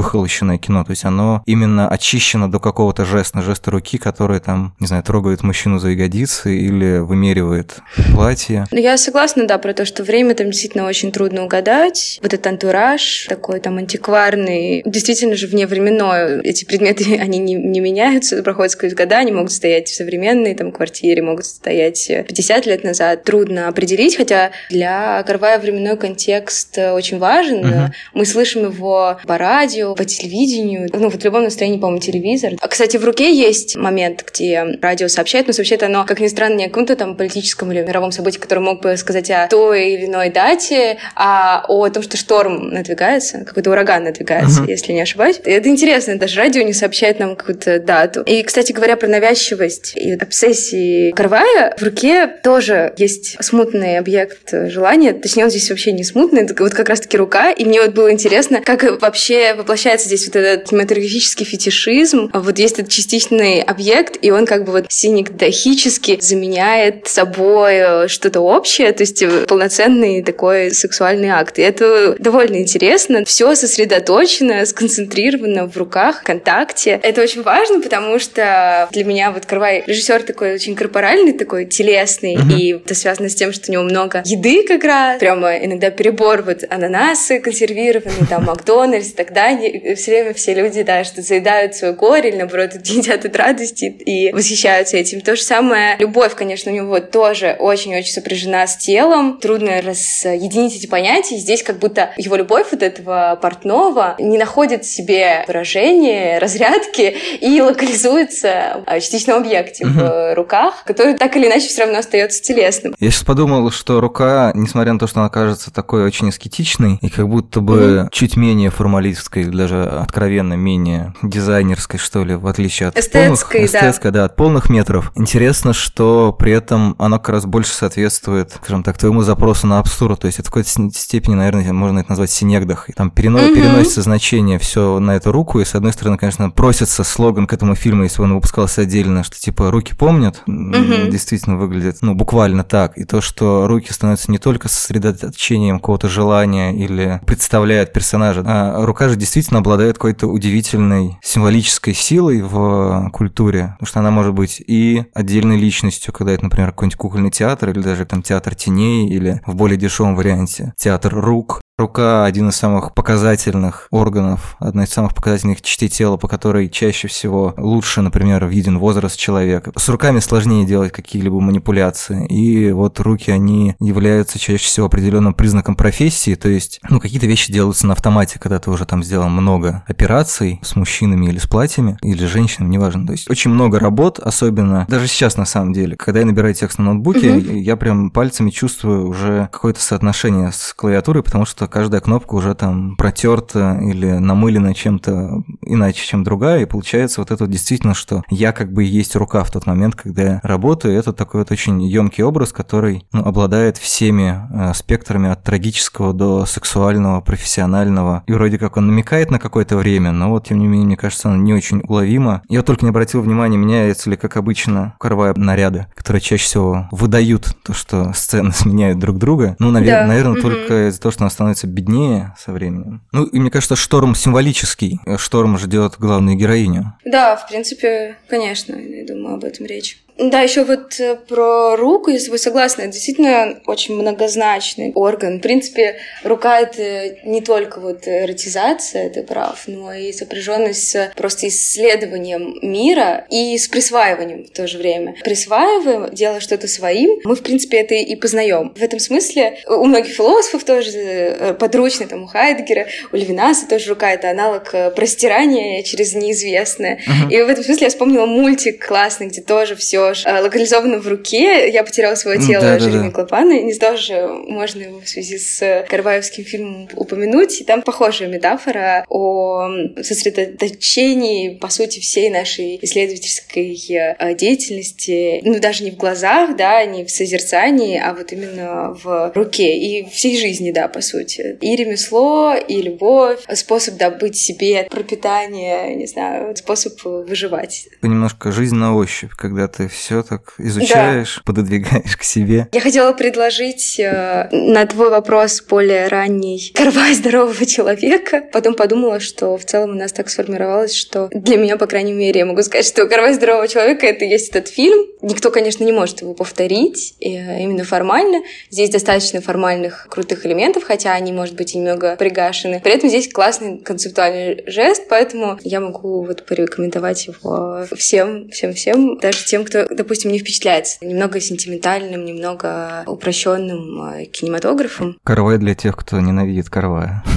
выхолощенное 0.45 0.57
кино, 0.57 0.83
то 0.83 0.91
есть 0.91 1.05
оно 1.05 1.43
именно 1.45 1.87
очищено 1.89 2.49
до 2.49 2.59
какого-то 2.59 3.05
жеста, 3.05 3.41
жеста 3.41 3.71
руки, 3.71 3.97
который 3.97 4.39
там, 4.39 4.73
не 4.79 4.87
знаю, 4.87 5.03
трогает 5.03 5.43
мужчину 5.43 5.79
за 5.79 5.89
ягодицы 5.89 6.55
или 6.55 6.99
вымеривает 6.99 7.77
платье. 8.13 8.65
Ну, 8.71 8.79
я 8.79 8.97
согласна, 8.97 9.45
да, 9.45 9.57
про 9.57 9.73
то, 9.73 9.85
что 9.85 10.03
время 10.03 10.35
там 10.35 10.47
действительно 10.47 10.87
очень 10.87 11.11
трудно 11.11 11.43
угадать. 11.43 12.19
Вот 12.21 12.33
этот 12.33 12.47
антураж 12.47 13.25
такой 13.29 13.59
там 13.59 13.77
антикварный, 13.77 14.83
действительно 14.85 15.35
же 15.35 15.47
вневременной. 15.47 16.41
Эти 16.41 16.65
предметы, 16.65 17.17
они 17.21 17.39
не, 17.39 17.55
не 17.55 17.79
меняются, 17.79 18.41
проходят 18.43 18.71
сквозь 18.71 18.93
года, 18.93 19.17
они 19.17 19.31
могут 19.31 19.51
стоять 19.51 19.89
в 19.89 19.95
современной 19.95 20.55
там 20.55 20.71
квартире, 20.71 21.21
могут 21.21 21.45
стоять 21.45 22.07
50 22.07 22.65
лет 22.65 22.83
назад. 22.83 23.23
Трудно 23.23 23.67
определить, 23.67 24.17
хотя 24.17 24.51
для 24.69 25.23
Карвая 25.23 25.59
временной 25.59 25.97
контекст 25.97 26.77
очень 26.77 27.19
важен. 27.19 27.65
Uh-huh. 27.65 27.91
Мы 28.13 28.25
слышим 28.25 28.65
его 28.65 29.17
по 29.25 29.37
радио, 29.37 29.95
по 29.95 30.05
телевидению, 30.35 30.89
ну, 30.91 31.09
вот 31.09 31.21
в 31.21 31.23
любом 31.23 31.43
настроении, 31.43 31.77
по-моему, 31.77 32.01
телевизор. 32.01 32.53
А, 32.59 32.67
кстати, 32.67 32.97
в 32.97 33.05
руке 33.05 33.33
есть 33.33 33.75
момент, 33.75 34.25
где 34.31 34.77
радио 34.81 35.07
сообщает, 35.07 35.47
но 35.47 35.53
сообщает 35.53 35.83
оно, 35.83 36.05
как 36.05 36.19
ни 36.19 36.27
странно, 36.27 36.55
не 36.55 36.65
о 36.65 36.67
каком-то 36.67 36.95
там 36.95 37.15
политическом 37.15 37.71
или 37.71 37.81
мировом 37.81 38.11
событии, 38.11 38.39
которое 38.39 38.61
мог 38.61 38.81
бы 38.81 38.97
сказать 38.97 39.29
о 39.31 39.47
той 39.47 39.91
или 39.91 40.05
иной 40.05 40.29
дате, 40.29 40.97
а 41.15 41.63
о 41.67 41.87
том, 41.89 42.03
что 42.03 42.17
шторм 42.17 42.69
надвигается, 42.69 43.43
какой-то 43.45 43.71
ураган 43.71 44.03
надвигается, 44.03 44.63
uh-huh. 44.63 44.69
если 44.69 44.93
не 44.93 45.01
ошибаюсь. 45.01 45.39
И 45.45 45.49
это 45.49 45.69
интересно, 45.69 46.17
даже 46.17 46.37
радио 46.39 46.61
не 46.63 46.73
сообщает 46.73 47.19
нам 47.19 47.35
какую-то 47.35 47.79
дату. 47.79 48.21
И, 48.21 48.43
кстати 48.43 48.71
говоря, 48.71 48.97
про 48.97 49.07
навязчивость 49.07 49.93
и 49.95 50.13
обсессии 50.13 51.11
Карвая, 51.11 51.75
в 51.77 51.83
руке 51.83 52.27
тоже 52.27 52.93
есть 52.97 53.37
смутный 53.43 53.97
объект 53.97 54.53
желания, 54.69 55.13
точнее, 55.13 55.45
он 55.45 55.49
здесь 55.49 55.69
вообще 55.69 55.91
не 55.91 56.03
смутный, 56.03 56.43
это 56.43 56.61
вот 56.61 56.73
как 56.73 56.89
раз-таки 56.89 57.17
рука, 57.17 57.51
и 57.51 57.65
мне 57.65 57.81
вот 57.81 57.93
было 57.93 58.11
интересно, 58.11 58.61
как 58.61 58.83
вообще 59.01 59.53
воплощается 59.53 60.07
здесь 60.07 60.24
вот 60.27 60.35
этот 60.35 60.69
кинематографический 60.69 61.45
фетишизм. 61.45 62.29
Вот 62.33 62.59
есть 62.59 62.79
этот 62.79 62.91
частичный 62.91 63.61
объект, 63.61 64.17
и 64.21 64.31
он 64.31 64.45
как 64.45 64.65
бы 64.65 64.71
вот 64.71 64.85
синекдахически 64.89 66.17
заменяет 66.21 67.07
собой 67.07 67.73
э, 67.75 68.07
что-то 68.07 68.41
общее, 68.41 68.91
то 68.91 69.03
есть 69.03 69.21
э, 69.21 69.45
полноценный 69.47 70.23
такой 70.23 70.71
сексуальный 70.71 71.29
акт. 71.29 71.59
И 71.59 71.61
это 71.61 72.15
довольно 72.19 72.57
интересно. 72.57 73.23
Все 73.25 73.55
сосредоточено, 73.55 74.65
сконцентрировано 74.65 75.67
в 75.67 75.77
руках, 75.77 76.21
в 76.21 76.23
контакте. 76.23 76.99
Это 77.01 77.21
очень 77.21 77.43
важно, 77.43 77.81
потому 77.81 78.19
что 78.19 78.87
для 78.91 79.03
меня 79.03 79.31
вот 79.31 79.45
Карвай 79.45 79.83
режиссер 79.85 80.23
такой 80.23 80.53
очень 80.53 80.75
корпоральный, 80.75 81.33
такой 81.33 81.65
телесный, 81.65 82.35
uh-huh. 82.35 82.57
и 82.57 82.73
это 82.75 82.95
связано 82.95 83.29
с 83.29 83.35
тем, 83.35 83.51
что 83.53 83.69
у 83.69 83.73
него 83.73 83.83
много 83.83 84.23
еды 84.25 84.65
как 84.67 84.83
раз, 84.83 85.19
прямо 85.19 85.57
иногда 85.57 85.89
перебор, 85.89 86.41
вот 86.41 86.63
ананасы 86.69 87.39
консервированные, 87.39 88.25
там 88.29 88.43
Макдональдс 88.45 89.09
и 89.09 89.13
так 89.13 89.33
далее, 89.33 89.95
все 90.05 90.11
время 90.11 90.33
все 90.35 90.53
люди, 90.53 90.83
да, 90.83 91.03
что 91.03 91.23
заедают 91.23 91.73
свое 91.73 91.91
горе 91.93 92.29
или, 92.29 92.37
наоборот, 92.37 92.73
едят 92.83 93.25
от 93.25 93.35
радости 93.35 93.85
и 93.85 94.31
восхищаются 94.31 94.97
этим. 94.97 95.21
То 95.21 95.35
же 95.35 95.41
самое, 95.41 95.97
любовь, 95.97 96.35
конечно, 96.35 96.71
у 96.71 96.75
него 96.75 96.99
тоже 96.99 97.55
очень-очень 97.57 98.11
сопряжена 98.11 98.67
с 98.67 98.77
телом. 98.77 99.39
Трудно 99.39 99.81
разъединить 99.81 100.75
эти 100.75 100.85
понятия. 100.85 101.37
Здесь 101.37 101.63
как 101.63 101.79
будто 101.79 102.11
его 102.17 102.35
любовь 102.35 102.67
вот 102.69 102.83
этого 102.83 103.39
портного 103.41 104.15
не 104.19 104.37
находит 104.37 104.85
в 104.85 104.87
себе 104.87 105.43
выражения, 105.47 106.37
разрядки 106.37 107.15
и 107.41 107.59
локализуется 107.59 108.83
в 108.85 108.99
частичном 108.99 109.37
объекте 109.37 109.87
угу. 109.87 109.93
в 109.93 110.35
руках, 110.35 110.83
который 110.85 111.15
так 111.15 111.35
или 111.35 111.47
иначе 111.47 111.67
все 111.67 111.85
равно 111.85 111.97
остается 111.97 112.43
телесным. 112.43 112.93
Я 112.99 113.09
сейчас 113.09 113.23
подумал, 113.23 113.71
что 113.71 113.99
рука, 114.01 114.51
несмотря 114.53 114.93
на 114.93 114.99
то, 114.99 115.07
что 115.07 115.21
она 115.21 115.29
кажется 115.29 115.73
такой 115.73 116.05
очень 116.05 116.29
эскетичной 116.29 116.99
и 117.01 117.09
как 117.09 117.27
будто 117.27 117.59
бы 117.59 118.01
угу. 118.01 118.09
чуть 118.11 118.37
менее 118.37 118.69
формалистской, 118.69 119.45
даже 119.45 119.94
откровенно 120.01 120.53
менее 120.53 121.13
дизайнерской, 121.21 121.99
что 121.99 122.23
ли, 122.23 122.35
в 122.35 122.47
отличие 122.47 122.89
от 122.89 122.97
эстетской, 122.97 123.59
полных, 123.59 123.75
эстетской, 123.75 124.11
да. 124.11 124.19
да, 124.19 124.25
от 124.25 124.35
полных 124.35 124.69
метров. 124.69 125.11
Интересно, 125.15 125.73
что 125.73 126.33
при 126.33 126.51
этом 126.51 126.95
оно 126.99 127.19
как 127.19 127.29
раз 127.29 127.45
больше 127.45 127.73
соответствует, 127.73 128.51
скажем 128.51 128.83
так, 128.83 128.97
твоему 128.97 129.21
запросу 129.21 129.67
на 129.67 129.79
абсурд. 129.79 130.19
То 130.21 130.27
есть 130.27 130.39
это 130.39 130.49
в 130.49 130.51
какой-то 130.51 130.69
степени, 130.93 131.35
наверное, 131.35 131.73
можно 131.73 131.99
это 131.99 132.09
назвать 132.09 132.31
синегдах. 132.31 132.89
И 132.89 132.93
там 132.93 133.11
перено... 133.11 133.39
угу. 133.39 133.55
переносится 133.55 134.01
значение 134.01 134.59
все 134.59 134.99
на 134.99 135.15
эту 135.15 135.31
руку, 135.31 135.59
и 135.59 135.65
с 135.65 135.75
одной 135.75 135.93
стороны, 135.93 136.17
конечно, 136.17 136.49
просится 136.49 137.03
слоган 137.03 137.47
к 137.47 137.53
этому 137.53 137.75
фильму, 137.75 138.03
если 138.03 138.21
он 138.21 138.33
выпускался 138.33 138.81
отдельно, 138.81 139.23
что 139.23 139.37
типа 139.37 139.71
руки 139.71 139.93
помнят, 139.93 140.43
угу. 140.47 141.09
действительно 141.09 141.57
выглядит, 141.57 141.97
ну, 142.01 142.13
буквально 142.15 142.63
так. 142.63 142.97
И 142.97 143.05
то, 143.05 143.21
что 143.21 143.67
руки 143.67 143.91
становятся 143.91 144.31
не 144.31 144.37
только 144.37 144.67
сосредоточением 144.67 145.79
какого-то 145.79 146.07
желания 146.09 146.75
или 146.75 147.21
представляют 147.25 147.93
персонажа, 147.93 148.43
а 148.45 148.85
рука 148.85 149.09
же 149.09 149.15
действительно 149.15 149.59
обладает 149.59 149.84
какой-то 149.93 150.27
удивительной 150.27 151.17
символической 151.23 151.93
силой 151.93 152.41
в 152.41 153.09
культуре, 153.13 153.75
потому 153.79 153.87
что 153.87 153.99
она 153.99 154.11
может 154.11 154.33
быть 154.33 154.61
и 154.65 155.05
отдельной 155.13 155.57
личностью, 155.57 156.13
когда 156.13 156.33
это, 156.33 156.43
например, 156.43 156.71
какой-нибудь 156.71 156.97
кукольный 156.97 157.31
театр 157.31 157.69
или 157.69 157.81
даже 157.81 158.05
там 158.05 158.21
театр 158.21 158.55
теней 158.55 159.07
или 159.07 159.41
в 159.45 159.55
более 159.55 159.77
дешевом 159.77 160.15
варианте 160.15 160.73
театр 160.77 161.13
рук, 161.13 161.61
Рука– 161.77 162.23
один 162.25 162.47
из 162.47 162.55
самых 162.55 162.93
показательных 162.93 163.89
органов, 163.91 164.55
одна 164.59 164.85
из 164.85 164.91
самых 164.91 165.13
показательных 165.13 165.61
частей 165.61 165.89
тела, 165.89 166.15
по 166.15 166.29
которой 166.29 166.69
чаще 166.69 167.09
всего 167.09 167.53
лучше, 167.57 167.99
например, 167.99 168.45
виден 168.45 168.79
возраст 168.79 169.19
человека. 169.19 169.73
С 169.75 169.89
руками 169.89 170.19
сложнее 170.19 170.65
делать 170.65 170.93
какие-либо 170.93 171.41
манипуляции, 171.41 172.25
и 172.27 172.71
вот 172.71 173.01
руки, 173.01 173.29
они 173.29 173.75
являются 173.81 174.39
чаще 174.39 174.63
всего 174.63 174.85
определенным 174.85 175.33
признаком 175.33 175.75
профессии, 175.75 176.35
то 176.35 176.47
есть, 176.47 176.79
ну, 176.89 177.01
какие-то 177.01 177.27
вещи 177.27 177.51
делаются 177.51 177.87
на 177.87 177.91
автомате, 177.91 178.39
когда 178.39 178.57
ты 178.59 178.71
уже 178.71 178.85
там 178.85 179.03
сделал 179.03 179.27
много 179.27 179.83
операций 179.85 180.61
с 180.63 180.77
мужчинами 180.77 181.25
или 181.25 181.39
с 181.39 181.45
платьями, 181.45 181.97
или 182.01 182.25
женщинами, 182.25 182.71
неважно. 182.71 183.05
То 183.05 183.11
есть, 183.11 183.29
очень 183.29 183.51
много 183.51 183.79
работ, 183.79 184.19
особенно 184.19 184.85
даже 184.87 185.07
сейчас 185.07 185.35
на 185.35 185.45
самом 185.45 185.73
деле. 185.73 185.97
Когда 185.97 186.21
я 186.21 186.25
набираю 186.25 186.53
текст 186.53 186.77
на 186.77 186.85
ноутбуке, 186.85 187.33
угу. 187.33 187.51
я 187.51 187.75
прям 187.75 188.11
пальцами 188.11 188.49
чувствую 188.49 189.09
уже 189.09 189.49
какое-то 189.51 189.81
соотношение 189.81 190.53
с 190.53 190.73
клавиатурой, 190.73 191.21
потому 191.21 191.43
что 191.43 191.64
что 191.65 191.71
каждая 191.71 191.99
кнопка 191.99 192.35
уже 192.35 192.53
там 192.53 192.95
протерта 192.95 193.79
или 193.81 194.11
намылена 194.11 194.75
чем-то 194.75 195.43
иначе, 195.61 196.05
чем 196.05 196.23
другая, 196.23 196.61
и 196.61 196.65
получается 196.65 197.21
вот 197.21 197.31
это 197.31 197.47
действительно, 197.47 197.95
что 197.95 198.23
я 198.29 198.51
как 198.51 198.71
бы 198.71 198.83
есть 198.83 199.15
рука 199.15 199.43
в 199.43 199.49
тот 199.49 199.65
момент, 199.65 199.95
когда 199.95 200.21
я 200.21 200.39
работаю, 200.43 200.95
это 200.95 201.11
такой 201.11 201.41
вот 201.41 201.51
очень 201.51 201.81
емкий 201.81 202.23
образ, 202.23 202.51
который 202.51 203.05
ну, 203.11 203.23
обладает 203.25 203.77
всеми 203.77 204.41
э, 204.53 204.73
спектрами 204.75 205.29
от 205.29 205.43
трагического 205.43 206.13
до 206.13 206.45
сексуального, 206.45 207.21
профессионального, 207.21 208.23
и 208.27 208.33
вроде 208.33 208.59
как 208.59 208.77
он 208.77 208.85
намекает 208.85 209.31
на 209.31 209.39
какое-то 209.39 209.75
время, 209.75 210.11
но 210.11 210.29
вот 210.29 210.47
тем 210.47 210.59
не 210.59 210.67
менее, 210.67 210.85
мне 210.85 210.97
кажется, 210.97 211.29
он 211.29 211.43
не 211.43 211.53
очень 211.53 211.81
уловимо. 211.87 212.43
Я 212.47 212.61
только 212.61 212.85
не 212.85 212.89
обратил 212.89 213.21
внимания, 213.21 213.57
меняется 213.57 214.11
ли, 214.11 214.17
как 214.17 214.37
обычно, 214.37 214.93
карвая 214.99 215.33
наряды, 215.35 215.87
которые 215.95 216.21
чаще 216.21 216.43
всего 216.43 216.87
выдают 216.91 217.55
то, 217.63 217.73
что 217.73 218.13
сцены 218.13 218.51
сменяют 218.55 218.99
друг 218.99 219.17
друга. 219.17 219.55
Ну, 219.57 219.71
навер- 219.71 220.01
да. 220.01 220.05
наверное, 220.05 220.33
угу. 220.33 220.41
только 220.41 220.89
из-за 220.89 221.01
того, 221.01 221.11
что 221.11 221.23
она 221.23 221.31
становится 221.31 221.54
становится 221.55 221.67
беднее 221.67 222.33
со 222.37 222.51
временем. 222.51 223.01
Ну, 223.11 223.25
и 223.25 223.39
мне 223.39 223.49
кажется, 223.49 223.75
шторм 223.75 224.15
символический. 224.15 224.99
Шторм 225.17 225.57
ждет 225.57 225.95
главную 225.97 226.37
героиню. 226.37 226.93
Да, 227.05 227.35
в 227.35 227.47
принципе, 227.47 228.17
конечно, 228.27 228.75
я 228.75 229.05
думаю, 229.05 229.35
об 229.35 229.43
этом 229.43 229.65
речь. 229.65 230.04
Да, 230.17 230.41
еще 230.41 230.63
вот 230.63 230.97
э, 230.99 231.15
про 231.15 231.75
руку, 231.75 232.09
если 232.09 232.31
вы 232.31 232.37
согласны, 232.37 232.83
это 232.83 232.93
действительно 232.93 233.59
очень 233.65 233.95
многозначный 233.95 234.93
орган. 234.95 235.39
В 235.39 235.41
принципе, 235.41 235.97
рука— 236.23 236.59
это 236.61 237.17
не 237.25 237.41
только 237.41 237.81
вот 237.81 238.07
эротизация, 238.07 239.09
ты 239.09 239.23
прав, 239.23 239.63
но 239.67 239.93
и 239.93 240.13
сопряженность 240.13 240.89
с 240.89 241.11
просто 241.17 241.49
исследованием 241.49 242.57
мира 242.61 243.25
и 243.29 243.57
с 243.57 243.67
присваиванием 243.67 244.45
в 244.45 244.51
то 244.51 244.67
же 244.67 244.77
время. 244.77 245.15
Присваиваем, 245.21 246.13
делая 246.13 246.39
что-то 246.39 246.69
своим, 246.69 247.19
мы, 247.25 247.35
в 247.35 247.43
принципе, 247.43 247.79
это 247.79 247.95
и 247.95 248.15
познаем. 248.15 248.73
В 248.73 248.81
этом 248.81 248.99
смысле 248.99 249.59
у 249.67 249.85
многих 249.85 250.13
философов 250.13 250.63
тоже 250.63 250.91
э, 250.91 251.53
подручный, 251.55 252.07
там, 252.07 252.23
у 252.23 252.27
Хайдгера, 252.27 252.87
у 253.11 253.17
Левинаса 253.17 253.67
тоже 253.67 253.89
рука— 253.89 254.11
это 254.13 254.29
аналог 254.29 254.73
э, 254.73 254.91
простирания 254.91 255.83
через 255.83 256.13
неизвестное. 256.13 256.99
Uh-huh. 257.05 257.33
И 257.33 257.41
в 257.41 257.49
этом 257.49 257.65
смысле 257.65 257.83
я 257.83 257.89
вспомнила 257.89 258.25
мультик 258.25 258.85
классный, 258.85 259.27
где 259.27 259.41
тоже 259.41 259.75
все 259.75 260.04
молодежь, 260.05 260.25
э, 260.25 260.41
локализовано 260.41 260.99
в 260.99 261.07
руке. 261.07 261.69
Я 261.69 261.83
потеряла 261.83 262.15
свое 262.15 262.39
тело 262.39 262.63
да, 262.63 262.79
Жереми 262.79 263.07
да, 263.07 263.11
Клопана. 263.11 263.61
Не 263.61 263.73
знаю, 263.73 263.85
тоже 263.95 264.27
можно 264.27 264.81
его 264.81 265.01
в 265.01 265.07
связи 265.07 265.37
с 265.37 265.85
Карваевским 265.89 266.43
фильмом 266.43 266.89
упомянуть. 266.95 267.61
И 267.61 267.63
там 267.63 267.81
похожая 267.81 268.29
метафора 268.29 269.05
о 269.09 269.69
сосредоточении, 270.01 271.55
по 271.55 271.69
сути, 271.69 271.99
всей 271.99 272.29
нашей 272.29 272.79
исследовательской 272.81 273.75
э, 273.89 274.35
деятельности. 274.35 275.41
Ну, 275.43 275.59
даже 275.59 275.83
не 275.83 275.91
в 275.91 275.97
глазах, 275.97 276.55
да, 276.55 276.83
не 276.85 277.05
в 277.05 277.11
созерцании, 277.11 278.01
а 278.03 278.13
вот 278.13 278.31
именно 278.31 278.97
в 279.03 279.31
руке. 279.35 279.77
И 279.77 280.09
всей 280.09 280.37
жизни, 280.37 280.71
да, 280.71 280.87
по 280.87 281.01
сути. 281.01 281.57
И 281.61 281.75
ремесло, 281.75 282.55
и 282.55 282.81
любовь, 282.81 283.39
способ 283.53 283.97
добыть 283.97 284.37
себе 284.37 284.87
пропитание, 284.89 285.95
не 285.95 286.07
знаю, 286.07 286.55
способ 286.55 286.93
выживать. 287.03 287.87
Немножко 288.01 288.51
жизнь 288.51 288.75
на 288.75 288.95
ощупь, 288.95 289.31
когда 289.35 289.67
ты 289.67 289.87
все 289.95 290.23
так 290.23 290.53
изучаешь, 290.57 291.37
да. 291.37 291.41
пододвигаешь 291.45 292.17
к 292.17 292.23
себе. 292.23 292.67
Я 292.71 292.81
хотела 292.81 293.13
предложить 293.13 293.99
э, 293.99 294.49
на 294.51 294.85
твой 294.85 295.09
вопрос 295.09 295.61
более 295.61 296.07
ранний 296.07 296.71
карвай 296.75 297.13
здорового 297.13 297.65
человека. 297.65 298.43
Потом 298.51 298.75
подумала, 298.75 299.19
что 299.19 299.57
в 299.57 299.65
целом 299.65 299.91
у 299.91 299.95
нас 299.95 300.11
так 300.11 300.29
сформировалось, 300.29 300.93
что 300.93 301.29
для 301.31 301.57
меня, 301.57 301.77
по 301.77 301.87
крайней 301.87 302.13
мере, 302.13 302.39
я 302.39 302.45
могу 302.45 302.61
сказать, 302.61 302.85
что 302.85 303.07
карвай 303.07 303.33
здорового 303.33 303.67
человека— 303.67 304.05
это 304.07 304.25
есть 304.25 304.49
этот 304.49 304.67
фильм. 304.67 305.07
Никто, 305.21 305.49
конечно, 305.49 305.83
не 305.83 305.91
может 305.91 306.21
его 306.21 306.33
повторить 306.33 307.15
э, 307.19 307.61
именно 307.61 307.83
формально. 307.83 308.41
Здесь 308.69 308.89
достаточно 308.89 309.41
формальных 309.41 310.07
крутых 310.09 310.45
элементов, 310.45 310.83
хотя 310.83 311.13
они, 311.13 311.31
может 311.31 311.55
быть, 311.55 311.73
немного 311.73 312.15
пригашены. 312.17 312.81
При 312.83 312.93
этом 312.93 313.09
здесь 313.09 313.31
классный 313.31 313.79
концептуальный 313.79 314.63
жест, 314.67 315.03
поэтому 315.09 315.57
я 315.63 315.79
могу 315.79 316.23
вот 316.23 316.45
порекомендовать 316.45 317.27
его 317.27 317.85
всем, 317.97 318.49
всем, 318.49 318.73
всем, 318.73 319.17
даже 319.19 319.45
тем, 319.45 319.65
кто 319.65 319.84
допустим, 319.89 320.31
не 320.31 320.39
впечатляется 320.39 320.97
немного 321.05 321.39
сентиментальным, 321.39 322.25
немного 322.25 323.03
упрощенным 323.07 324.03
э, 324.03 324.25
кинематографом. 324.25 325.17
Карвай 325.23 325.57
для 325.57 325.75
тех, 325.75 325.95
кто 325.95 326.19
ненавидит 326.19 326.69
Карвая. 326.69 327.23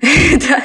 Да. 0.00 0.62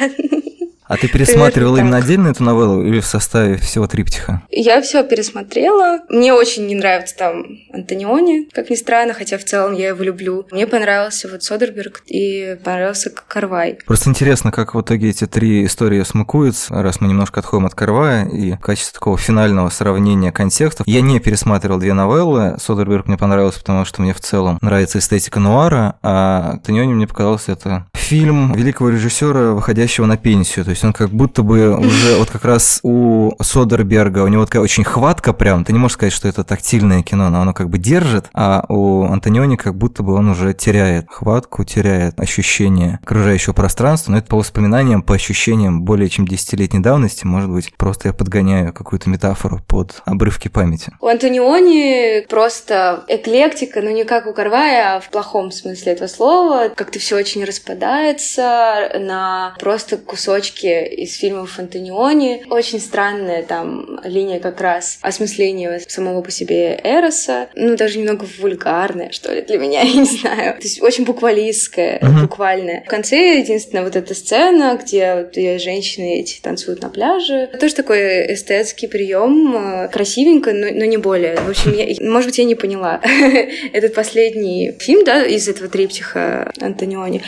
А 0.94 0.98
ты 0.98 1.08
пересматривала 1.08 1.78
именно 1.78 1.98
отдельно 1.98 2.28
эту 2.28 2.44
новеллу 2.44 2.84
или 2.84 3.00
в 3.00 3.06
составе 3.08 3.58
всего 3.58 3.88
триптиха? 3.88 4.44
Я 4.52 4.80
все 4.84 5.04
пересмотрела. 5.04 6.02
Мне 6.08 6.34
очень 6.34 6.68
не 6.68 6.76
нравится 6.76 7.18
там 7.18 7.46
Антониони, 7.74 8.48
как 8.54 8.70
ни 8.70 8.76
странно, 8.76 9.16
хотя 9.16 9.40
в 9.40 9.44
целом 9.44 9.74
я 9.74 9.88
его 9.88 10.04
люблю. 10.04 10.46
Мне 10.52 10.68
понравился 10.68 11.28
вот 11.28 11.42
Содерберг 11.42 12.04
и 12.06 12.58
понравился 12.64 13.10
Карвай. 13.10 13.80
Просто 13.88 14.12
интересно, 14.12 14.52
как 14.52 14.76
в 14.76 14.82
итоге 14.82 15.10
эти 15.10 15.26
три 15.26 15.66
истории 15.66 16.04
смыкуются, 16.04 16.80
раз 16.84 17.02
мы 17.02 17.08
немножко 17.08 17.40
отходим 17.40 17.66
от 17.66 17.74
Карвая, 17.74 18.28
и 18.28 18.52
в 18.52 18.60
качестве 18.60 18.94
такого 18.94 19.18
финального 19.18 19.70
сравнения 19.70 20.32
контекстов. 20.32 20.86
Я 20.88 21.02
не 21.02 21.20
пересматривал 21.20 21.80
две 21.80 21.94
новеллы. 21.94 22.58
Содерберг 22.60 23.08
мне 23.08 23.18
понравился, 23.18 23.62
потому 23.62 23.84
что 23.86 24.04
мне 24.04 24.14
в 24.14 24.20
целом 24.20 24.60
нравится 24.62 25.00
эстетика 25.00 25.40
нуара, 25.40 25.96
а 26.04 26.52
Антониони 26.52 26.94
мне 26.94 27.08
показался 27.08 27.54
это 27.54 27.88
фильм 27.96 28.54
великого 28.54 28.90
режиссера, 28.90 29.54
выходящего 29.54 30.06
на 30.06 30.18
пенсию. 30.18 30.66
То 30.66 30.72
есть 30.72 30.83
он 30.84 30.94
как 30.94 31.10
будто 31.10 31.44
бы 31.44 31.76
уже 31.78 32.18
вот 32.18 32.30
как 32.30 32.46
раз 32.46 32.80
у 32.84 33.32
Содерберга, 33.42 34.20
у 34.20 34.28
него 34.28 34.46
такая 34.46 34.62
очень 34.62 34.84
хватка 34.84 35.34
прям, 35.34 35.66
ты 35.66 35.74
не 35.74 35.80
можешь 35.80 35.96
сказать, 35.96 36.14
что 36.14 36.28
это 36.28 36.44
тактильное 36.44 37.04
кино, 37.04 37.30
но 37.30 37.42
оно 37.42 37.54
как 37.54 37.70
бы 37.70 37.78
держит, 37.78 38.30
а 38.34 38.66
у 38.70 39.04
Антониони 39.04 39.56
как 39.56 39.76
будто 39.76 40.04
бы 40.04 40.14
он 40.14 40.30
уже 40.30 40.54
теряет 40.54 41.08
хватку, 41.10 41.64
теряет 41.64 42.20
ощущение 42.20 43.00
окружающего 43.04 43.54
пространства, 43.54 44.12
но 44.12 44.18
это 44.18 44.28
по 44.28 44.38
воспоминаниям, 44.38 45.02
по 45.02 45.16
ощущениям 45.16 45.84
более 45.84 46.10
чем 46.10 46.28
десятилетней 46.28 46.82
давности, 46.82 47.26
может 47.26 47.50
быть, 47.50 47.74
просто 47.78 48.10
я 48.10 48.14
подгоняю 48.14 48.74
какую-то 48.74 49.10
метафору 49.10 49.62
под 49.68 50.02
обрывки 50.06 50.48
памяти. 50.48 50.92
У 51.00 51.08
Антониони 51.08 52.26
просто 52.28 53.04
эклектика, 53.08 53.82
но 53.82 53.92
не 53.92 54.04
как 54.04 54.28
у 54.28 54.34
Карвая, 54.34 54.96
а 54.96 55.00
в 55.00 55.10
плохом 55.10 55.52
смысле 55.52 55.94
этого 55.94 56.08
слова. 56.08 56.70
Как-то 56.76 57.00
все 57.00 57.16
очень 57.16 57.44
распадается 57.44 58.92
на 59.00 59.56
просто 59.60 59.98
кусочки 59.98 60.63
девушки 60.64 60.96
из 60.96 61.18
фильмов 61.18 61.60
Антониони. 61.60 62.44
Очень 62.50 62.80
странная 62.80 63.44
там 63.44 64.00
линия 64.04 64.40
как 64.40 64.62
раз 64.62 64.98
осмысления 65.02 65.80
самого 65.88 66.22
по 66.22 66.32
себе 66.32 66.80
Эроса. 66.84 67.50
Ну, 67.56 67.76
даже 67.76 68.00
немного 68.00 68.26
вульгарная, 68.40 69.12
что 69.12 69.34
ли, 69.34 69.42
для 69.42 69.58
меня, 69.58 69.82
я 69.84 69.94
не 69.94 70.06
знаю. 70.06 70.56
То 70.56 70.64
есть 70.64 70.82
очень 70.82 71.06
буквалистская, 71.06 72.00
uh-huh. 72.00 72.22
буквальная. 72.22 72.84
В 72.86 72.90
конце 72.90 73.40
единственная 73.40 73.84
вот 73.84 73.96
эта 73.96 74.14
сцена, 74.14 74.80
где 74.82 75.16
вот 75.16 75.36
женщины 75.62 76.20
эти 76.20 76.42
танцуют 76.42 76.82
на 76.82 76.90
пляже. 76.90 77.50
Тоже 77.60 77.76
такой 77.76 78.34
эстетский 78.34 78.88
прием, 78.88 79.56
э, 79.56 79.90
красивенько, 79.90 80.54
но, 80.54 80.68
но 80.72 80.86
не 80.86 80.98
более. 80.98 81.36
В 81.36 81.50
общем, 81.50 81.74
я, 81.74 81.86
может 82.10 82.30
быть, 82.30 82.38
я 82.38 82.46
не 82.46 82.56
поняла 82.56 83.02
этот 83.74 83.94
последний 83.94 84.74
фильм, 84.80 85.04
да, 85.04 85.24
из 85.24 85.48
этого 85.48 85.70
триптиха 85.70 86.52
Антониони. 86.60 87.22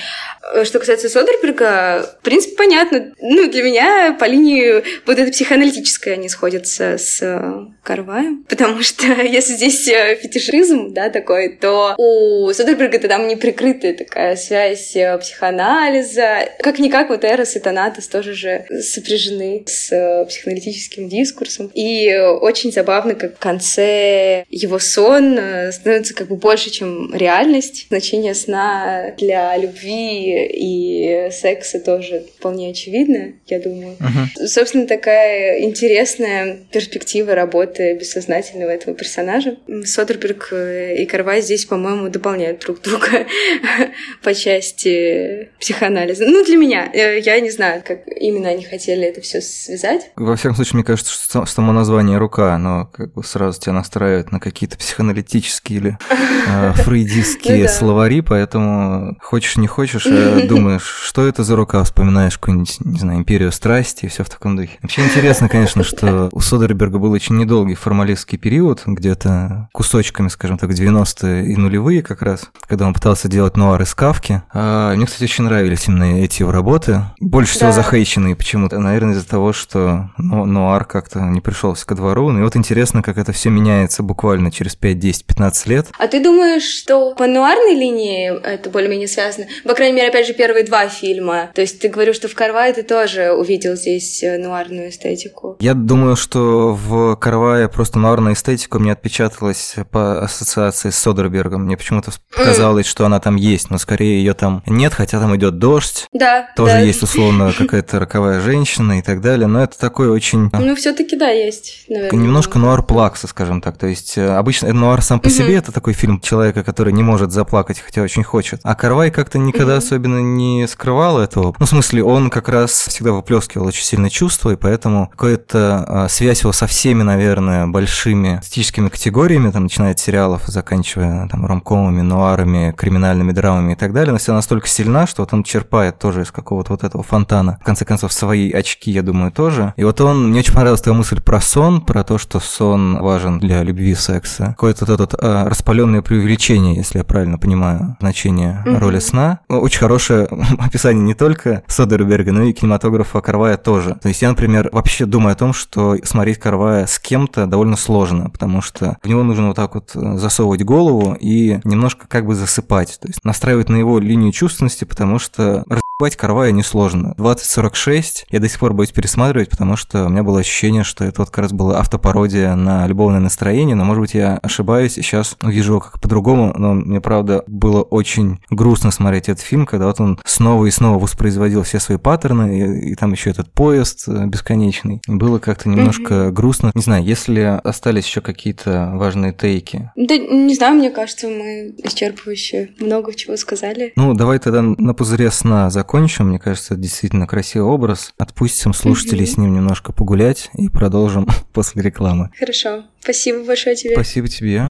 Что 0.63 0.79
касается 0.79 1.09
Содерберга, 1.09 2.17
в 2.19 2.23
принципе, 2.23 2.55
понятно. 2.55 3.13
Ну, 3.27 3.49
для 3.49 3.63
меня 3.63 4.15
по 4.19 4.25
линии 4.25 4.83
вот 5.07 5.17
это 5.17 5.31
психоаналитическое 5.31 6.13
они 6.13 6.29
сходятся 6.29 6.97
с 6.99 7.19
э, 7.23 7.65
Карваем, 7.81 8.45
потому 8.47 8.83
что 8.83 9.07
если 9.23 9.53
здесь 9.53 9.87
э, 9.87 10.15
фетишизм, 10.15 10.93
да, 10.93 11.09
такой, 11.09 11.49
то 11.49 11.95
у 11.97 12.53
Содерберга 12.53 12.97
это 12.97 13.07
там 13.07 13.27
неприкрытая 13.27 13.93
такая 13.93 14.35
связь 14.35 14.95
э, 14.95 15.17
психоанализа. 15.17 16.49
Как-никак 16.59 17.09
вот 17.09 17.23
Эрос 17.23 17.55
и 17.55 17.59
Танатос 17.59 18.07
тоже 18.07 18.33
же 18.33 18.65
сопряжены 18.81 19.63
с 19.65 20.25
психоаналитическим 20.27 21.09
дискурсом. 21.09 21.71
И 21.73 22.15
очень 22.15 22.71
забавно, 22.71 23.15
как 23.15 23.37
в 23.37 23.39
конце 23.39 24.45
его 24.49 24.77
сон 24.77 25.39
становится 25.71 26.13
как 26.13 26.27
бы 26.27 26.35
больше, 26.35 26.69
чем 26.69 27.13
реальность. 27.15 27.87
Значение 27.89 28.35
сна 28.35 29.15
для 29.17 29.57
любви 29.57 30.45
и 30.45 31.31
секса 31.31 31.79
тоже 31.79 32.25
вполне 32.37 32.69
очевидно, 32.69 33.14
я 33.45 33.59
думаю. 33.59 33.95
Uh-huh. 33.99 34.47
Собственно, 34.47 34.87
такая 34.87 35.61
интересная 35.61 36.59
перспектива 36.71 37.35
работы 37.35 37.97
бессознательного 37.97 38.69
этого 38.69 38.95
персонажа. 38.95 39.57
Содерберг 39.85 40.53
и 40.53 41.05
Карвай 41.05 41.41
здесь, 41.41 41.65
по-моему, 41.65 42.09
дополняют 42.09 42.59
друг 42.59 42.81
друга 42.81 43.25
по 44.23 44.33
части 44.33 45.49
психоанализа. 45.59 46.25
Ну, 46.25 46.43
для 46.45 46.57
меня. 46.57 46.91
Я 46.93 47.39
не 47.39 47.51
знаю, 47.51 47.83
как 47.85 48.07
именно 48.07 48.49
они 48.49 48.63
хотели 48.63 49.05
это 49.07 49.21
все 49.21 49.41
связать. 49.41 50.11
Во 50.15 50.35
всяком 50.35 50.55
случае, 50.55 50.75
мне 50.75 50.83
кажется, 50.83 51.13
что 51.13 51.45
само 51.45 51.71
название 51.71 52.17
«рука», 52.17 52.55
оно 52.55 52.89
как 52.93 53.13
бы 53.13 53.23
сразу 53.23 53.59
тебя 53.59 53.73
настраивает 53.73 54.31
на 54.31 54.39
какие-то 54.39 54.77
психоаналитические 54.77 55.79
или 55.79 55.97
э, 56.47 56.73
фрейдистские 56.73 57.63
ну 57.63 57.69
словари, 57.69 58.21
поэтому 58.21 59.17
хочешь 59.21 59.57
не 59.57 59.67
хочешь, 59.67 60.05
э, 60.05 60.47
думаешь, 60.47 60.85
что 60.85 61.27
это 61.27 61.43
за 61.43 61.55
рука, 61.55 61.83
вспоминаешь 61.83 62.37
какую-нибудь, 62.37 62.77
не 62.81 62.99
знаю, 63.05 63.19
империю 63.19 63.51
страсти 63.51 64.05
и 64.05 64.07
все 64.07 64.23
в 64.23 64.29
таком 64.29 64.55
духе. 64.55 64.77
Вообще 64.81 65.03
интересно, 65.03 65.49
конечно, 65.49 65.83
что 65.83 66.29
у 66.31 66.39
Содерберга 66.39 66.99
был 66.99 67.11
очень 67.11 67.37
недолгий 67.37 67.75
формалистский 67.75 68.37
период, 68.37 68.81
где-то 68.85 69.69
кусочками, 69.71 70.27
скажем 70.27 70.57
так, 70.57 70.71
90-е 70.71 71.45
и 71.45 71.55
нулевые 71.55 72.01
как 72.01 72.21
раз, 72.21 72.49
когда 72.67 72.87
он 72.87 72.93
пытался 72.93 73.27
делать 73.27 73.57
нуар 73.57 73.81
из 73.81 73.93
Кавки. 73.93 74.43
А, 74.53 74.93
мне, 74.95 75.05
кстати, 75.05 75.23
очень 75.23 75.45
нравились 75.45 75.87
именно 75.87 76.21
эти 76.21 76.41
его 76.41 76.51
работы. 76.51 77.01
Больше 77.19 77.53
всего 77.53 77.69
да. 77.69 77.75
захейченные 77.75 78.35
почему-то, 78.35 78.79
наверное, 78.79 79.13
из-за 79.13 79.27
того, 79.27 79.53
что 79.53 80.09
ну, 80.17 80.45
нуар 80.45 80.85
как-то 80.85 81.19
не 81.19 81.41
пришелся 81.41 81.85
ко 81.85 81.95
двору. 81.95 82.31
Ну 82.31 82.39
и 82.39 82.43
вот 82.43 82.55
интересно, 82.55 83.01
как 83.01 83.17
это 83.17 83.31
все 83.31 83.49
меняется 83.49 84.03
буквально 84.03 84.51
через 84.51 84.75
5, 84.75 84.99
10, 84.99 85.25
15 85.25 85.67
лет. 85.67 85.87
А 85.97 86.07
ты 86.07 86.21
думаешь, 86.21 86.63
что 86.63 87.13
по 87.15 87.27
нуарной 87.27 87.75
линии 87.75 88.37
это 88.43 88.69
более-менее 88.69 89.07
связано? 89.07 89.47
По 89.63 89.73
крайней 89.73 89.95
мере, 89.95 90.09
опять 90.09 90.27
же, 90.27 90.33
первые 90.33 90.65
два 90.65 90.87
фильма. 90.87 91.49
То 91.53 91.61
есть 91.61 91.79
ты 91.79 91.89
говоришь, 91.89 92.15
что 92.15 92.27
в 92.27 92.35
Карвае 92.35 92.73
ты 92.73 92.83
тоже 92.95 93.33
увидел 93.33 93.75
здесь 93.75 94.23
э, 94.23 94.37
нуарную 94.37 94.89
эстетику. 94.89 95.57
Я 95.59 95.73
думаю, 95.73 96.15
что 96.15 96.73
в 96.73 97.17
Карвае 97.17 97.67
просто 97.67 97.99
нуарная 97.99 98.33
эстетика 98.33 98.79
мне 98.79 98.93
отпечаталась 98.93 99.75
по 99.91 100.23
ассоциации 100.23 100.91
с 100.91 100.95
Содербергом. 100.95 101.65
Мне 101.65 101.75
почему-то 101.75 102.11
показалось, 102.33 102.85
mm. 102.85 102.89
что 102.89 103.05
она 103.05 103.19
там 103.19 103.35
есть, 103.35 103.69
но 103.69 103.77
скорее 103.77 104.19
ее 104.19 104.33
там 104.33 104.63
нет, 104.65 104.93
хотя 104.93 105.19
там 105.19 105.35
идет 105.35 105.57
дождь. 105.57 106.07
Да. 106.13 106.47
Тоже 106.55 106.73
да. 106.73 106.79
есть 106.79 107.03
условно 107.03 107.51
какая-то 107.57 107.99
роковая 107.99 108.39
женщина 108.39 108.99
и 108.99 109.01
так 109.01 109.19
далее. 109.19 109.47
Но 109.47 109.61
это 109.61 109.77
такой 109.77 110.07
очень. 110.07 110.49
Ну, 110.53 110.75
все-таки 110.77 111.17
да, 111.17 111.29
есть, 111.31 111.85
наверное. 111.89 112.17
Немножко 112.17 112.59
нуар 112.59 112.81
плакса, 112.81 113.27
скажем 113.27 113.59
так. 113.59 113.77
То 113.77 113.87
есть 113.87 114.17
э, 114.17 114.25
обычно 114.25 114.71
нуар 114.71 115.01
сам 115.01 115.19
по 115.19 115.29
себе 115.29 115.55
это 115.55 115.73
такой 115.73 115.91
фильм 115.91 116.21
человека, 116.21 116.63
который 116.63 116.93
не 116.93 117.03
может 117.03 117.33
заплакать, 117.33 117.77
хотя 117.79 118.01
очень 118.01 118.23
хочет. 118.23 118.61
А 118.63 118.73
Карвай 118.73 119.11
как-то 119.11 119.37
никогда 119.37 119.75
особенно 119.75 120.19
не 120.19 120.65
скрывал 120.65 121.19
этого. 121.19 121.53
Ну, 121.59 121.65
в 121.65 121.69
смысле, 121.69 122.01
он 122.01 122.29
как 122.29 122.47
раз 122.47 122.84
всегда 122.89 123.11
выплескивал 123.11 123.67
очень 123.67 123.83
сильно 123.83 124.09
чувства, 124.09 124.51
и 124.51 124.55
поэтому 124.55 125.09
какая-то 125.09 125.85
а, 125.87 126.09
связь 126.09 126.41
его 126.41 126.51
со 126.51 126.67
всеми, 126.67 127.03
наверное, 127.03 127.67
большими 127.67 128.39
эстетическими 128.41 128.89
категориями, 128.89 129.51
там, 129.51 129.63
начиная 129.63 129.91
от 129.91 129.99
сериалов, 129.99 130.43
заканчивая 130.45 131.27
там 131.27 131.45
ромкомами, 131.45 132.01
нуарами, 132.01 132.73
криминальными 132.77 133.31
драмами 133.31 133.73
и 133.73 133.75
так 133.75 133.93
далее, 133.93 134.11
но 134.11 134.17
всегда 134.17 134.35
настолько 134.35 134.67
сильна, 134.67 135.07
что 135.07 135.23
вот 135.23 135.33
он 135.33 135.43
черпает 135.43 135.99
тоже 135.99 136.21
из 136.21 136.31
какого-то 136.31 136.73
вот 136.73 136.83
этого 136.83 137.03
фонтана. 137.03 137.57
В 137.61 137.65
конце 137.65 137.85
концов, 137.85 138.13
свои 138.13 138.51
очки, 138.51 138.91
я 138.91 139.01
думаю, 139.01 139.31
тоже. 139.31 139.73
И 139.77 139.83
вот 139.83 139.99
он, 140.01 140.29
мне 140.29 140.39
очень 140.39 140.53
понравилась 140.53 140.81
твоя 140.81 140.97
мысль 140.97 141.21
про 141.21 141.41
сон, 141.41 141.81
про 141.81 142.03
то, 142.03 142.17
что 142.17 142.39
сон 142.39 142.99
важен 143.01 143.39
для 143.39 143.63
любви 143.63 143.95
секса. 143.95 144.47
Какое-то 144.47 144.85
вот 144.85 144.99
это 144.99 145.17
а, 145.21 145.49
распаленное 145.49 146.01
преувеличение, 146.01 146.75
если 146.75 146.99
я 146.99 147.03
правильно 147.03 147.37
понимаю 147.37 147.97
значение 147.99 148.63
mm-hmm. 148.65 148.79
роли 148.79 148.99
сна. 148.99 149.39
Очень 149.47 149.79
хорошее 149.79 150.27
описание 150.59 151.03
не 151.03 151.13
только 151.13 151.63
Содерберга, 151.67 152.31
но 152.31 152.43
и 152.43 152.53
кинематографа 152.53 152.74
Карвая 153.21 153.57
тоже. 153.57 153.97
То 154.01 154.07
есть 154.07 154.21
я, 154.21 154.29
например, 154.29 154.69
вообще 154.71 155.05
думаю 155.05 155.33
о 155.33 155.35
том, 155.35 155.53
что 155.53 155.95
смотреть 156.03 156.39
Карвая 156.39 156.85
с 156.85 156.99
кем-то 156.99 157.45
довольно 157.45 157.75
сложно, 157.75 158.29
потому 158.29 158.61
что 158.61 158.97
в 159.01 159.07
него 159.07 159.23
нужно 159.23 159.47
вот 159.47 159.55
так 159.55 159.75
вот 159.75 159.91
э, 159.95 160.17
засовывать 160.17 160.63
голову 160.63 161.15
и 161.19 161.59
немножко 161.63 162.07
как 162.07 162.25
бы 162.25 162.35
засыпать, 162.35 162.97
то 163.01 163.07
есть 163.07 163.23
настраивать 163.23 163.69
на 163.69 163.75
его 163.75 163.99
линию 163.99 164.31
чувственности, 164.31 164.85
потому 164.85 165.19
что 165.19 165.63
Ебать 165.97 166.17
Карвая 166.17 166.51
несложно. 166.51 167.13
2046 167.15 168.25
я 168.29 168.41
до 168.41 168.49
сих 168.49 168.59
пор 168.59 168.73
боюсь 168.73 168.91
пересматривать, 168.91 169.49
потому 169.49 169.77
что 169.77 170.07
у 170.07 170.09
меня 170.09 170.23
было 170.23 170.41
ощущение, 170.41 170.83
что 170.83 171.05
это 171.05 171.21
вот 171.21 171.29
как 171.29 171.37
раз 171.37 171.53
была 171.53 171.79
автопародия 171.79 172.53
на 172.55 172.85
любовное 172.85 173.21
настроение, 173.21 173.77
но 173.77 173.85
может 173.85 174.01
быть 174.01 174.13
я 174.13 174.37
ошибаюсь 174.41 174.97
и 174.97 175.01
сейчас 175.01 175.37
вижу 175.41 175.79
как 175.79 176.01
по-другому, 176.01 176.53
но 176.57 176.73
мне 176.73 176.99
правда 176.99 177.45
было 177.47 177.81
очень 177.81 178.39
грустно 178.49 178.91
смотреть 178.91 179.29
этот 179.29 179.41
фильм, 179.41 179.65
когда 179.65 179.85
вот 179.85 180.01
он 180.01 180.19
снова 180.25 180.65
и 180.65 180.69
снова 180.69 180.99
воспроизводил 180.99 181.63
все 181.63 181.79
свои 181.79 181.97
паттерны, 181.97 182.59
и, 182.59 182.91
и 182.91 182.95
там 182.95 183.13
еще 183.13 183.29
этот 183.29 183.49
поезд 183.53 184.03
э, 184.09 184.25
бесконечный. 184.25 184.99
Было 185.07 185.39
как-то 185.39 185.69
немножко 185.69 186.13
mm-hmm. 186.13 186.31
грустно. 186.31 186.71
Не 186.75 186.81
знаю, 186.81 187.05
если 187.05 187.61
остались 187.63 188.05
еще 188.05 188.19
какие-то 188.19 188.91
важные 188.95 189.31
тейки. 189.31 189.91
Да 189.95 190.17
не 190.17 190.55
знаю, 190.55 190.75
мне 190.75 190.89
кажется, 190.89 191.29
мы 191.29 191.73
исчерпывающе 191.77 192.71
много 192.81 193.13
чего 193.13 193.37
сказали. 193.37 193.93
Ну, 193.95 194.13
давай 194.13 194.39
тогда 194.39 194.61
на 194.61 194.93
пузыре 194.93 195.31
сна 195.31 195.69
за 195.69 195.84
закончим. 195.85 196.29
Мне 196.29 196.39
кажется, 196.39 196.73
это 196.73 196.81
действительно 196.81 197.27
красивый 197.27 197.67
образ. 197.67 198.13
Отпустим 198.17 198.73
слушателей 198.73 199.27
с 199.27 199.37
ним 199.37 199.53
немножко 199.53 199.93
погулять 199.93 200.49
и 200.57 200.67
продолжим 200.67 201.27
после 201.53 201.83
рекламы. 201.83 202.31
Хорошо. 202.37 202.83
Спасибо 202.99 203.45
большое 203.45 203.75
тебе. 203.75 203.93
Спасибо 203.93 204.27
тебе. 204.27 204.67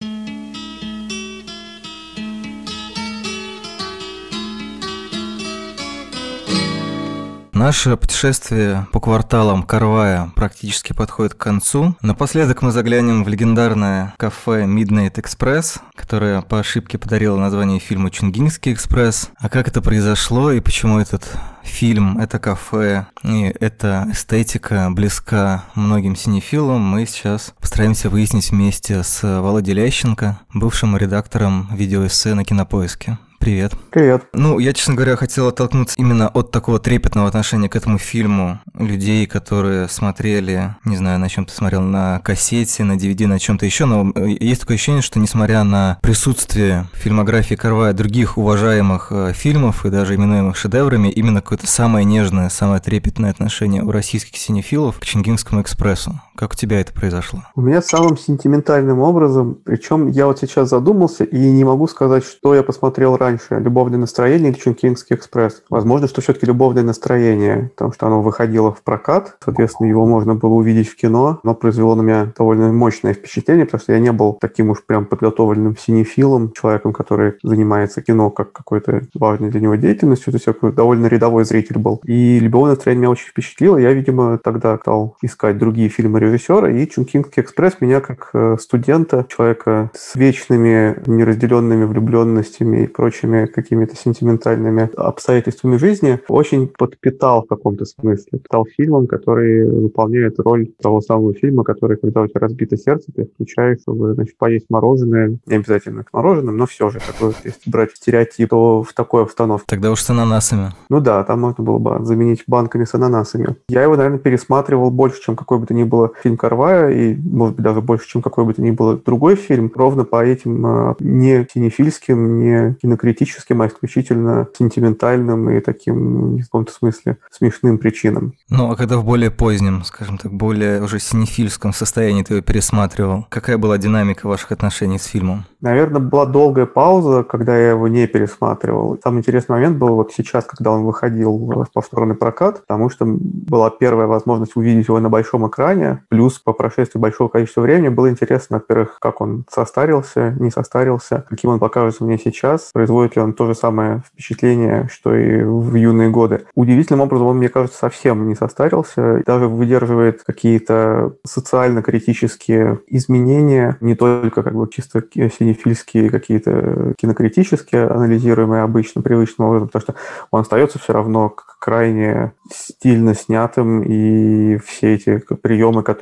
Наше 7.56 7.95
путешествие 7.95 8.86
по 8.91 8.99
кварталам 8.99 9.64
Карвая 9.64 10.30
практически 10.36 10.91
подходит 10.91 11.36
к 11.36 11.38
концу. 11.38 11.95
Напоследок 12.01 12.62
мы 12.62 12.72
заглянем 12.72 13.24
в 13.24 13.30
легендарное 13.30 14.14
кафе 14.18 14.66
Midnight 14.66 15.14
Express, 15.14 15.80
которое 15.95 16.41
по 16.41 16.60
ошибке 16.60 16.97
подарило 16.97 17.39
название 17.39 17.80
фильму 17.80 18.10
Чунгинский 18.10 18.74
экспресс. 18.74 19.30
А 19.38 19.47
как 19.47 19.70
это 19.70 19.82
произошло 19.82 20.51
и 20.51 20.60
почему 20.60 20.99
этот 20.99 21.32
фильм, 21.64 22.20
это 22.20 22.39
кафе 22.39 23.08
и 23.24 23.56
эта 23.58 24.06
эстетика 24.12 24.89
близка 24.91 25.64
многим 25.76 26.18
синефилам, 26.18 26.82
мы 26.82 27.06
сейчас 27.06 27.53
постараемся 27.62 28.10
выяснить 28.10 28.51
вместе 28.51 29.01
с 29.01 29.24
Володей 29.24 29.76
Лященко, 29.76 30.41
бывшим 30.53 30.97
редактором 30.97 31.70
видеоэссе 31.74 32.34
на 32.34 32.43
Кинопоиске. 32.43 33.18
Привет. 33.39 33.73
Привет. 33.91 34.25
Ну, 34.33 34.59
я, 34.59 34.73
честно 34.73 34.95
говоря, 34.95 35.15
хотел 35.15 35.47
оттолкнуться 35.47 35.95
именно 35.97 36.29
от 36.29 36.51
такого 36.51 36.79
трепетного 36.79 37.27
отношения 37.27 37.69
к 37.69 37.75
этому 37.75 37.97
фильму 37.97 38.59
людей, 38.73 39.27
которые 39.27 39.88
смотрели, 39.88 40.75
не 40.83 40.97
знаю, 40.97 41.19
на 41.19 41.29
чем 41.29 41.45
ты 41.45 41.53
смотрел, 41.53 41.81
на 41.81 42.19
кассете, 42.19 42.83
на 42.83 42.93
DVD, 42.93 43.27
на 43.27 43.39
чем-то 43.39 43.65
еще, 43.65 43.86
но 43.86 44.11
э, 44.15 44.36
есть 44.39 44.61
такое 44.61 44.75
ощущение, 44.75 45.01
что 45.01 45.19
несмотря 45.19 45.63
на 45.63 45.99
присутствие 46.01 46.88
в 46.93 46.97
фильмографии 46.97 47.55
Карвая 47.55 47.93
других 47.93 48.38
уважаемых 48.38 49.07
э, 49.11 49.33
фильмов 49.33 49.86
и 49.86 49.89
даже 49.89 50.15
именуемых 50.15 50.57
шедеврами, 50.57 51.09
именно 51.09 51.41
какое-то 51.41 51.67
самое 51.67 52.05
нежное, 52.05 52.49
самое 52.49 52.81
трепетное 52.81 53.31
отношение 53.31 53.83
у 53.83 53.91
российских 53.91 54.38
синефилов 54.38 54.99
к 54.99 55.05
Чингинскому 55.05 55.61
экспрессу. 55.61 56.19
Как 56.36 56.51
у 56.51 56.55
тебя 56.55 56.81
это 56.81 56.91
произошло? 56.91 57.43
У 57.55 57.61
меня 57.61 57.81
самым 57.81 58.17
сентиментальным 58.17 58.99
образом, 58.99 59.57
причем 59.63 60.09
я 60.09 60.27
вот 60.27 60.38
сейчас 60.39 60.69
задумался 60.69 61.23
и 61.23 61.38
не 61.38 61.63
могу 61.63 61.88
сказать, 61.88 62.25
что 62.25 62.53
я 62.53 62.61
посмотрел 62.61 63.15
раньше, 63.15 63.57
«Любовное 63.59 63.97
настроение» 63.97 64.51
или 64.51 64.59
«Чункингский 64.59 65.15
экспресс». 65.15 65.63
Возможно, 65.69 66.09
что 66.09 66.19
все-таки 66.19 66.45
«Любовное 66.45 66.83
настроение», 66.83 67.71
потому 67.75 67.93
что 67.93 68.07
оно 68.07 68.21
выходило 68.21 68.73
в 68.73 68.81
прокат, 68.81 69.38
соответственно, 69.43 69.88
его 69.88 70.05
можно 70.05 70.36
было 70.36 70.53
увидеть 70.53 70.89
в 70.89 70.97
кино, 70.97 71.39
но 71.43 71.55
произвело 71.55 71.95
на 71.95 72.01
меня 72.01 72.33
довольно 72.38 72.71
мощное 72.73 73.13
впечатление, 73.13 73.65
потому 73.65 73.81
что 73.81 73.93
я 73.93 73.99
не 73.99 74.11
был 74.11 74.33
таким 74.33 74.71
уж 74.71 74.83
прям 74.83 75.05
подготовленным 75.05 75.77
синефилом, 75.77 76.51
человеком, 76.51 76.91
который 76.91 77.36
занимается 77.43 78.01
кино 78.01 78.29
как 78.29 78.51
какой-то 78.51 79.03
важной 79.13 79.51
для 79.51 79.61
него 79.61 79.75
деятельностью, 79.75 80.33
то 80.33 80.36
есть 80.36 80.47
я 80.47 80.71
довольно 80.71 81.05
рядовой 81.05 81.45
зритель 81.45 81.77
был. 81.77 82.01
И 82.05 82.39
«Любовное 82.39 82.75
настроение» 82.75 83.03
меня 83.03 83.11
очень 83.11 83.29
впечатлило, 83.29 83.77
я, 83.77 83.93
видимо, 83.93 84.38
тогда 84.38 84.77
стал 84.77 85.15
искать 85.21 85.57
другие 85.57 85.88
фильмы 85.88 86.24
режиссера, 86.26 86.69
и 86.69 86.88
Чункингский 86.88 87.43
экспресс 87.43 87.78
меня 87.80 88.01
как 88.01 88.30
э, 88.34 88.57
студента, 88.59 89.26
человека 89.30 89.91
с 89.93 90.15
вечными 90.15 91.01
неразделенными 91.05 91.86
влюбленностями 91.86 92.84
и 92.84 92.88
прочими 92.88 93.45
какими-то 93.45 93.95
сентиментальными 93.95 94.89
обстоятельствами 94.95 95.78
жизни 95.78 96.19
очень 96.28 96.67
подпитал 96.67 97.43
в 97.43 97.47
каком-то 97.47 97.86
смысле. 97.86 98.39
Стал 98.45 98.65
фильмом, 98.65 99.07
который 99.07 99.69
выполняет 99.69 100.39
роль 100.39 100.71
того 100.82 101.01
самого 101.01 101.34
фильма, 101.34 101.63
который, 101.63 101.97
когда 101.97 102.21
у 102.21 102.28
тебя 102.28 102.41
разбито 102.41 102.78
сердце, 102.78 103.11
ты 103.15 103.26
включаешь, 103.26 103.82
чтобы 103.82 104.13
значит, 104.13 104.38
поесть 104.38 104.65
мороженое, 104.69 105.38
не 105.45 105.55
обязательно 105.55 106.03
с 106.03 106.13
мороженым, 106.13 106.57
но 106.57 106.65
все 106.65 106.89
же, 106.89 106.99
такой, 106.99 107.34
если 107.43 107.69
брать 107.69 107.91
стереотип, 107.91 108.55
то 108.55 108.84
в 108.84 108.93
такой 108.93 109.23
обстановке. 109.23 109.65
Тогда 109.67 109.91
уж 109.91 110.01
с 110.01 110.09
ананасами. 110.09 110.71
Ну 110.89 111.01
да, 111.01 111.23
там 111.23 111.41
можно 111.41 111.63
было 111.63 111.78
бы 111.78 112.05
заменить 112.05 112.43
банками 112.47 112.86
с 112.86 112.93
ананасами. 112.93 113.55
Я 113.67 113.84
его, 113.84 113.95
наверное, 113.97 114.19
пересматривал 114.19 114.91
больше, 114.91 115.21
чем 115.21 115.36
какой 115.36 115.59
бы 115.59 115.65
то 115.65 115.73
ни 115.73 115.84
было 115.84 116.11
фильм 116.22 116.38
Карвая, 116.38 116.89
и, 116.91 117.16
может 117.16 117.55
быть, 117.55 117.63
даже 117.63 117.82
больше, 117.82 118.07
чем 118.07 118.22
какой 118.22 118.45
бы 118.45 118.53
то 118.53 118.61
ни 118.61 118.72
было 118.72 118.97
другой 118.97 119.36
фильм, 119.36 119.72
ровно 119.74 120.03
по 120.03 120.24
этим 120.24 120.66
э, 120.66 120.95
не 120.99 121.47
синефильским, 121.53 122.39
не 122.39 122.76
кинокритическим, 122.76 123.61
а 123.61 123.68
исключительно 123.68 124.47
сентиментальным 124.57 125.49
и 125.49 125.59
таким, 125.59 126.38
в 126.38 126.43
каком-то 126.43 126.72
смысле, 126.72 127.18
смешным 127.32 127.78
причинам. 127.78 128.34
Ну, 128.49 128.72
а 128.72 128.76
когда 128.76 128.97
в 128.97 129.05
более 129.05 129.32
позднем, 129.32 129.84
скажем 129.84 130.18
так, 130.18 130.32
более 130.32 130.82
уже 130.82 130.99
синефильском 130.99 131.74
состоянии 131.74 132.24
ты 132.24 132.36
его 132.36 132.43
пересматривал, 132.43 133.26
какая 133.30 133.57
была 133.57 133.78
динамика 133.78 134.28
ваших 134.28 134.51
отношений 134.51 134.99
с 134.99 135.05
фильмом? 135.05 135.45
Наверное, 135.61 135.99
была 135.99 136.26
долгая 136.26 136.66
пауза, 136.66 137.24
когда 137.24 137.57
я 137.57 137.72
его 137.72 137.88
не 137.88 138.07
пересматривал. 138.07 138.99
Самый 139.03 139.20
интересный 139.20 139.53
момент 139.53 139.78
был 139.78 139.95
вот 139.95 140.11
сейчас, 140.13 140.45
когда 140.45 140.72
он 140.72 140.84
выходил 140.84 141.38
в 141.38 141.66
повторный 141.74 142.16
прокат, 142.16 142.61
потому 142.61 142.89
что 142.89 143.05
была 143.05 143.70
первая 143.70 144.07
возможность 144.07 144.55
увидеть 144.55 144.88
его 144.88 144.99
на 144.99 145.09
большом 145.09 145.47
экране, 145.47 146.03
плюс 146.10 146.39
по 146.39 146.53
прошествии 146.53 146.99
большого 146.99 147.30
количества 147.30 147.62
времени 147.62 147.89
было 147.89 148.10
интересно, 148.10 148.58
во-первых, 148.58 148.97
как 148.99 149.22
он 149.22 149.45
состарился, 149.49 150.36
не 150.39 150.51
состарился, 150.51 151.26
каким 151.30 151.51
он 151.51 151.60
покажется 151.60 152.03
мне 152.03 152.18
сейчас, 152.18 152.72
производит 152.74 153.16
ли 153.16 153.22
он 153.22 153.34
то 153.34 153.45
же 153.45 153.56
самое 153.56 154.03
впечатление, 154.08 154.88
что 154.91 155.16
и 155.16 155.43
в 155.43 155.76
юные 155.76 156.10
годы. 156.10 156.45
Удивительным 156.56 157.01
образом 157.01 157.28
он, 157.28 157.38
мне 157.38 157.49
кажется, 157.49 157.78
совсем 157.78 158.28
не 158.28 158.36
состарился, 158.36 159.24
даже 159.26 159.47
выдерживает 159.47 160.24
какие-то 160.24 161.14
социально-критические 161.26 162.80
изменения, 162.88 163.78
не 163.82 163.95
только 163.95 164.43
как 164.43 164.53
бы 164.53 164.70
чисто 164.70 165.03
синефильские 165.14 166.10
какие-то 166.10 166.93
кинокритические, 166.97 167.88
анализируемые 167.88 168.64
обычно, 168.64 169.01
привычным 169.01 169.47
образом, 169.47 169.68
потому 169.68 169.82
что 169.82 169.95
он 170.32 170.41
остается 170.41 170.80
все 170.80 170.93
равно 170.93 171.34
крайне 171.60 172.34
стильно 172.53 173.16
снятым, 173.16 173.82
и 173.82 174.58
все 174.58 174.93
эти 174.93 175.18
приемы, 175.41 175.82
которые 175.82 175.95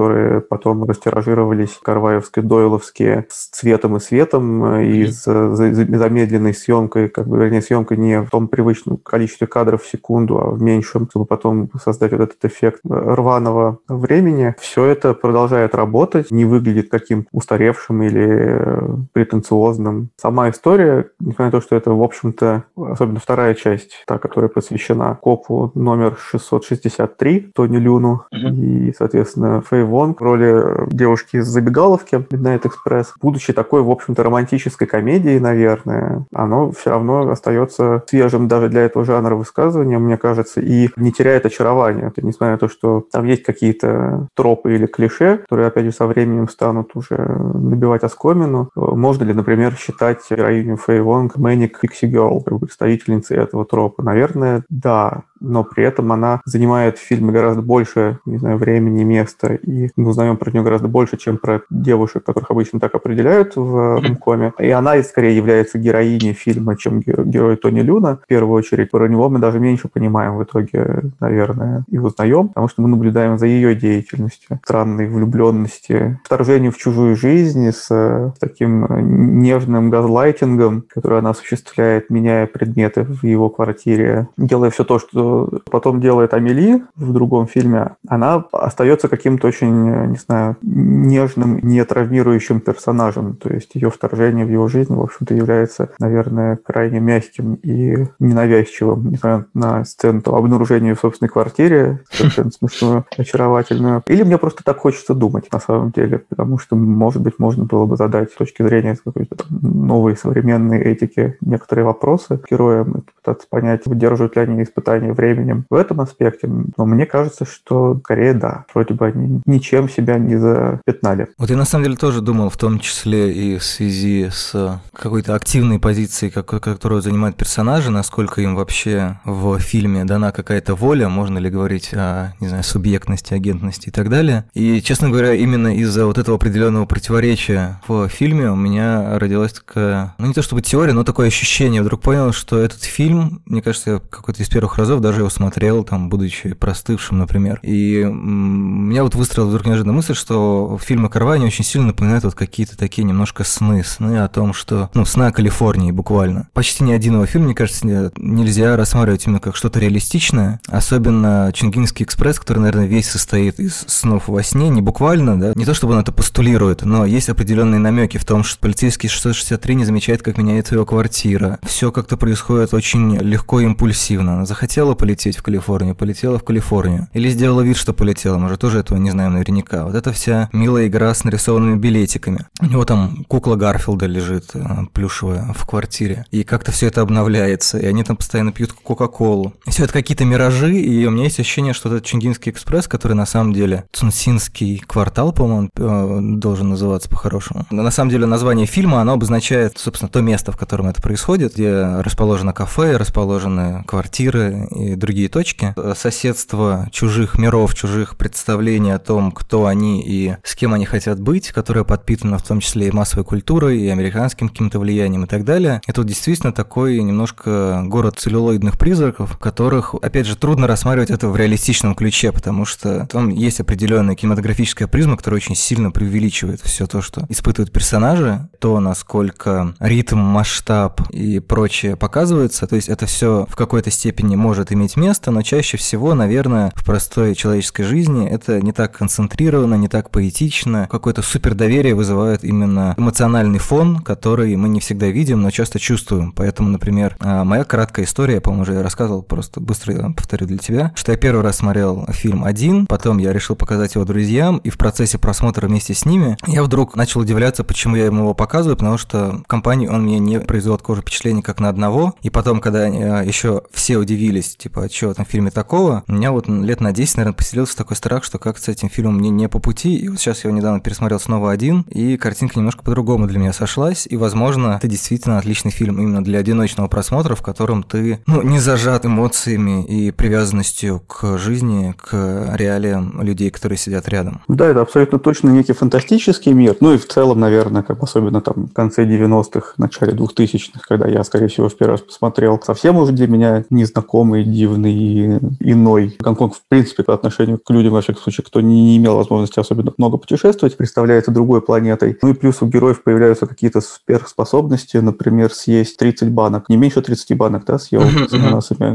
потом 0.50 0.84
растиражировались, 0.84 1.80
карваевские, 1.82 2.44
дойловские, 2.44 3.26
с 3.30 3.48
цветом 3.50 3.98
и 3.98 4.00
светом, 4.00 4.66
э, 4.66 4.86
и 4.86 5.06
с 5.08 5.24
замедленной 5.24 6.54
съемкой, 6.54 7.10
как 7.10 7.28
бы, 7.28 7.38
вернее, 7.38 7.62
съемкой 7.62 7.98
не 7.98 8.22
в 8.22 8.30
том 8.30 8.48
привычном 8.48 8.98
количестве 8.98 9.48
кадров 9.48 9.84
в 9.84 9.89
секунду, 9.89 10.39
а 10.39 10.52
в 10.52 10.62
меньшем, 10.62 11.08
чтобы 11.10 11.26
потом 11.26 11.70
создать 11.84 12.12
вот 12.12 12.22
этот 12.22 12.46
эффект 12.46 12.82
рваного 12.84 13.80
времени, 13.88 14.56
все 14.60 14.86
это 14.86 15.14
продолжает 15.14 15.76
работать, 15.76 16.32
не 16.32 16.46
выглядит 16.46 16.89
каким 16.89 17.28
устаревшим 17.32 18.04
или 18.04 18.28
э, 18.28 18.96
претенциозным. 19.14 20.10
Сама 20.18 20.50
история, 20.50 21.10
несмотря 21.20 21.46
на 21.46 21.52
то, 21.52 21.62
что 21.62 21.76
это, 21.76 21.91
в 21.91 22.04
общем-то, 22.04 22.64
особенно 22.76 23.20
вторая 23.20 23.54
часть, 23.54 24.04
та, 24.08 24.18
которая 24.18 24.50
посвящена 24.50 25.18
копу 25.22 25.72
номер 25.76 26.18
663, 26.18 27.52
Тони 27.56 27.78
Люну, 27.78 28.26
uh-huh. 28.34 28.56
и, 28.56 28.94
соответственно, 28.98 29.62
Фэй 29.62 29.82
Вонг 29.84 30.21
в 30.21 30.23
роли 30.23 30.88
девушки 30.89 31.38
из 31.38 31.47
забегаловки 31.47 32.15
Midnight 32.15 32.63
Express. 32.63 33.07
Будучи 33.21 33.53
такой, 33.53 33.81
в 33.81 33.89
общем-то, 33.89 34.23
романтической 34.23 34.88
комедией, 34.88 35.39
наверное, 35.39 36.25
оно 36.34 36.71
все 36.71 36.91
равно 36.91 37.29
остается 37.29 38.03
свежим 38.07 38.47
даже 38.47 38.69
для 38.69 38.81
этого 38.81 39.05
жанра 39.05 39.36
высказывания, 39.36 39.97
мне 39.97 40.17
кажется, 40.17 40.61
и 40.61 40.89
не 40.95 41.11
теряет 41.11 41.45
очарования. 41.45 42.11
Несмотря 42.17 42.53
на 42.53 42.57
то, 42.57 42.67
что 42.67 43.05
там 43.11 43.25
есть 43.25 43.43
какие-то 43.43 44.27
тропы 44.36 44.75
или 44.75 44.86
клише, 44.86 45.38
которые, 45.38 45.67
опять 45.67 45.86
же, 45.86 45.91
со 45.91 46.07
временем 46.07 46.47
станут 46.49 46.91
уже 46.95 47.17
набивать 47.17 48.03
оскомину, 48.03 48.69
можно 48.75 49.23
ли, 49.23 49.34
например, 49.34 49.75
считать 49.75 50.19
героиню 50.29 50.77
Фэй 50.77 51.01
Вонг 51.01 51.38
Manic 51.38 51.73
Pixie 51.84 52.11
Girl, 52.11 52.41
представительницей 52.59 53.38
этого 53.38 53.65
тропа? 53.65 54.03
Наверное, 54.03 54.63
да 54.69 55.23
но 55.43 55.63
при 55.63 55.84
этом 55.84 56.11
она 56.11 56.41
занимает 56.45 56.97
в 56.97 57.01
фильме 57.01 57.31
гораздо 57.31 57.61
больше, 57.61 58.19
не 58.25 58.38
знаю, 58.38 58.57
времени, 58.57 59.03
места, 59.03 59.59
мы 59.95 60.09
узнаем 60.09 60.38
про 60.38 60.51
нее 60.51 60.63
гораздо 60.63 60.88
больше, 60.88 61.17
чем 61.17 61.38
про 61.38 61.61
девушек, 61.69 62.24
которых 62.24 62.51
обычно 62.51 62.80
так 62.80 62.95
определяют 62.95 63.55
в 63.55 64.01
ромкоме. 64.01 64.53
И 64.59 64.69
она 64.69 65.01
скорее 65.03 65.36
является 65.36 65.78
героиней 65.78 66.34
фильма, 66.34 66.78
чем 66.78 66.99
герой 66.99 67.57
Тони 67.57 67.82
Люна, 67.82 68.19
в 68.24 68.28
первую 68.28 68.57
очередь. 68.57 68.91
Про 68.91 69.07
него 69.07 69.30
мы 69.30 69.39
даже 69.39 69.59
меньше 69.59 69.88
понимаем 69.88 70.38
в 70.38 70.43
итоге, 70.43 71.03
наверное, 71.19 71.84
и 71.89 71.97
узнаем, 71.97 72.49
потому 72.49 72.67
что 72.67 72.82
мы 72.82 72.89
наблюдаем 72.89 73.38
за 73.38 73.47
ее 73.47 73.76
деятельностью, 73.76 74.59
странной 74.63 75.07
влюбленности, 75.07 76.19
вторжению 76.24 76.71
в 76.71 76.78
чужую 76.78 77.15
жизнь 77.15 77.71
с, 77.71 77.88
с 77.88 78.34
таким 78.39 79.39
нежным 79.39 79.89
газлайтингом, 79.89 80.84
который 80.93 81.19
она 81.19 81.32
осуществляет, 81.32 82.09
меняя 82.09 82.47
предметы 82.47 83.03
в 83.03 83.24
его 83.24 83.49
квартире, 83.49 84.28
делая 84.38 84.69
все 84.69 84.84
то, 84.84 84.99
что 84.99 85.49
потом 85.69 86.01
делает 86.01 86.34
Амели 86.34 86.84
в 86.95 87.13
другом 87.13 87.47
фильме, 87.47 87.95
она 88.07 88.45
остается 88.51 89.07
каким-то 89.07 89.47
очень, 89.54 90.10
не 90.10 90.18
знаю, 90.18 90.58
нежным, 90.62 91.60
не 91.62 91.84
травмирующим 91.86 92.60
персонажем. 92.60 93.36
То 93.36 93.54
есть 93.54 93.76
ее 93.76 93.89
вторжение 93.89 94.45
в 94.45 94.49
его 94.49 94.68
жизнь, 94.68 94.93
в 94.93 95.01
общем-то, 95.01 95.34
является, 95.34 95.89
наверное, 95.99 96.58
крайне 96.58 96.99
мягким 96.99 97.56
и 97.56 98.08
ненавязчивым. 98.20 99.12
Несмотря 99.12 99.45
на 99.54 99.86
сцену 99.86 100.22
обнаружения 100.26 100.95
в 100.95 100.99
собственной 100.99 101.30
квартире, 101.30 101.99
совершенно 102.12 102.51
смешную, 102.51 103.06
очаровательную. 103.18 104.04
Или 104.08 104.24
мне 104.24 104.38
просто 104.38 104.64
так 104.64 104.78
хочется 104.78 105.14
думать, 105.14 105.51
на 105.51 105.60
самом 105.60 105.91
деле, 105.91 106.20
потому 106.30 106.58
что, 106.58 106.76
может 106.76 107.22
быть, 107.22 107.39
можно 107.39 107.66
было 107.66 107.86
бы 107.86 107.97
задать 107.97 108.32
с 108.32 108.36
точки 108.36 108.64
зрения 108.64 108.97
какой-то 109.04 109.45
новой 109.49 110.18
современной 110.18 110.80
этики 110.80 111.38
некоторые 111.41 111.86
вопросы 111.86 112.39
героям 112.49 112.91
и 112.91 113.01
пытаться 113.01 113.47
понять, 113.49 113.86
выдерживают 113.86 114.36
ли 114.36 114.41
они 114.41 114.64
испытания 114.64 115.14
временем 115.14 115.66
в 115.70 115.76
этом 115.76 116.01
аспекте. 116.01 116.49
Но 116.78 116.86
мне 116.86 117.06
кажется, 117.06 117.45
что 117.45 117.99
скорее 118.04 118.34
да. 118.34 118.66
Вроде 118.74 118.93
бы 118.93 119.06
они 119.06 119.41
ничем 119.46 119.89
себя 119.89 120.18
не 120.18 120.38
запятнали. 120.38 121.28
Вот 121.38 121.50
я 121.50 121.58
на 121.58 121.66
самом 121.66 121.86
деле 121.86 121.98
тоже 121.98 122.22
думал, 122.22 122.50
в 122.50 122.58
том 122.58 122.80
числе 122.80 123.32
и 123.32 123.58
в 123.58 123.64
связи 123.64 124.30
с 124.32 124.82
какой-то 124.94 125.36
активной 125.36 125.80
позицией, 125.80 126.32
которую 126.32 127.02
занимают 127.02 127.38
персонажи, 127.38 127.91
насколько 127.91 128.41
им 128.41 128.56
вообще 128.56 129.20
в 129.26 129.60
фильме 129.60 130.06
дана 130.06 130.32
какая-то 130.32 130.76
воля, 130.76 131.10
можно 131.10 131.38
ли 131.38 131.50
говорить 131.50 131.94
о, 131.94 132.34
не 132.39 132.48
знаю, 132.48 132.64
субъектности, 132.64 133.34
агентности 133.34 133.89
и 133.89 133.91
так 133.91 134.10
далее. 134.10 134.46
И, 134.54 134.82
честно 134.82 135.10
говоря, 135.10 135.34
именно 135.34 135.76
из-за 135.78 136.06
вот 136.06 136.18
этого 136.18 136.38
определенного 136.38 136.86
противоречия 136.86 137.82
в 137.88 138.08
фильме 138.08 138.50
у 138.50 138.56
меня 138.56 139.18
родилась 139.20 139.54
такая, 139.54 140.16
ну 140.18 140.28
не 140.28 140.34
то 140.34 140.41
чтобы 140.41 140.62
теория, 140.62 140.94
но 140.94 141.04
такое 141.04 141.28
ощущение. 141.28 141.82
Вдруг 141.82 142.02
понял, 142.02 142.32
что 142.34 142.58
этот 142.58 142.84
фильм, 142.84 143.41
мне 143.46 143.62
кажется, 143.62 143.91
я 143.91 144.00
какой-то 144.00 144.41
из 144.41 144.50
первых 144.50 144.78
разов 144.78 145.02
даже 145.02 145.22
его 145.22 145.30
смотрел, 145.30 145.84
там, 145.84 146.10
будучи 146.10 146.54
простывшим, 146.54 147.20
например. 147.20 147.60
И 147.64 148.04
меня 148.04 149.04
вот 149.04 149.16
выстроила 149.34 149.49
вдруг 149.49 149.65
неожиданная 149.65 149.95
мысль, 149.95 150.13
что 150.13 150.77
фильмы 150.79 151.09
Карвани 151.09 151.45
очень 151.45 151.65
сильно 151.65 151.88
напоминают 151.88 152.23
вот 152.23 152.36
какие-то 152.36 152.77
такие 152.77 153.03
немножко 153.03 153.43
сны, 153.43 153.84
сны 153.84 154.19
о 154.19 154.27
том, 154.27 154.53
что, 154.53 154.91
ну, 154.93 155.05
сны 155.05 155.23
о 155.23 155.31
Калифорнии 155.31 155.91
буквально. 155.91 156.49
Почти 156.53 156.84
ни 156.84 156.91
один 156.91 157.15
его 157.15 157.25
фильм, 157.25 157.45
мне 157.45 157.55
кажется, 157.55 158.11
нельзя 158.15 158.77
рассматривать 158.77 159.25
именно 159.25 159.39
как 159.39 159.55
что-то 159.55 159.79
реалистичное, 159.79 160.59
особенно 160.67 161.51
Чингинский 161.51 162.05
экспресс, 162.05 162.39
который, 162.39 162.59
наверное, 162.59 162.86
весь 162.86 163.09
состоит 163.09 163.59
из 163.59 163.86
снов 163.88 164.27
во 164.27 164.43
сне, 164.43 164.69
не 164.69 164.84
буквально, 164.84 165.39
да, 165.39 165.53
не 165.55 165.65
то 165.65 165.73
чтобы 165.73 165.93
он 165.93 165.99
это 165.99 166.11
постулирует, 166.11 166.84
но 166.84 167.03
есть 167.03 167.29
определенные 167.29 167.79
намеки 167.79 168.17
в 168.17 168.25
том, 168.25 168.43
что 168.43 168.59
полицейский 168.59 169.09
663 169.09 169.75
не 169.75 169.86
замечает, 169.86 170.21
как 170.21 170.38
меняется 170.38 170.75
его 170.75 170.86
квартира. 170.86 171.57
Все 171.63 171.91
как-то 171.91 172.17
происходит 172.17 172.75
очень 172.75 173.17
легко 173.17 173.61
и 173.61 173.65
импульсивно. 173.65 174.36
Она 174.36 174.45
захотела 174.45 174.93
полететь 174.93 175.38
в 175.38 175.41
Калифорнию, 175.41 175.95
полетела 175.95 176.38
в 176.38 176.43
Калифорнию. 176.43 177.07
Или 177.13 177.29
сделала 177.29 177.61
вид, 177.61 177.77
что 177.77 177.93
полетела, 177.93 178.38
может, 178.38 178.59
тоже 178.59 178.79
этого 178.79 178.99
не 178.99 179.09
знаю 179.09 179.22
знаем 179.24 179.34
наверняка. 179.34 179.86
Вот 179.86 179.95
эта 179.95 180.11
вся 180.11 180.49
милая 180.51 180.88
игра 180.88 181.13
с 181.13 181.24
нарисованными 181.24 181.78
билетиками. 181.78 182.45
У 182.61 182.65
него 182.65 182.86
там 182.86 183.26
кукла 183.28 183.55
Гарфилда 183.55 184.05
лежит 184.05 184.51
э, 184.53 184.63
плюшевая 184.91 185.53
в 185.53 185.65
квартире. 185.65 186.26
И 186.32 186.43
как-то 186.43 186.71
все 186.71 186.88
это 186.88 187.01
обновляется. 187.01 187.78
И 187.78 187.86
они 187.86 188.03
там 188.03 188.17
постоянно 188.17 188.51
пьют 188.51 188.74
Кока-Колу. 188.74 189.53
Все 189.67 189.86
это 189.86 189.93
какие-то 189.93 190.26
миражи, 190.26 190.76
и 190.76 191.05
у 191.05 191.11
меня 191.11 191.26
есть 191.26 191.39
ощущение, 191.39 191.74
что 191.74 191.93
это 191.93 192.05
Чингинский 192.05 192.51
экспресс, 192.51 192.88
который 192.88 193.13
на 193.13 193.26
самом 193.26 193.53
деле 193.53 193.86
Цунсинский 193.93 194.80
квартал, 194.80 195.32
по-моему, 195.32 195.69
э, 195.76 196.19
должен 196.38 196.69
называться 196.69 197.09
по-хорошему. 197.09 197.65
На 197.69 197.91
самом 197.91 198.11
деле 198.11 198.26
название 198.26 198.65
фильма, 198.65 199.01
оно 199.01 199.13
обозначает, 199.13 199.78
собственно, 199.78 200.09
то 200.09 200.21
место, 200.21 200.51
в 200.51 200.57
котором 200.57 200.88
это 200.88 201.01
происходит, 201.01 201.53
где 201.53 201.82
расположено 201.99 202.53
кафе, 202.53 202.97
расположены 202.97 203.84
квартиры 203.88 204.67
и 204.71 204.95
другие 204.95 205.30
точки. 205.30 205.74
Соседство 205.95 206.89
чужих 206.91 207.38
миров, 207.38 207.74
чужих 207.74 208.17
представлений 208.17 208.91
о 208.91 208.99
том, 208.99 209.12
кто 209.34 209.66
они 209.66 210.03
и 210.05 210.36
с 210.43 210.55
кем 210.55 210.74
они 210.74 210.86
хотят 210.86 211.20
быть, 211.20 211.51
которое 211.51 211.84
подпитано 211.84 212.38
в 212.38 212.43
том 212.43 212.59
числе 212.59 212.88
и 212.88 212.91
массовой 212.91 213.24
культурой, 213.24 213.80
и 213.80 213.89
американским 213.89 214.49
каким-то 214.49 214.80
влиянием 214.80 215.24
и 215.24 215.28
так 215.28 215.43
далее. 215.43 215.82
И 215.88 215.91
тут 215.91 216.07
действительно 216.07 216.51
такой 216.53 217.01
немножко 217.01 217.84
город 217.86 218.20
целлюлоидных 218.20 218.78
призраков, 218.78 219.38
которых, 219.38 219.95
опять 219.95 220.28
же, 220.28 220.36
трудно 220.36 220.68
рассматривать 220.68 221.09
это 221.09 221.28
в 221.28 221.36
реалистичном 221.38 221.95
ключе, 221.95 222.32
потому 222.32 222.66
что 222.66 223.07
там 223.07 223.30
есть 223.30 223.59
определенная 223.59 224.16
кинематографическая 224.16 224.88
призма, 224.88 225.18
которая 225.18 225.38
очень 225.38 225.55
сильно 225.55 225.91
преувеличивает 225.91 226.61
все 226.61 226.88
то, 226.88 227.01
что 227.01 227.26
испытывают 227.30 227.72
персонажи, 227.72 228.49
то, 228.59 228.80
насколько 228.80 229.76
ритм, 229.80 230.18
масштаб 230.18 231.01
и 231.09 231.39
прочее 231.39 231.95
показывается. 231.95 232.68
То 232.68 232.76
есть 232.76 232.89
это 232.89 233.05
все 233.05 233.45
в 233.49 233.55
какой-то 233.55 233.91
степени 233.91 234.36
может 234.36 234.72
иметь 234.72 234.97
место, 234.97 235.32
но 235.32 235.41
чаще 235.41 235.78
всего, 235.78 236.14
наверное, 236.14 236.72
в 236.76 236.86
простой 236.86 237.36
человеческой 237.36 237.84
жизни 237.84 238.28
это 238.28 238.61
не 238.61 238.72
так 238.72 239.01
концентрировано, 239.04 239.76
не 239.76 239.89
так 239.89 240.12
поэтично. 240.12 240.88
Какое-то 240.89 241.22
супер 241.22 241.56
доверие 241.56 241.93
вызывает 241.93 242.45
именно 242.45 242.95
эмоциональный 242.97 243.60
фон, 243.60 243.99
который 243.99 244.56
мы 244.56 244.70
не 244.70 244.80
всегда 244.80 245.08
видим, 245.08 245.41
но 245.41 245.51
часто 245.51 245.78
чувствуем. 245.78 246.32
Поэтому, 246.32 246.70
например, 246.70 247.18
а, 247.20 247.43
моя 247.43 247.66
краткая 247.66 248.06
история, 248.06 248.36
я, 248.36 248.41
по-моему, 248.41 248.64
уже 248.64 248.82
рассказывал, 248.82 249.22
просто 249.22 249.60
быстро 249.60 250.14
повторю 250.16 250.47
для 250.47 250.58
тебя, 250.58 250.93
что 250.95 251.12
я 251.12 251.18
первый 251.18 251.43
раз 251.43 251.58
смотрел 251.58 252.06
фильм 252.12 252.45
один, 252.45 252.86
потом 252.86 253.18
я 253.18 253.34
решил 253.34 253.58
показать 253.58 253.95
его 253.95 254.06
друзьям, 254.06 254.60
и 254.60 254.70
в 254.70 254.78
процессе 254.78 255.18
просмотра 255.18 255.68
вместе 255.68 255.93
с 255.93 256.06
ними 256.06 256.38
я 256.47 256.64
вдруг 256.64 256.95
начал 256.95 257.20
удивляться, 257.20 257.66
почему 257.66 257.97
я 257.97 258.06
ему 258.06 258.20
его 258.20 258.34
показываю, 258.34 258.78
потому 258.78 258.97
что 258.97 259.41
в 259.43 259.47
компании 259.47 259.88
он 259.88 260.04
мне 260.04 260.18
не 260.20 260.39
произвел 260.39 260.78
такого 260.78 260.95
же 260.95 261.01
впечатления, 261.01 261.41
как 261.41 261.60
на 261.60 261.68
одного. 261.68 262.14
И 262.22 262.30
потом, 262.30 262.62
когда 262.62 262.86
а, 262.86 263.22
еще 263.22 263.64
все 263.74 263.97
удивились, 263.97 264.56
типа, 264.56 264.86
а 264.86 264.89
что 264.89 265.10
в 265.10 265.12
этом 265.12 265.26
фильме 265.26 265.51
такого, 265.51 266.06
у 266.08 266.14
меня 266.14 266.32
вот 266.32 266.47
лет 266.47 266.80
на 266.80 266.93
10, 266.93 267.18
наверное, 267.18 267.36
поселился 267.36 267.76
такой 267.76 267.97
страх, 267.97 268.24
что 268.24 268.39
как 268.39 268.58
с 268.58 268.70
этим 268.70 268.88
фильмом 268.94 269.18
мне 269.18 269.30
не 269.30 269.50
по 269.50 269.60
пути. 269.60 269.96
И 269.98 270.08
вот 270.08 270.20
сейчас 270.20 270.44
я 270.44 270.50
его 270.50 270.58
недавно 270.58 270.80
пересмотрел 270.80 271.20
снова 271.20 271.52
один, 271.52 271.82
и 271.89 272.18
картинка 272.18 272.58
немножко 272.58 272.84
по-другому 272.84 273.28
для 273.28 273.39
меня 273.39 273.54
сошлась. 273.54 274.08
И, 274.10 274.18
возможно, 274.18 274.78
это 274.78 274.88
действительно 274.88 275.38
отличный 275.38 275.72
фильм 275.72 276.00
именно 276.00 276.24
для 276.24 276.39
одиночного 276.39 276.88
просмотра, 276.88 277.36
в 277.36 277.41
котором 277.41 277.84
ты, 277.84 278.20
ну, 278.28 278.41
не 278.41 278.60
зажат 278.60 279.06
эмоциями 279.06 279.86
и 279.86 280.12
привязанностью 280.12 281.02
к 281.08 281.38
жизни, 281.38 281.94
к 281.98 282.56
реалиям 282.56 283.22
людей, 283.22 283.50
которые 283.50 283.78
сидят 283.78 284.08
рядом. 284.10 284.41
Да, 284.48 284.68
это 284.68 284.82
абсолютно 284.82 285.20
точно 285.20 285.50
некий 285.50 285.74
фантастический 285.74 286.54
мир. 286.54 286.76
Ну 286.80 286.94
и 286.94 286.98
в 286.98 287.08
целом, 287.08 287.39
наверное, 287.39 287.84
как 287.84 288.02
особенно 288.04 288.41
там 288.41 288.68
в 288.68 288.74
конце 288.74 289.06
90-х, 289.06 289.74
начале 289.78 290.14
2000-х, 290.14 290.82
когда 290.88 291.08
я, 291.08 291.24
скорее 291.24 291.48
всего, 291.48 291.70
в 291.70 291.78
первый 291.78 291.94
раз 291.94 292.02
посмотрел, 292.02 292.60
совсем 292.64 292.98
уже 292.98 293.12
для 293.12 293.28
меня 293.28 293.66
незнакомый, 293.70 294.44
дивный 294.44 295.38
иной. 295.60 296.16
Гонконг, 296.20 296.56
в 296.56 296.62
принципе, 296.68 297.04
по 297.04 297.14
отношению 297.14 297.60
к 297.60 297.70
людям, 297.70 297.94
во 297.94 298.02
всяком 298.02 298.22
случае, 298.22 298.46
кто 298.46 298.62
не 298.62 298.82
имел 298.97 299.15
возможности 299.15 299.59
особенно 299.59 299.93
много 299.97 300.17
путешествовать, 300.17 300.77
представляется 300.77 301.31
другой 301.31 301.61
планетой. 301.61 302.17
Ну 302.21 302.29
и 302.29 302.34
плюс 302.34 302.61
у 302.61 302.67
героев 302.67 303.03
появляются 303.03 303.47
какие-то 303.47 303.81
сверхспособности, 303.81 304.97
например, 304.97 305.51
съесть 305.53 305.97
30 305.97 306.31
банок. 306.31 306.69
Не 306.69 306.77
меньше 306.77 307.01
30 307.01 307.38
банок, 307.38 307.65
да, 307.65 307.77
съел 307.77 308.03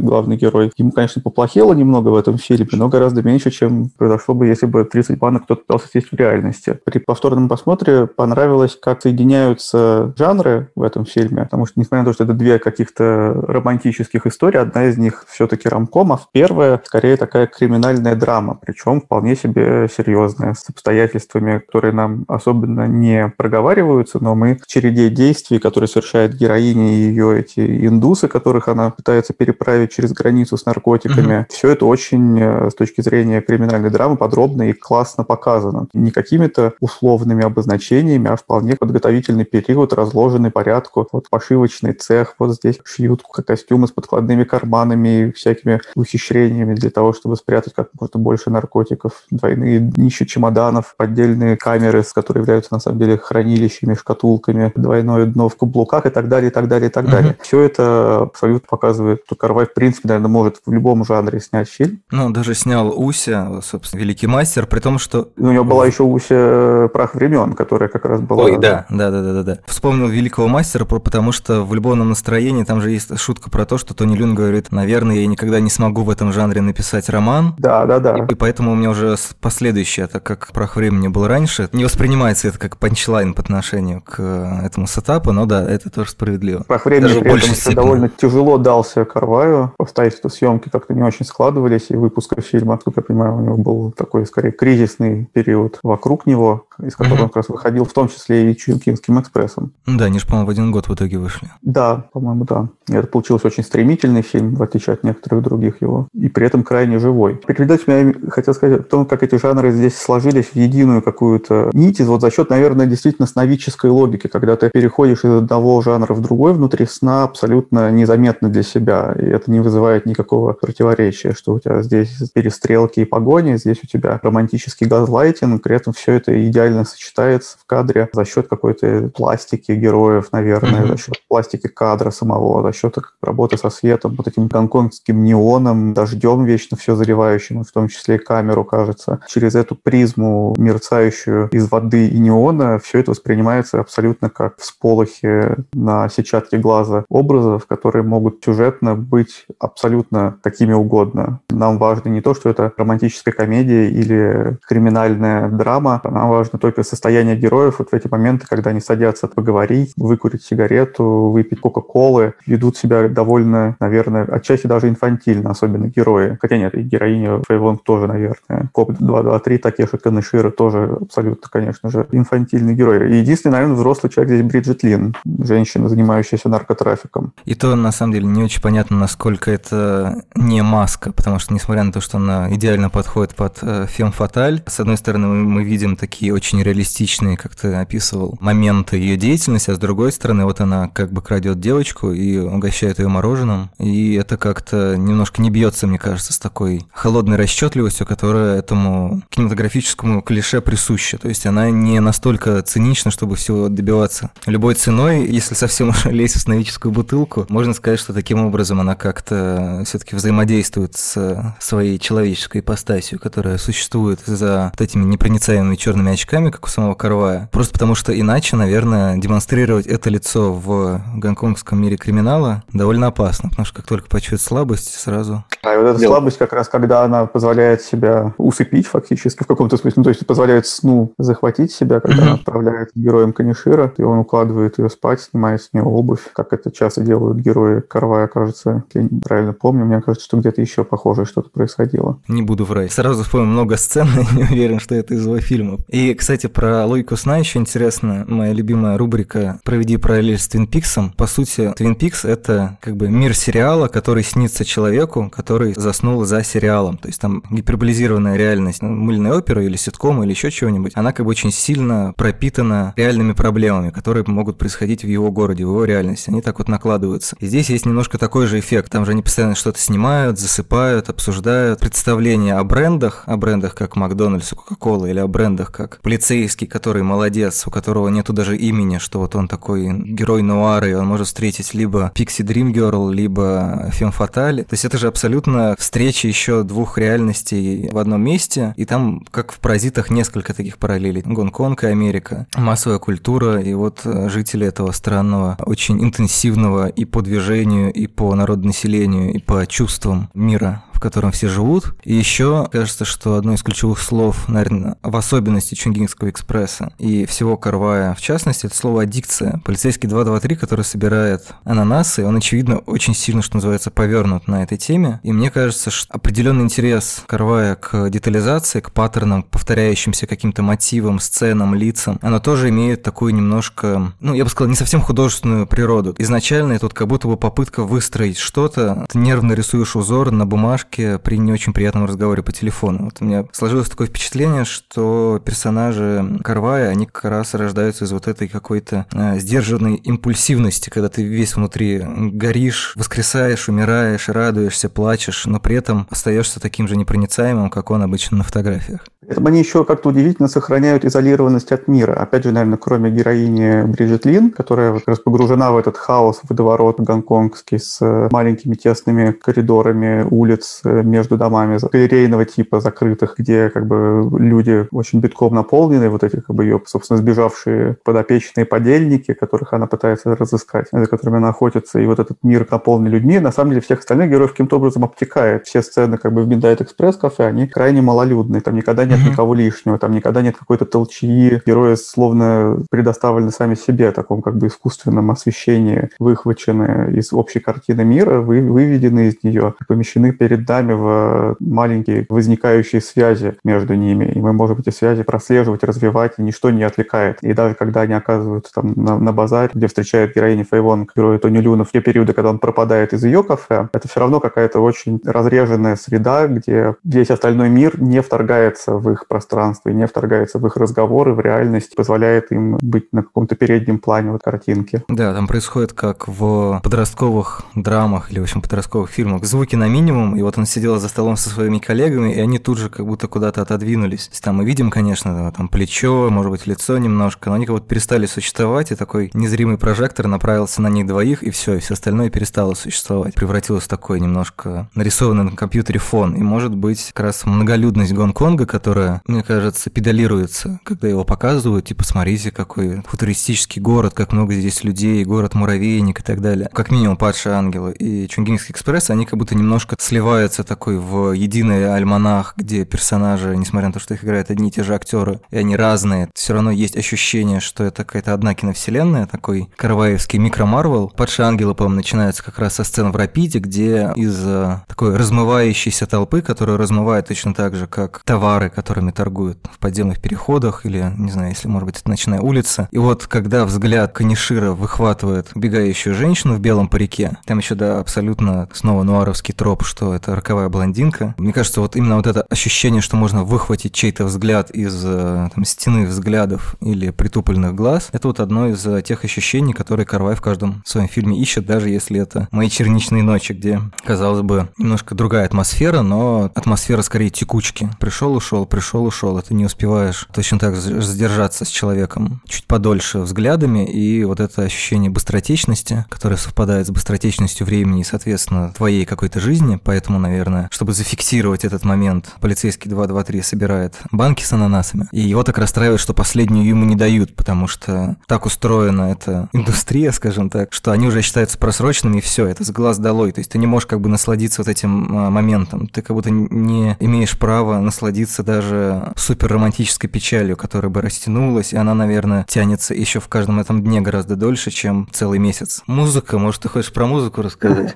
главный 0.01 0.37
герой. 0.37 0.71
Ему, 0.77 0.93
конечно, 0.93 1.23
поплохело 1.23 1.73
немного 1.73 2.09
в 2.09 2.17
этом 2.17 2.39
фильме, 2.39 2.69
но 2.73 2.89
гораздо 2.89 3.23
меньше, 3.23 3.51
чем 3.51 3.91
произошло 3.97 4.35
бы, 4.35 4.47
если 4.47 4.67
бы 4.67 4.85
30 4.85 5.19
банок 5.19 5.45
кто-то 5.45 5.63
пытался 5.63 5.89
съесть 5.89 6.09
в 6.11 6.15
реальности. 6.17 6.79
При 6.85 6.99
повторном 6.99 7.49
просмотре 7.49 8.07
понравилось, 8.07 8.79
как 8.81 9.03
соединяются 9.03 10.15
жанры 10.17 10.71
в 10.75 10.83
этом 10.83 11.05
фильме, 11.05 11.45
потому 11.45 11.67
что, 11.67 11.81
несмотря 11.81 12.03
на 12.03 12.07
то, 12.07 12.13
что 12.15 12.25
это 12.25 12.33
две 12.33 12.59
каких-то 12.59 13.33
романтических 13.47 14.27
истории, 14.27 14.59
одна 14.59 14.87
из 14.87 14.99
них 14.99 15.25
все-таки 15.29 15.69
рамкомов, 15.69 16.29
первая 16.33 16.81
скорее 16.85 17.17
такая 17.17 17.47
криминальная 17.47 18.15
драма, 18.17 18.59
причем 18.61 19.01
вполне 19.01 19.37
себе 19.37 19.68
серьезная, 19.91 20.55
с 20.55 20.69
обстоятельствами, 20.69 21.59
которые 21.59 21.93
нам 21.93 22.25
особенно 22.29 22.87
не 22.87 23.33
проговариваются, 23.37 24.23
но 24.23 24.35
мы 24.35 24.57
в 24.57 24.67
череде 24.67 25.11
действий, 25.11 25.59
которые 25.59 25.89
совершает 25.89 26.35
героиня 26.35 26.91
и 26.91 27.09
ее 27.09 27.41
эти 27.41 27.87
индусы, 27.87 28.29
которых 28.29 28.69
она 28.69 28.91
пытается 28.91 29.33
переправить 29.33 29.93
через 29.93 30.13
границу 30.13 30.57
с 30.57 30.67
наркотиками, 30.67 31.33
mm-hmm. 31.33 31.47
все 31.51 31.71
это 31.71 31.87
очень 31.87 32.39
э, 32.41 32.71
с 32.71 32.75
точки 32.75 33.01
зрения 33.01 33.41
криминальной 33.41 33.91
драмы 33.91 34.17
подробно 34.17 34.71
и 34.71 34.73
классно 34.73 35.25
показано. 35.25 35.87
Не 35.93 36.11
какими-то 36.11 36.75
условными 36.81 37.45
обозначениями, 37.45 38.31
а 38.31 38.37
вполне 38.37 38.77
подготовительный 38.77 39.45
период, 39.45 39.93
разложенный 39.93 40.51
порядку. 40.51 41.07
Вот 41.13 41.29
пошивочный 41.31 41.93
цех, 41.93 42.35
вот 42.39 42.55
здесь 42.55 42.79
шьют 42.85 43.23
костюмы 43.47 43.87
с 43.87 43.91
подкладными 43.91 44.45
карманами 44.45 45.09
и 45.09 45.33
всякими 45.33 45.81
ухищрениями 45.95 46.75
для 46.75 46.91
того, 46.91 47.13
чтобы 47.13 47.37
спрятать 47.37 47.75
как 47.75 47.91
можно 47.99 48.21
больше 48.21 48.51
наркотиков. 48.51 49.25
Двойные 49.59 49.81
днища 49.81 50.25
чемоданов, 50.25 50.95
поддельные 50.97 51.57
камеры, 51.57 52.05
с 52.05 52.13
которые 52.13 52.43
являются 52.43 52.73
на 52.73 52.81
самом 52.81 52.99
деле 53.01 53.19
хранилищами, 53.19 53.95
шкатулками, 53.95 54.73
двойное 54.77 55.27
дно 55.27 55.49
в 55.49 55.57
каблуках 55.57 56.07
и 56.07 56.11
так 56.11 56.29
далее, 56.29 56.51
и 56.51 56.53
так 56.53 56.69
далее, 56.69 56.89
и 56.89 56.93
так 56.93 57.07
uh-huh. 57.07 57.11
далее. 57.11 57.37
Все 57.43 57.63
это 57.63 58.23
абсолютно 58.23 58.67
показывает, 58.69 59.23
что 59.27 59.35
Карвай, 59.35 59.67
в 59.67 59.75
принципе, 59.75 60.09
наверное, 60.09 60.29
может 60.29 60.61
в 60.65 60.73
любом 60.73 61.05
жанре 61.05 61.41
снять 61.41 61.69
фильм. 61.69 62.01
Ну, 62.11 62.31
даже 62.31 62.55
снял 62.55 62.93
Уся, 62.97 63.61
собственно, 63.63 64.01
великий 64.01 64.27
мастер, 64.27 64.67
при 64.67 64.81
том, 64.81 64.99
что... 64.99 65.29
У 65.37 65.51
него 65.51 65.65
была 65.65 65.87
еще 65.87 66.05
Уся 66.05 66.35
э, 66.35 66.89
«Прах 66.93 67.15
времен», 67.15 67.55
которая 67.55 67.89
как 67.89 68.05
раз 68.05 68.21
была... 68.21 68.45
Ой, 68.45 68.59
да, 68.59 68.87
да, 68.89 69.11
да, 69.11 69.23
да, 69.23 69.43
да. 69.43 69.59
Вспомнил 69.67 70.07
великого 70.07 70.47
мастера, 70.47 70.85
потому 70.85 71.33
что 71.33 71.65
в 71.65 71.75
любовном 71.75 72.11
настроении 72.11 72.65
там 72.65 72.81
же 72.81 72.91
есть 72.91 73.19
шутка 73.19 73.51
про 73.51 73.65
то, 73.67 73.79
что 73.79 73.95
Тони 73.95 74.17
Люн 74.17 74.35
говорит, 74.35 74.71
наверное, 74.71 75.17
я 75.17 75.27
никогда 75.27 75.59
не 75.61 75.71
смогу 75.71 76.03
в 76.03 76.11
этом 76.11 76.33
жанре 76.33 76.61
написать 76.61 77.09
роман. 77.09 77.55
Да, 77.59 77.87
да, 77.87 77.99
да. 77.99 78.27
И 78.29 78.35
поэтому 78.35 78.73
у 78.73 78.75
меня 78.75 78.91
уже 78.91 79.17
последующее, 79.49 80.07
так 80.07 80.23
как 80.23 80.53
«Прах 80.53 80.77
времени» 80.77 81.09
был 81.09 81.27
раньше, 81.27 81.71
не 81.73 81.83
воспринимается 81.83 82.49
это 82.49 82.59
как 82.59 82.77
панчлайн 82.77 83.33
по 83.33 83.41
отношению 83.41 84.03
к 84.03 84.17
э, 84.19 84.67
этому 84.67 84.87
сетапу, 84.87 85.33
но 85.33 85.47
да, 85.47 85.67
это 85.67 85.89
тоже 85.89 86.11
справедливо. 86.11 86.65
«Прах 86.65 86.85
времени» 86.85 87.09
Даже 87.09 87.21
при 87.23 87.31
этом 87.31 87.55
степени. 87.55 87.75
довольно 87.75 88.09
тяжело 88.11 88.59
дался 88.59 89.07
Карваю, 89.07 89.73
обстоятельства 89.79 90.29
съемки 90.29 90.69
как-то 90.69 90.93
не 90.93 91.03
очень 91.03 91.25
складывались, 91.25 91.87
и 91.89 91.97
выпуска 91.97 92.43
фильма, 92.43 92.75
насколько 92.75 93.01
я 93.01 93.05
понимаю, 93.05 93.37
у 93.37 93.41
него 93.41 93.57
был 93.57 93.91
такой, 93.93 94.27
скорее, 94.27 94.53
кризисный 94.53 95.31
период 95.33 95.79
вокруг 95.83 96.27
него, 96.27 96.67
из 96.83 96.97
которого 96.97 97.23
он 97.23 97.29
как 97.29 97.37
раз 97.37 97.49
выходил, 97.49 97.85
в 97.85 97.93
том 97.93 98.09
числе 98.09 98.51
и 98.51 98.57
Чунгкинским 98.57 99.21
экспрессом. 99.21 99.73
Да, 99.87 100.07
они 100.07 100.19
же, 100.19 100.27
по-моему, 100.27 100.47
в 100.47 100.51
один 100.51 100.71
год 100.71 100.89
в 100.89 100.95
итоге 100.95 101.19
вышли. 101.19 101.51
Да, 101.63 102.07
по-моему, 102.13 102.45
да. 102.45 102.69
И 102.89 102.95
это 102.95 103.07
получился 103.09 103.47
очень 103.47 103.65
стремительный 103.65 104.23
фильм, 104.23 104.55
в 104.55 104.63
отличие 104.63 104.95
от 104.95 105.05
некоторых 105.05 105.43
других 105.43 105.81
его, 105.83 106.09
и 106.15 106.29
при 106.29 106.47
этом 106.47 106.63
крайне 106.63 106.99
живой. 106.99 107.41
Передать 107.47 107.83
я 107.87 108.13
хотел 108.31 108.55
сказать 108.55 108.81
о 108.81 108.83
том, 108.83 109.07
как 109.07 109.23
эти 109.23 109.37
жанры 109.37 109.73
здесь 109.73 109.97
сложились 109.97 110.47
в 110.47 110.57
единую 110.57 111.03
какую-то 111.03 111.71
нить, 111.73 112.01
вот 112.01 112.21
за 112.21 112.31
счет, 112.31 112.51
наверное, 112.51 112.87
действительно 112.87 113.27
сновидческой 113.27 113.91
логики, 113.91 114.27
когда 114.27 114.57
ты 114.57 114.71
переходишь 114.71 115.25
из 115.25 115.33
одного 115.33 115.81
жанра 115.83 116.15
в 116.15 116.21
другой 116.21 116.53
внутри 116.53 116.87
сна 116.87 117.25
абсолютно 117.25 117.91
незаметно 117.91 118.49
для 118.49 118.63
себя, 118.63 119.15
и 119.19 119.25
это 119.25 119.51
не 119.51 119.61
вызывает 119.61 120.07
никакого 120.07 120.53
противоречия, 120.53 121.33
что 121.33 121.55
у 121.55 121.61
тебя 121.61 121.83
здесь 121.83 122.17
перестрелки 122.33 123.01
и 123.01 123.05
погони, 123.05 123.57
здесь 123.57 123.79
у 123.83 123.87
тебя 123.87 124.21
романтический 124.23 124.87
газлайтинг, 124.87 125.63
при 125.63 125.77
этом 125.77 125.93
все 125.93 126.13
это 126.13 126.49
идеально 126.49 126.68
сочетается 126.85 127.59
в 127.59 127.67
кадре 127.67 128.09
за 128.13 128.25
счет 128.25 128.49
какой-то 128.49 129.11
пластики 129.15 129.73
героев, 129.73 130.29
наверное, 130.33 130.83
mm-hmm. 130.83 130.89
за 130.89 130.97
счет 130.97 131.15
пластики 131.29 131.67
кадра 131.67 132.11
самого, 132.11 132.63
за 132.63 132.73
счет 132.73 132.97
работы 133.23 133.57
со 133.57 133.71
светом, 133.71 134.15
вот 134.17 134.27
этим 134.27 134.49
гонконгским 134.49 135.23
неоном, 135.23 135.95
дождем 135.95 136.45
вечно 136.45 136.77
все 136.77 136.95
заливающим, 136.95 137.65
в 137.65 137.73
том 137.73 137.89
числе 137.89 138.17
и 138.17 138.19
камеру, 138.19 138.65
кажется. 138.65 139.21
Через 139.29 139.55
эту 139.55 139.75
призму, 139.75 140.55
мерцающую 140.59 141.49
из 141.51 141.71
воды 141.71 142.09
и 142.09 142.19
неона, 142.19 142.79
все 142.79 143.01
это 143.01 143.11
воспринимается 143.11 143.81
абсолютно 143.81 144.31
как 144.31 144.59
всполохи 144.59 145.57
на 145.73 146.09
сетчатке 146.09 146.59
глаза 146.59 147.05
образов, 147.09 147.67
которые 147.67 148.03
могут 148.03 148.43
сюжетно 148.45 148.95
быть 148.95 149.47
абсолютно 149.59 150.39
какими 150.43 150.73
угодно. 150.73 151.41
Нам 151.51 151.79
важно 151.79 152.09
не 152.09 152.21
то, 152.21 152.35
что 152.35 152.49
это 152.51 152.73
романтическая 152.77 153.35
комедия 153.35 153.89
или 153.89 154.59
криминальная 154.67 155.49
драма, 155.49 156.01
нам 156.05 156.29
важно 156.29 156.58
интересно 156.59 156.69
только 156.69 156.83
состояние 156.83 157.37
героев 157.37 157.77
вот 157.79 157.91
в 157.91 157.95
эти 157.95 158.09
моменты, 158.09 158.47
когда 158.49 158.71
они 158.71 158.81
садятся 158.81 159.29
поговорить, 159.29 159.93
выкурить 159.97 160.43
сигарету, 160.43 161.31
выпить 161.31 161.61
кока-колы, 161.61 162.35
ведут 162.47 162.77
себя 162.77 163.09
довольно, 163.09 163.77
наверное, 163.81 164.25
отчасти 164.25 164.67
даже 164.67 164.89
инфантильно, 164.89 165.51
особенно 165.51 165.87
герои. 165.87 166.37
Хотя 166.41 166.59
нет, 166.59 166.75
и 166.75 166.83
героиня 166.83 167.43
Фейвонг 167.49 167.83
тоже, 167.83 168.07
наверное. 168.07 168.69
Коп 168.73 168.93
223, 168.93 169.59
Такеши 169.59 169.99
Канешира 169.99 170.51
тоже 170.51 170.99
абсолютно, 171.01 171.49
конечно 171.51 171.91
же, 171.91 172.07
инфантильный 172.13 172.75
герой. 172.75 173.11
И 173.11 173.17
единственный, 173.17 173.53
наверное, 173.53 173.77
взрослый 173.77 174.11
человек 174.11 174.35
здесь 174.35 174.51
Бриджит 174.51 174.83
Лин, 174.83 175.15
женщина, 175.45 175.89
занимающаяся 175.89 176.49
наркотрафиком. 176.49 177.33
И 177.45 177.55
то, 177.55 177.77
на 177.77 177.93
самом 177.93 178.13
деле, 178.13 178.27
не 178.27 178.43
очень 178.43 178.63
понятно, 178.63 178.99
насколько 178.99 179.51
это 179.51 180.23
не 180.35 180.63
маска, 180.63 181.13
потому 181.13 181.39
что, 181.39 181.55
несмотря 181.55 181.85
на 181.85 181.93
то, 181.93 182.01
что 182.01 182.19
она 182.19 182.53
идеально 182.55 182.91
подходит 182.91 183.35
под 183.35 183.59
э, 183.63 183.87
фем 183.89 184.13
Фаталь, 184.13 184.63
с 184.67 184.81
одной 184.81 184.97
стороны, 184.97 185.29
мы 185.29 185.65
видим 185.65 185.97
такие 185.97 186.33
очень 186.33 186.48
реалистичные, 186.57 187.37
как 187.37 187.55
ты 187.55 187.75
описывал, 187.75 188.37
моменты 188.41 188.97
ее 188.97 189.17
деятельности, 189.17 189.71
а 189.71 189.75
с 189.75 189.79
другой 189.79 190.13
стороны, 190.13 190.45
вот 190.45 190.61
она 190.61 190.89
как 190.89 191.13
бы 191.13 191.23
крадет 191.23 191.61
девочку 191.61 192.13
и 192.13 192.39
угощает 192.39 192.99
ее 192.99 193.09
мороженым, 193.09 193.71
и 193.79 194.15
это 194.15 194.37
как-то 194.37 194.97
немножко 194.97 195.43
не 195.43 195.51
бьется, 195.51 195.87
мне 195.87 195.99
кажется, 195.99 196.33
с 196.33 196.39
такой 196.39 196.87
холодной 196.93 197.37
расчетливостью, 197.37 198.07
которая 198.07 198.59
этому 198.59 199.23
кинематографическому 199.31 200.23
клише 200.23 200.61
присуща. 200.61 201.19
То 201.19 201.29
есть 201.29 201.47
она 201.47 201.71
не 201.71 202.01
настолько 202.01 202.63
цинична, 202.63 203.11
чтобы 203.11 203.37
всего 203.37 203.69
добиваться 203.69 204.31
любой 204.47 204.75
ценой. 204.75 205.27
Если 205.27 205.55
совсем 205.55 205.91
уж 205.91 206.05
лезть 206.07 206.37
в 206.37 206.41
сновидческую 206.41 206.93
бутылку, 206.93 207.47
можно 207.49 207.75
сказать, 207.75 207.99
что 207.99 208.13
таким 208.13 208.45
образом 208.45 208.81
она 208.81 208.95
как-то 208.95 209.83
все-таки 209.85 210.15
взаимодействует 210.15 210.97
с 210.97 211.55
своей 211.59 211.99
человеческой 211.99 212.61
ипостасью, 212.61 213.19
которая 213.19 213.59
существует 213.59 214.21
за 214.25 214.71
вот 214.73 214.81
этими 214.81 215.05
непроницаемыми 215.05 215.77
черными 215.77 216.13
очками, 216.13 216.38
как 216.47 216.65
у 216.65 216.69
самого 216.69 216.95
Карвая. 216.95 217.49
Просто 217.53 217.73
потому 217.73 217.95
что 217.95 218.19
иначе, 218.19 218.57
наверное, 218.57 219.17
демонстрировать 219.19 219.87
это 219.87 220.11
лицо 220.11 220.53
в 220.53 221.01
гонконгском 221.17 221.81
мире 221.81 221.97
криминала 221.97 222.63
довольно 222.73 223.09
опасно, 223.09 223.51
потому 223.51 223.67
что 223.67 223.77
как 223.77 223.87
только 223.87 224.09
почует 224.09 224.41
слабость, 224.41 224.95
сразу... 224.95 225.45
А 225.63 225.77
вот 225.77 225.87
эта 225.87 225.99
слабость 225.99 226.39
как 226.39 226.53
раз, 226.53 226.69
когда 226.69 227.05
она 227.05 227.27
позволяет 227.27 227.83
себя 227.83 228.35
усыпить 228.39 228.87
фактически 228.87 229.43
в 229.43 229.47
каком-то 229.47 229.77
смысле, 229.77 229.95
ну, 229.97 230.05
то 230.05 230.11
есть 230.11 230.27
позволяет 230.27 230.67
сну 230.67 231.13
захватить 231.19 231.73
себя, 231.73 232.01
когда 232.01 232.23
она 232.23 232.35
отправляет 232.35 232.91
героем 232.95 233.33
Канишира, 233.33 233.93
и 233.97 234.03
он 234.03 234.19
укладывает 234.19 234.79
ее 234.79 234.89
спать, 234.89 235.21
снимает 235.21 235.63
с 235.63 235.73
нее 235.73 235.85
обувь, 235.85 236.21
как 236.33 236.53
это 236.53 236.71
часто 236.71 237.03
делают 237.03 237.39
герои 237.39 237.81
Карвая, 237.81 238.29
кажется, 238.29 238.85
я 238.95 239.09
правильно 239.23 239.53
помню, 239.53 239.85
мне 239.85 240.01
кажется, 240.01 240.25
что 240.25 240.37
где-то 240.39 240.61
еще 240.61 240.85
похожее 240.85 241.27
что-то 241.27 241.51
происходило. 241.51 242.21
Не 242.29 242.43
буду 242.43 242.65
врать. 242.65 242.93
Сразу 242.93 243.25
вспомнил 243.25 243.47
много 243.47 243.77
сцен, 243.77 244.09
не 244.33 244.45
уверен, 244.45 244.81
что 244.81 244.95
это 244.95 245.15
из 245.15 245.25
его 245.25 245.39
фильмов. 245.41 245.81
И, 245.89 246.15
кстати, 246.19 246.49
про 246.49 246.85
логику 246.85 247.17
сна 247.17 247.39
еще 247.39 247.59
интересно. 247.61 248.25
Моя 248.27 248.53
любимая 248.53 248.99
рубрика 248.99 249.61
«Проведи 249.65 249.97
параллель 249.97 250.39
с 250.39 250.49
Твин 250.49 250.67
Пиксом». 250.67 251.13
По 251.13 251.27
сути, 251.27 251.73
Твин 251.77 251.95
Пикс— 251.95 252.25
это 252.27 252.77
как 252.81 252.97
бы 252.97 253.09
мир 253.09 253.35
сериала, 253.35 253.87
который 253.87 254.25
снится 254.25 254.65
человеку, 254.65 255.31
который 255.35 255.75
заснул 255.75 256.25
за 256.25 256.43
сериалом. 256.43 256.99
То 256.99 257.09
есть 257.09 257.21
там 257.21 257.45
гиперболизированная 257.51 258.37
реальность 258.37 258.83
ну, 258.83 258.89
мыльной 258.89 259.31
оперы 259.31 259.65
или 259.65 259.77
ситкома 259.77 260.25
или 260.25 260.33
еще 260.33 260.51
чего-нибудь, 260.51 260.93
она 260.97 261.13
как 261.13 261.25
бы 261.25 261.31
очень 261.31 261.53
сильно 261.53 262.13
пропитана 262.17 262.93
реальными 262.97 263.33
проблемами, 263.33 263.91
которые 263.91 264.25
могут 264.27 264.59
происходить 264.59 265.05
в 265.05 265.09
его 265.09 265.31
городе, 265.31 265.65
в 265.65 265.69
его 265.69 265.85
реальности. 265.85 266.31
Они 266.31 266.43
так 266.43 266.59
вот 266.59 266.69
накладываются. 266.69 267.37
И 267.39 267.47
здесь 267.47 267.71
есть 267.71 267.87
немножко 267.87 268.19
такой 268.19 268.49
же 268.49 268.59
эффект. 268.59 268.91
Там 268.91 269.07
же 269.07 269.13
они 269.13 269.23
постоянно 269.23 269.55
что-то 269.55 269.79
снимают, 269.79 270.39
засыпают, 270.39 271.09
обсуждают. 271.09 271.79
Представление 271.79 272.57
о 272.57 272.65
брендах, 272.65 273.23
о 273.27 273.37
брендах 273.37 273.77
как 273.77 273.95
Макдональдс, 273.95 274.51
Кока-Кола 274.51 275.07
или 275.07 275.21
о 275.21 275.29
брендах 275.29 275.71
как 275.71 276.01
полицейский, 276.09 276.67
который 276.67 277.03
молодец, 277.03 277.67
у 277.67 277.71
которого 277.71 278.09
нету 278.09 278.33
даже 278.33 278.57
имени, 278.57 278.97
что 278.97 279.19
вот 279.19 279.37
он 279.37 279.47
такой 279.47 279.93
герой 279.93 280.41
нуара, 280.41 280.89
и 280.89 280.95
он 280.95 281.07
может 281.07 281.27
встретить 281.27 281.75
либо 281.75 282.11
Пикси 282.15 282.41
Дрим 282.41 282.73
Герл, 282.73 283.11
либо 283.11 283.91
Фем 283.93 284.11
Фаталь. 284.11 284.65
То 284.65 284.73
есть 284.73 284.87
это 284.87 284.97
же 284.97 285.07
абсолютно 285.07 285.77
встреча 285.79 286.27
еще 286.27 286.63
двух 286.63 286.97
реальностей 286.97 287.91
в 287.93 287.99
одном 287.99 288.23
месте, 288.23 288.73
и 288.79 288.87
там, 288.87 289.23
как 289.31 289.53
в 289.53 289.59
«Паразитах», 289.59 290.09
несколько 290.09 290.55
таких 290.55 290.79
параллелей. 290.79 291.21
Гонконг 291.27 291.85
и 291.85 291.89
Америка. 291.89 292.47
Массовая 292.57 292.99
культура, 292.99 293.61
и 293.61 293.75
вот 293.75 294.01
жители 294.05 294.67
этого 294.67 294.93
странного, 294.93 295.59
очень 295.67 296.03
интенсивного 296.03 296.89
и 296.89 297.05
по 297.05 297.21
движению, 297.21 297.93
и 297.93 298.07
по 298.07 298.35
народонаселению, 298.35 299.35
и 299.35 299.41
по 299.41 299.67
чувствам 299.67 300.31
мира 300.33 300.85
в 300.99 301.01
котором 301.01 301.31
все 301.31 301.49
живут. 301.49 301.95
И 302.03 302.13
еще 302.13 302.69
кажется, 302.73 303.05
что 303.05 303.37
одно 303.37 303.55
из 303.55 303.63
ключевых 303.63 304.01
слов, 304.01 304.49
наверное, 304.49 304.97
в 305.01 305.17
особенности 305.17 305.77
Чунгингского 305.77 306.29
экспресса 306.29 306.93
и 306.99 307.25
всего 307.25 307.57
Карвая 307.57 308.15
в 308.15 308.21
частности, 308.21 308.67
это 308.67 308.75
слово 308.75 309.03
аддикция. 309.03 309.63
Полицейский 309.65 310.09
223, 310.09 310.57
который 310.57 310.85
собирает 310.85 311.47
ананасы, 311.63 312.25
он, 312.25 312.37
очевидно, 312.37 312.79
очень 312.79 313.15
сильно, 313.15 313.43
что 313.43 313.59
называется, 313.59 313.93
повернут 313.93 314.49
на 314.49 314.65
этой 314.65 314.77
теме. 314.77 315.21
И 315.23 315.31
мне 315.31 315.53
кажется, 315.53 315.93
что 315.93 316.13
определенный 316.13 316.65
интерес 316.65 317.23
Карвая 317.29 317.77
к 317.77 318.11
детализации, 318.11 318.81
к 318.81 318.91
паттернам, 318.91 319.45
повторяющимся 319.45 320.27
каким-то 320.27 320.63
мотивам, 320.63 321.21
сценам, 321.21 321.77
лицам, 321.77 322.19
оно 322.23 322.41
тоже 322.41 322.71
имеет 322.71 323.05
такую 323.05 323.37
немножко, 323.37 324.13
ну, 324.19 324.35
я 324.35 324.43
бы 324.43 324.51
сказал, 324.51 324.69
не 324.69 324.77
совсем 324.77 325.01
художественную 325.01 325.69
природу. 325.69 326.17
Изначально 326.19 326.73
это 326.73 326.87
вот 326.87 326.95
как 326.95 327.07
будто 327.07 327.29
бы 327.29 327.37
попытка 327.37 327.85
выстроить 327.85 328.39
что-то, 328.39 329.07
ты 329.09 329.19
нервно 329.19 329.53
рисуешь 329.53 329.95
узор 329.95 330.33
на 330.33 330.45
бумажке, 330.45 330.88
девушке 330.89 331.19
при 331.19 331.39
не 331.39 331.53
очень 331.53 331.73
приятном 331.73 332.05
разговоре 332.05 332.43
по 332.43 332.53
телефону. 332.53 333.05
Вот 333.05 333.17
у 333.21 333.25
меня 333.25 333.45
сложилось 333.53 333.89
такое 333.89 334.07
впечатление, 334.07 334.65
что 334.65 335.41
персонажи 335.45 336.39
Карвая, 336.43 336.91
они 336.91 337.07
как 337.07 337.25
раз 337.25 337.55
рождаются 337.55 338.05
из 338.05 338.13
вот 338.13 338.29
этой 338.29 338.49
какой-то 338.49 339.07
э, 339.13 339.39
сдержанной 339.39 339.97
импульсивности, 339.97 340.91
когда 340.91 341.09
ты 341.09 341.23
весь 341.23 341.57
внутри 341.57 342.03
горишь, 342.05 342.93
воскресаешь, 342.97 343.69
умираешь, 343.69 344.29
радуешься, 344.29 344.89
плачешь, 344.89 345.47
но 345.47 345.61
при 345.61 345.77
этом 345.77 346.07
остаешься 346.11 346.61
таким 346.61 346.89
же 346.89 346.97
непроницаемым, 346.97 347.71
как 347.71 347.91
он 347.91 348.03
обычно 348.03 348.39
на 348.39 348.45
фотографиях. 348.45 349.07
Это 349.29 349.43
они 349.47 349.59
еще 349.59 349.85
как-то 349.85 350.09
удивительно 350.09 350.49
сохраняют 350.49 351.05
изолированность 351.05 351.71
от 351.71 351.87
мира. 351.87 352.15
Опять 352.15 352.45
же, 352.45 352.53
наверное, 352.53 352.79
кроме 352.79 353.11
героини 353.11 353.83
Бриджит 353.83 354.25
Лин, 354.25 354.51
которая 354.51 354.95
как 354.95 355.07
раз 355.07 355.19
погружена 355.19 355.71
в 355.71 355.77
этот 355.77 355.99
хаос, 355.99 356.41
водоворот 356.49 356.99
гонконгский 356.99 357.79
с 357.79 358.01
маленькими 358.33 358.75
тесными 358.75 359.33
коридорами 359.33 360.27
улиц 360.31 360.81
между 360.85 361.37
домами 361.37 361.79
галерейного 361.93 362.47
типа 362.47 362.81
закрытых, 362.81 363.35
где 363.37 363.69
как 363.69 363.87
бы 363.87 364.27
люди 364.39 364.89
очень 364.93 365.21
битком 365.21 365.55
наполнены, 365.55 366.09
вот 366.09 366.25
эти 366.25 366.37
как 366.41 366.57
бы 366.57 366.65
ее, 366.65 366.81
собственно, 366.87 367.19
сбежавшие 367.19 367.99
подопечные 368.05 368.65
подельники, 368.65 369.35
которых 369.35 369.75
она 369.75 369.87
пытается 369.87 370.35
разыскать, 370.35 370.87
за 370.91 371.07
которыми 371.07 371.37
она 371.37 371.51
охотится, 371.51 372.01
и 372.01 372.07
вот 372.07 372.19
этот 372.19 372.39
мир 372.43 372.67
наполнен 372.71 373.11
людьми, 373.11 373.39
на 373.41 373.53
самом 373.53 373.71
деле 373.73 373.83
всех 373.83 373.99
остальных 373.99 374.31
героев 374.31 374.53
каким-то 374.53 374.77
образом 374.77 375.05
обтекает. 375.05 375.67
Все 375.67 375.83
сцены 375.83 376.17
как 376.17 376.33
бы 376.33 376.45
в 376.45 376.49
Midnight 376.49 376.79
Express 376.79 377.19
кафе, 377.19 377.47
они 377.47 377.67
крайне 377.67 378.01
малолюдные, 378.01 378.63
там 378.63 378.75
никогда 378.75 379.05
нет 379.05 379.18
нет 379.19 379.33
никого 379.33 379.55
лишнего, 379.55 379.99
там 379.99 380.13
никогда 380.13 380.43
нет 380.43 380.57
какой-то 380.57 380.85
толчьи, 380.85 381.61
герои 381.67 381.95
словно 381.95 382.79
предоставлены 382.91 383.51
сами 383.51 383.75
себе, 383.75 384.13
таком 384.13 384.43
как 384.43 384.57
бы 384.57 384.67
искусственном 384.67 385.31
освещении, 385.31 386.11
выхвачены 386.19 387.13
из 387.17 387.33
общей 387.33 387.61
картины 387.61 388.05
мира, 388.05 388.41
вы, 388.41 388.61
выведены 388.61 389.29
из 389.29 389.43
нее, 389.43 389.75
помещены 389.87 390.33
перед 390.33 390.69
нами 390.69 390.93
в 390.93 391.57
маленькие 391.61 392.27
возникающие 392.29 393.01
связи 393.01 393.57
между 393.65 393.95
ними, 393.95 394.27
и 394.27 394.39
мы 394.41 394.53
можем 394.53 394.79
эти 394.79 394.91
связи 394.91 395.23
прослеживать, 395.23 395.85
развивать, 395.85 396.35
и 396.39 396.43
ничто 396.43 396.71
не 396.71 396.83
отвлекает. 396.83 397.39
И 397.43 397.53
даже 397.53 397.75
когда 397.75 398.03
они 398.03 398.15
оказываются 398.15 398.73
там 398.73 398.93
на, 398.97 399.19
на 399.19 399.33
базаре, 399.33 399.71
где 399.75 399.87
встречают 399.87 400.35
героини 400.35 400.65
Фейвон, 400.69 401.09
героя 401.15 401.39
Тони 401.39 401.59
Люна, 401.59 401.85
в 401.85 401.93
те 401.93 402.01
периоды, 402.01 402.33
когда 402.33 402.51
он 402.51 402.59
пропадает 402.59 403.13
из 403.13 403.25
ее 403.25 403.43
кафе, 403.43 403.89
это 403.93 404.09
все 404.09 404.21
равно 404.21 404.41
какая-то 404.41 404.81
очень 404.81 405.21
разреженная 405.25 405.97
среда, 405.97 406.47
где 406.47 406.95
весь 407.05 407.31
остальной 407.31 407.69
мир 407.69 408.01
не 408.01 408.21
вторгается 408.23 408.95
в 408.95 409.08
их 409.11 409.27
пространство 409.29 409.89
и 409.89 409.95
не 409.95 410.07
вторгается 410.07 410.59
в 410.59 410.67
их 410.67 410.77
разговоры, 410.77 411.35
в 411.35 411.41
реальность, 411.41 411.95
позволяет 411.97 412.53
им 412.53 412.79
быть 412.81 413.13
на 413.13 413.23
каком-то 413.23 413.55
переднем 413.57 413.99
плане 413.99 414.33
вот 414.33 414.43
картинки. 414.43 415.03
Да, 415.09 415.35
там 415.35 415.47
происходит 415.47 415.93
как 415.93 416.29
в 416.29 416.81
подростковых 416.83 417.63
драмах 417.75 418.31
или, 418.31 418.41
в 418.41 418.43
общем, 418.43 418.63
подростковых 418.63 419.11
фильмах. 419.11 419.45
Звуки 419.45 419.77
на 419.77 419.89
минимум, 419.89 420.37
и 420.37 420.43
вот 420.43 420.59
он 420.59 420.67
сидел 420.67 420.99
за 420.99 421.09
столом 421.09 421.37
со 421.37 421.51
своими 421.51 421.79
коллегами, 421.79 422.33
и 422.33 422.41
они 422.41 422.59
тут 422.59 422.79
же 422.79 422.91
как 422.91 423.07
будто 423.07 423.29
куда-то 423.29 423.63
отодвинулись. 423.63 424.27
То 424.29 424.33
есть 424.33 424.45
там 424.45 424.57
мы 424.57 424.65
видим, 424.65 424.91
конечно, 424.91 425.53
там 425.57 425.69
плечо, 425.69 426.29
может 426.31 426.51
быть, 426.51 426.67
лицо 426.67 426.99
немножко, 426.99 427.51
но 427.51 427.57
они 427.57 427.67
как 427.67 427.77
будто 427.77 427.87
перестали 427.87 428.27
существовать, 428.27 428.93
и 428.93 428.95
такой 428.95 429.31
незримый 429.35 429.79
прожектор 429.79 430.27
направился 430.27 430.83
на 430.83 430.89
них 430.89 431.07
двоих, 431.07 431.43
и 431.43 431.51
все, 431.51 431.75
и 431.75 431.79
все 431.79 431.95
остальное 431.95 432.31
перестало 432.31 432.75
существовать. 432.75 433.35
Превратилось 433.35 433.85
в 433.85 433.89
такой 433.89 434.21
немножко 434.21 434.89
нарисованный 434.95 435.45
на 435.45 435.53
компьютере 435.53 436.01
фон. 436.01 436.35
И, 436.35 436.43
может 436.43 436.75
быть, 436.75 437.11
как 437.15 437.27
раз 437.27 437.45
многолюдность 437.47 438.13
Гонконга, 438.13 438.67
которая 438.67 438.98
которая, 438.99 439.23
мне 439.27 439.43
кажется, 439.43 439.91
педалируется, 439.91 440.81
когда 440.85 441.09
его 441.09 441.25
показывают, 441.25 441.87
типа, 441.87 442.05
смотрите, 442.05 442.51
какой 442.51 443.03
футуристический 443.07 443.81
город, 443.81 444.15
как 444.15 444.33
много 444.33 444.55
здесь 444.55 444.83
людей, 444.83 445.25
город-муравейник 445.25 446.21
и 446.21 446.23
так 446.23 446.41
далее. 446.41 446.69
Как 446.73 446.91
минимум, 446.91 447.17
«Падшие 447.17 447.55
ангелы» 447.55 447.93
и 447.93 448.29
«Чунгинский 448.29 448.73
экспресс», 448.73 449.11
они 449.11 449.25
как 449.25 449.39
будто 449.39 449.55
немножко 449.55 449.97
сливаются 449.99 450.65
такой 450.65 450.99
в 450.99 451.33
единый 451.33 451.95
альманах, 451.95 452.55
где 452.57 452.85
персонажи, 452.85 453.57
несмотря 453.57 453.89
на 453.89 453.95
то, 453.95 454.01
что 454.01 454.15
их 454.15 454.25
играют 454.25 454.51
одни 454.51 454.69
и 454.69 454.73
те 454.73 454.83
же 454.83 454.95
актеры, 454.95 455.41
и 455.51 455.59
они 455.59 455.77
разные, 455.77 456.29
все 456.35 456.55
равно 456.55 456.71
есть 456.71 456.97
ощущение, 456.97 457.61
что 457.61 457.85
это 457.85 458.05
какая-то 458.05 458.35
одна 458.35 458.55
киновселенная, 458.55 459.27
такой 459.27 459.69
караваевский 459.77 460.39
микро-марвел. 460.39 461.13
«Падшие 461.17 461.47
ангелы», 461.47 461.75
по-моему, 461.75 461.97
начинается 461.97 462.43
как 462.43 462.59
раз 462.59 462.75
со 462.75 462.85
сцены 462.85 463.11
в 463.11 463.17
«Рапиде», 463.17 463.61
где 463.61 464.13
из 464.17 464.37
э, 464.45 464.81
такой 464.89 465.17
размывающейся 465.17 466.07
толпы, 466.07 466.43
которая 466.43 466.77
размывает 466.77 467.29
точно 467.29 467.55
так 467.55 467.77
же, 467.77 467.87
как 467.87 468.23
товары, 468.25 468.71
которыми 468.89 469.11
торгуют 469.11 469.59
в 469.71 469.79
подземных 469.81 470.19
переходах 470.19 470.87
или, 470.87 471.13
не 471.19 471.31
знаю, 471.31 471.51
если, 471.51 471.69
может 471.69 471.85
быть, 471.85 471.99
это 471.99 472.09
ночная 472.09 472.41
улица. 472.41 472.89
И 472.91 472.97
вот, 472.97 473.27
когда 473.27 473.67
взгляд 473.67 474.15
Канишира 474.15 474.73
выхватывает 474.73 475.51
убегающую 475.55 476.15
женщину 476.15 476.55
в 476.55 476.61
белом 476.61 476.89
парике, 476.89 477.37
там 477.45 477.59
еще, 477.59 477.75
да, 477.75 478.01
абсолютно 478.01 478.67
снова 478.73 479.03
нуаровский 479.03 479.53
троп, 479.53 479.85
что 479.85 480.15
это 480.15 480.35
роковая 480.35 480.71
блондинка. 480.71 481.35
Мне 481.37 481.53
кажется, 481.53 481.83
вот 481.83 481.97
именно 481.97 482.17
вот 482.17 482.27
это 482.27 482.47
ощущение, 482.49 483.03
что 483.03 483.17
можно 483.17 483.45
выхватить 483.45 483.93
чей-то 483.93 484.25
взгляд 484.25 484.71
из 484.71 485.05
э, 485.05 485.51
там, 485.55 485.65
стены 485.67 486.07
взглядов 486.07 486.77
или 486.81 487.11
притупленных 487.11 487.75
глаз, 487.75 488.09
это 488.13 488.29
вот 488.29 488.41
одно 488.41 488.69
из 488.69 488.87
э, 488.87 489.03
тех 489.03 489.23
ощущений, 489.23 489.75
которые 489.75 490.07
Карвай 490.07 490.35
в 490.35 490.41
каждом 490.41 490.83
своем 490.87 491.09
фильме 491.09 491.39
ищет, 491.39 491.67
даже 491.67 491.91
если 491.91 492.19
это 492.19 492.49
«Мои 492.53 492.71
черничные 492.71 493.23
ночи», 493.23 493.53
где, 493.53 493.83
казалось 494.03 494.41
бы, 494.41 494.71
немножко 494.79 495.15
другая 495.15 495.45
атмосфера, 495.45 496.01
но 496.01 496.51
атмосфера 496.55 497.03
скорее 497.03 497.29
текучки. 497.29 497.91
Пришел, 498.01 498.35
ушел, 498.35 498.65
пришел, 498.65 498.78
ушел. 499.05 499.39
Это 499.39 499.55
не 499.55 499.65
успеваешь 499.65 500.27
точно 500.33 500.59
так 500.59 500.77
задержаться 500.77 501.65
с 501.65 501.69
человеком 501.69 502.43
чуть 502.47 502.67
подольше 502.67 503.21
взглядами, 503.21 503.87
и 503.87 504.25
вот 504.25 504.41
это 504.41 504.63
ощущение 504.63 505.11
быстротечности, 505.11 506.07
которое 506.09 506.37
совпадает 506.37 506.87
с 506.87 506.91
быстротечностью 506.91 507.67
времени 507.67 508.01
и, 508.01 508.05
соответственно, 508.05 508.73
твоей 508.77 509.05
какой-то 509.05 509.41
жизни, 509.41 509.79
поэтому, 509.83 510.19
наверное, 510.19 510.69
чтобы 510.71 510.93
зафиксировать 510.93 511.65
этот 511.65 511.85
момент, 511.85 512.35
полицейский 512.41 512.91
223 512.91 513.43
собирает 513.43 513.95
банки 514.11 514.43
с 514.43 514.53
ананасами, 514.53 515.09
и 515.13 515.21
его 515.21 515.43
так 515.43 515.59
расстраивает, 515.59 516.01
что 516.01 516.15
последнюю 516.15 516.67
ему 516.67 516.85
не 516.85 516.97
дают, 516.97 517.35
потому 517.35 517.67
что 517.69 518.17
так 518.27 518.47
устроена 518.47 519.13
эта 519.13 519.49
индустрия, 519.53 520.13
скажем 520.13 520.51
так, 520.51 520.73
что 520.73 520.93
они 520.93 521.07
уже 521.07 521.23
считаются 521.23 521.59
просроченными, 521.59 522.19
и 522.19 522.21
все, 522.21 522.47
это 522.47 522.65
с 522.65 522.71
глаз 522.71 522.99
долой, 522.99 523.33
то 523.33 523.41
есть 523.41 523.51
ты 523.51 523.59
не 523.59 523.67
можешь 523.67 523.87
как 523.87 524.01
бы 524.01 524.09
насладиться 524.09 524.63
вот 524.63 524.69
этим 524.69 525.17
а, 525.17 525.31
моментом, 525.31 525.87
ты 525.89 526.03
как 526.03 526.15
будто 526.15 526.31
не 526.31 526.97
имеешь 527.01 527.39
права 527.39 527.79
насладиться 527.81 528.43
даже 528.59 529.13
супер 529.15 529.53
романтической 529.53 530.11
печалью, 530.11 530.57
которая 530.57 530.91
бы 530.91 531.01
растянулась, 531.01 531.73
и 531.73 531.77
она, 531.77 531.95
наверное, 531.95 532.45
тянется 532.49 532.93
еще 532.93 533.21
в 533.21 533.29
каждом 533.29 533.61
этом 533.61 533.85
дне 533.85 534.01
гораздо 534.01 534.35
дольше, 534.35 534.73
чем 534.73 535.07
целый 535.13 535.39
месяц. 535.39 535.83
Музыка, 535.87 536.39
может, 536.39 536.63
ты 536.63 536.69
хочешь 536.69 536.93
про 536.93 537.07
музыку 537.07 537.43
рассказать? 537.43 537.95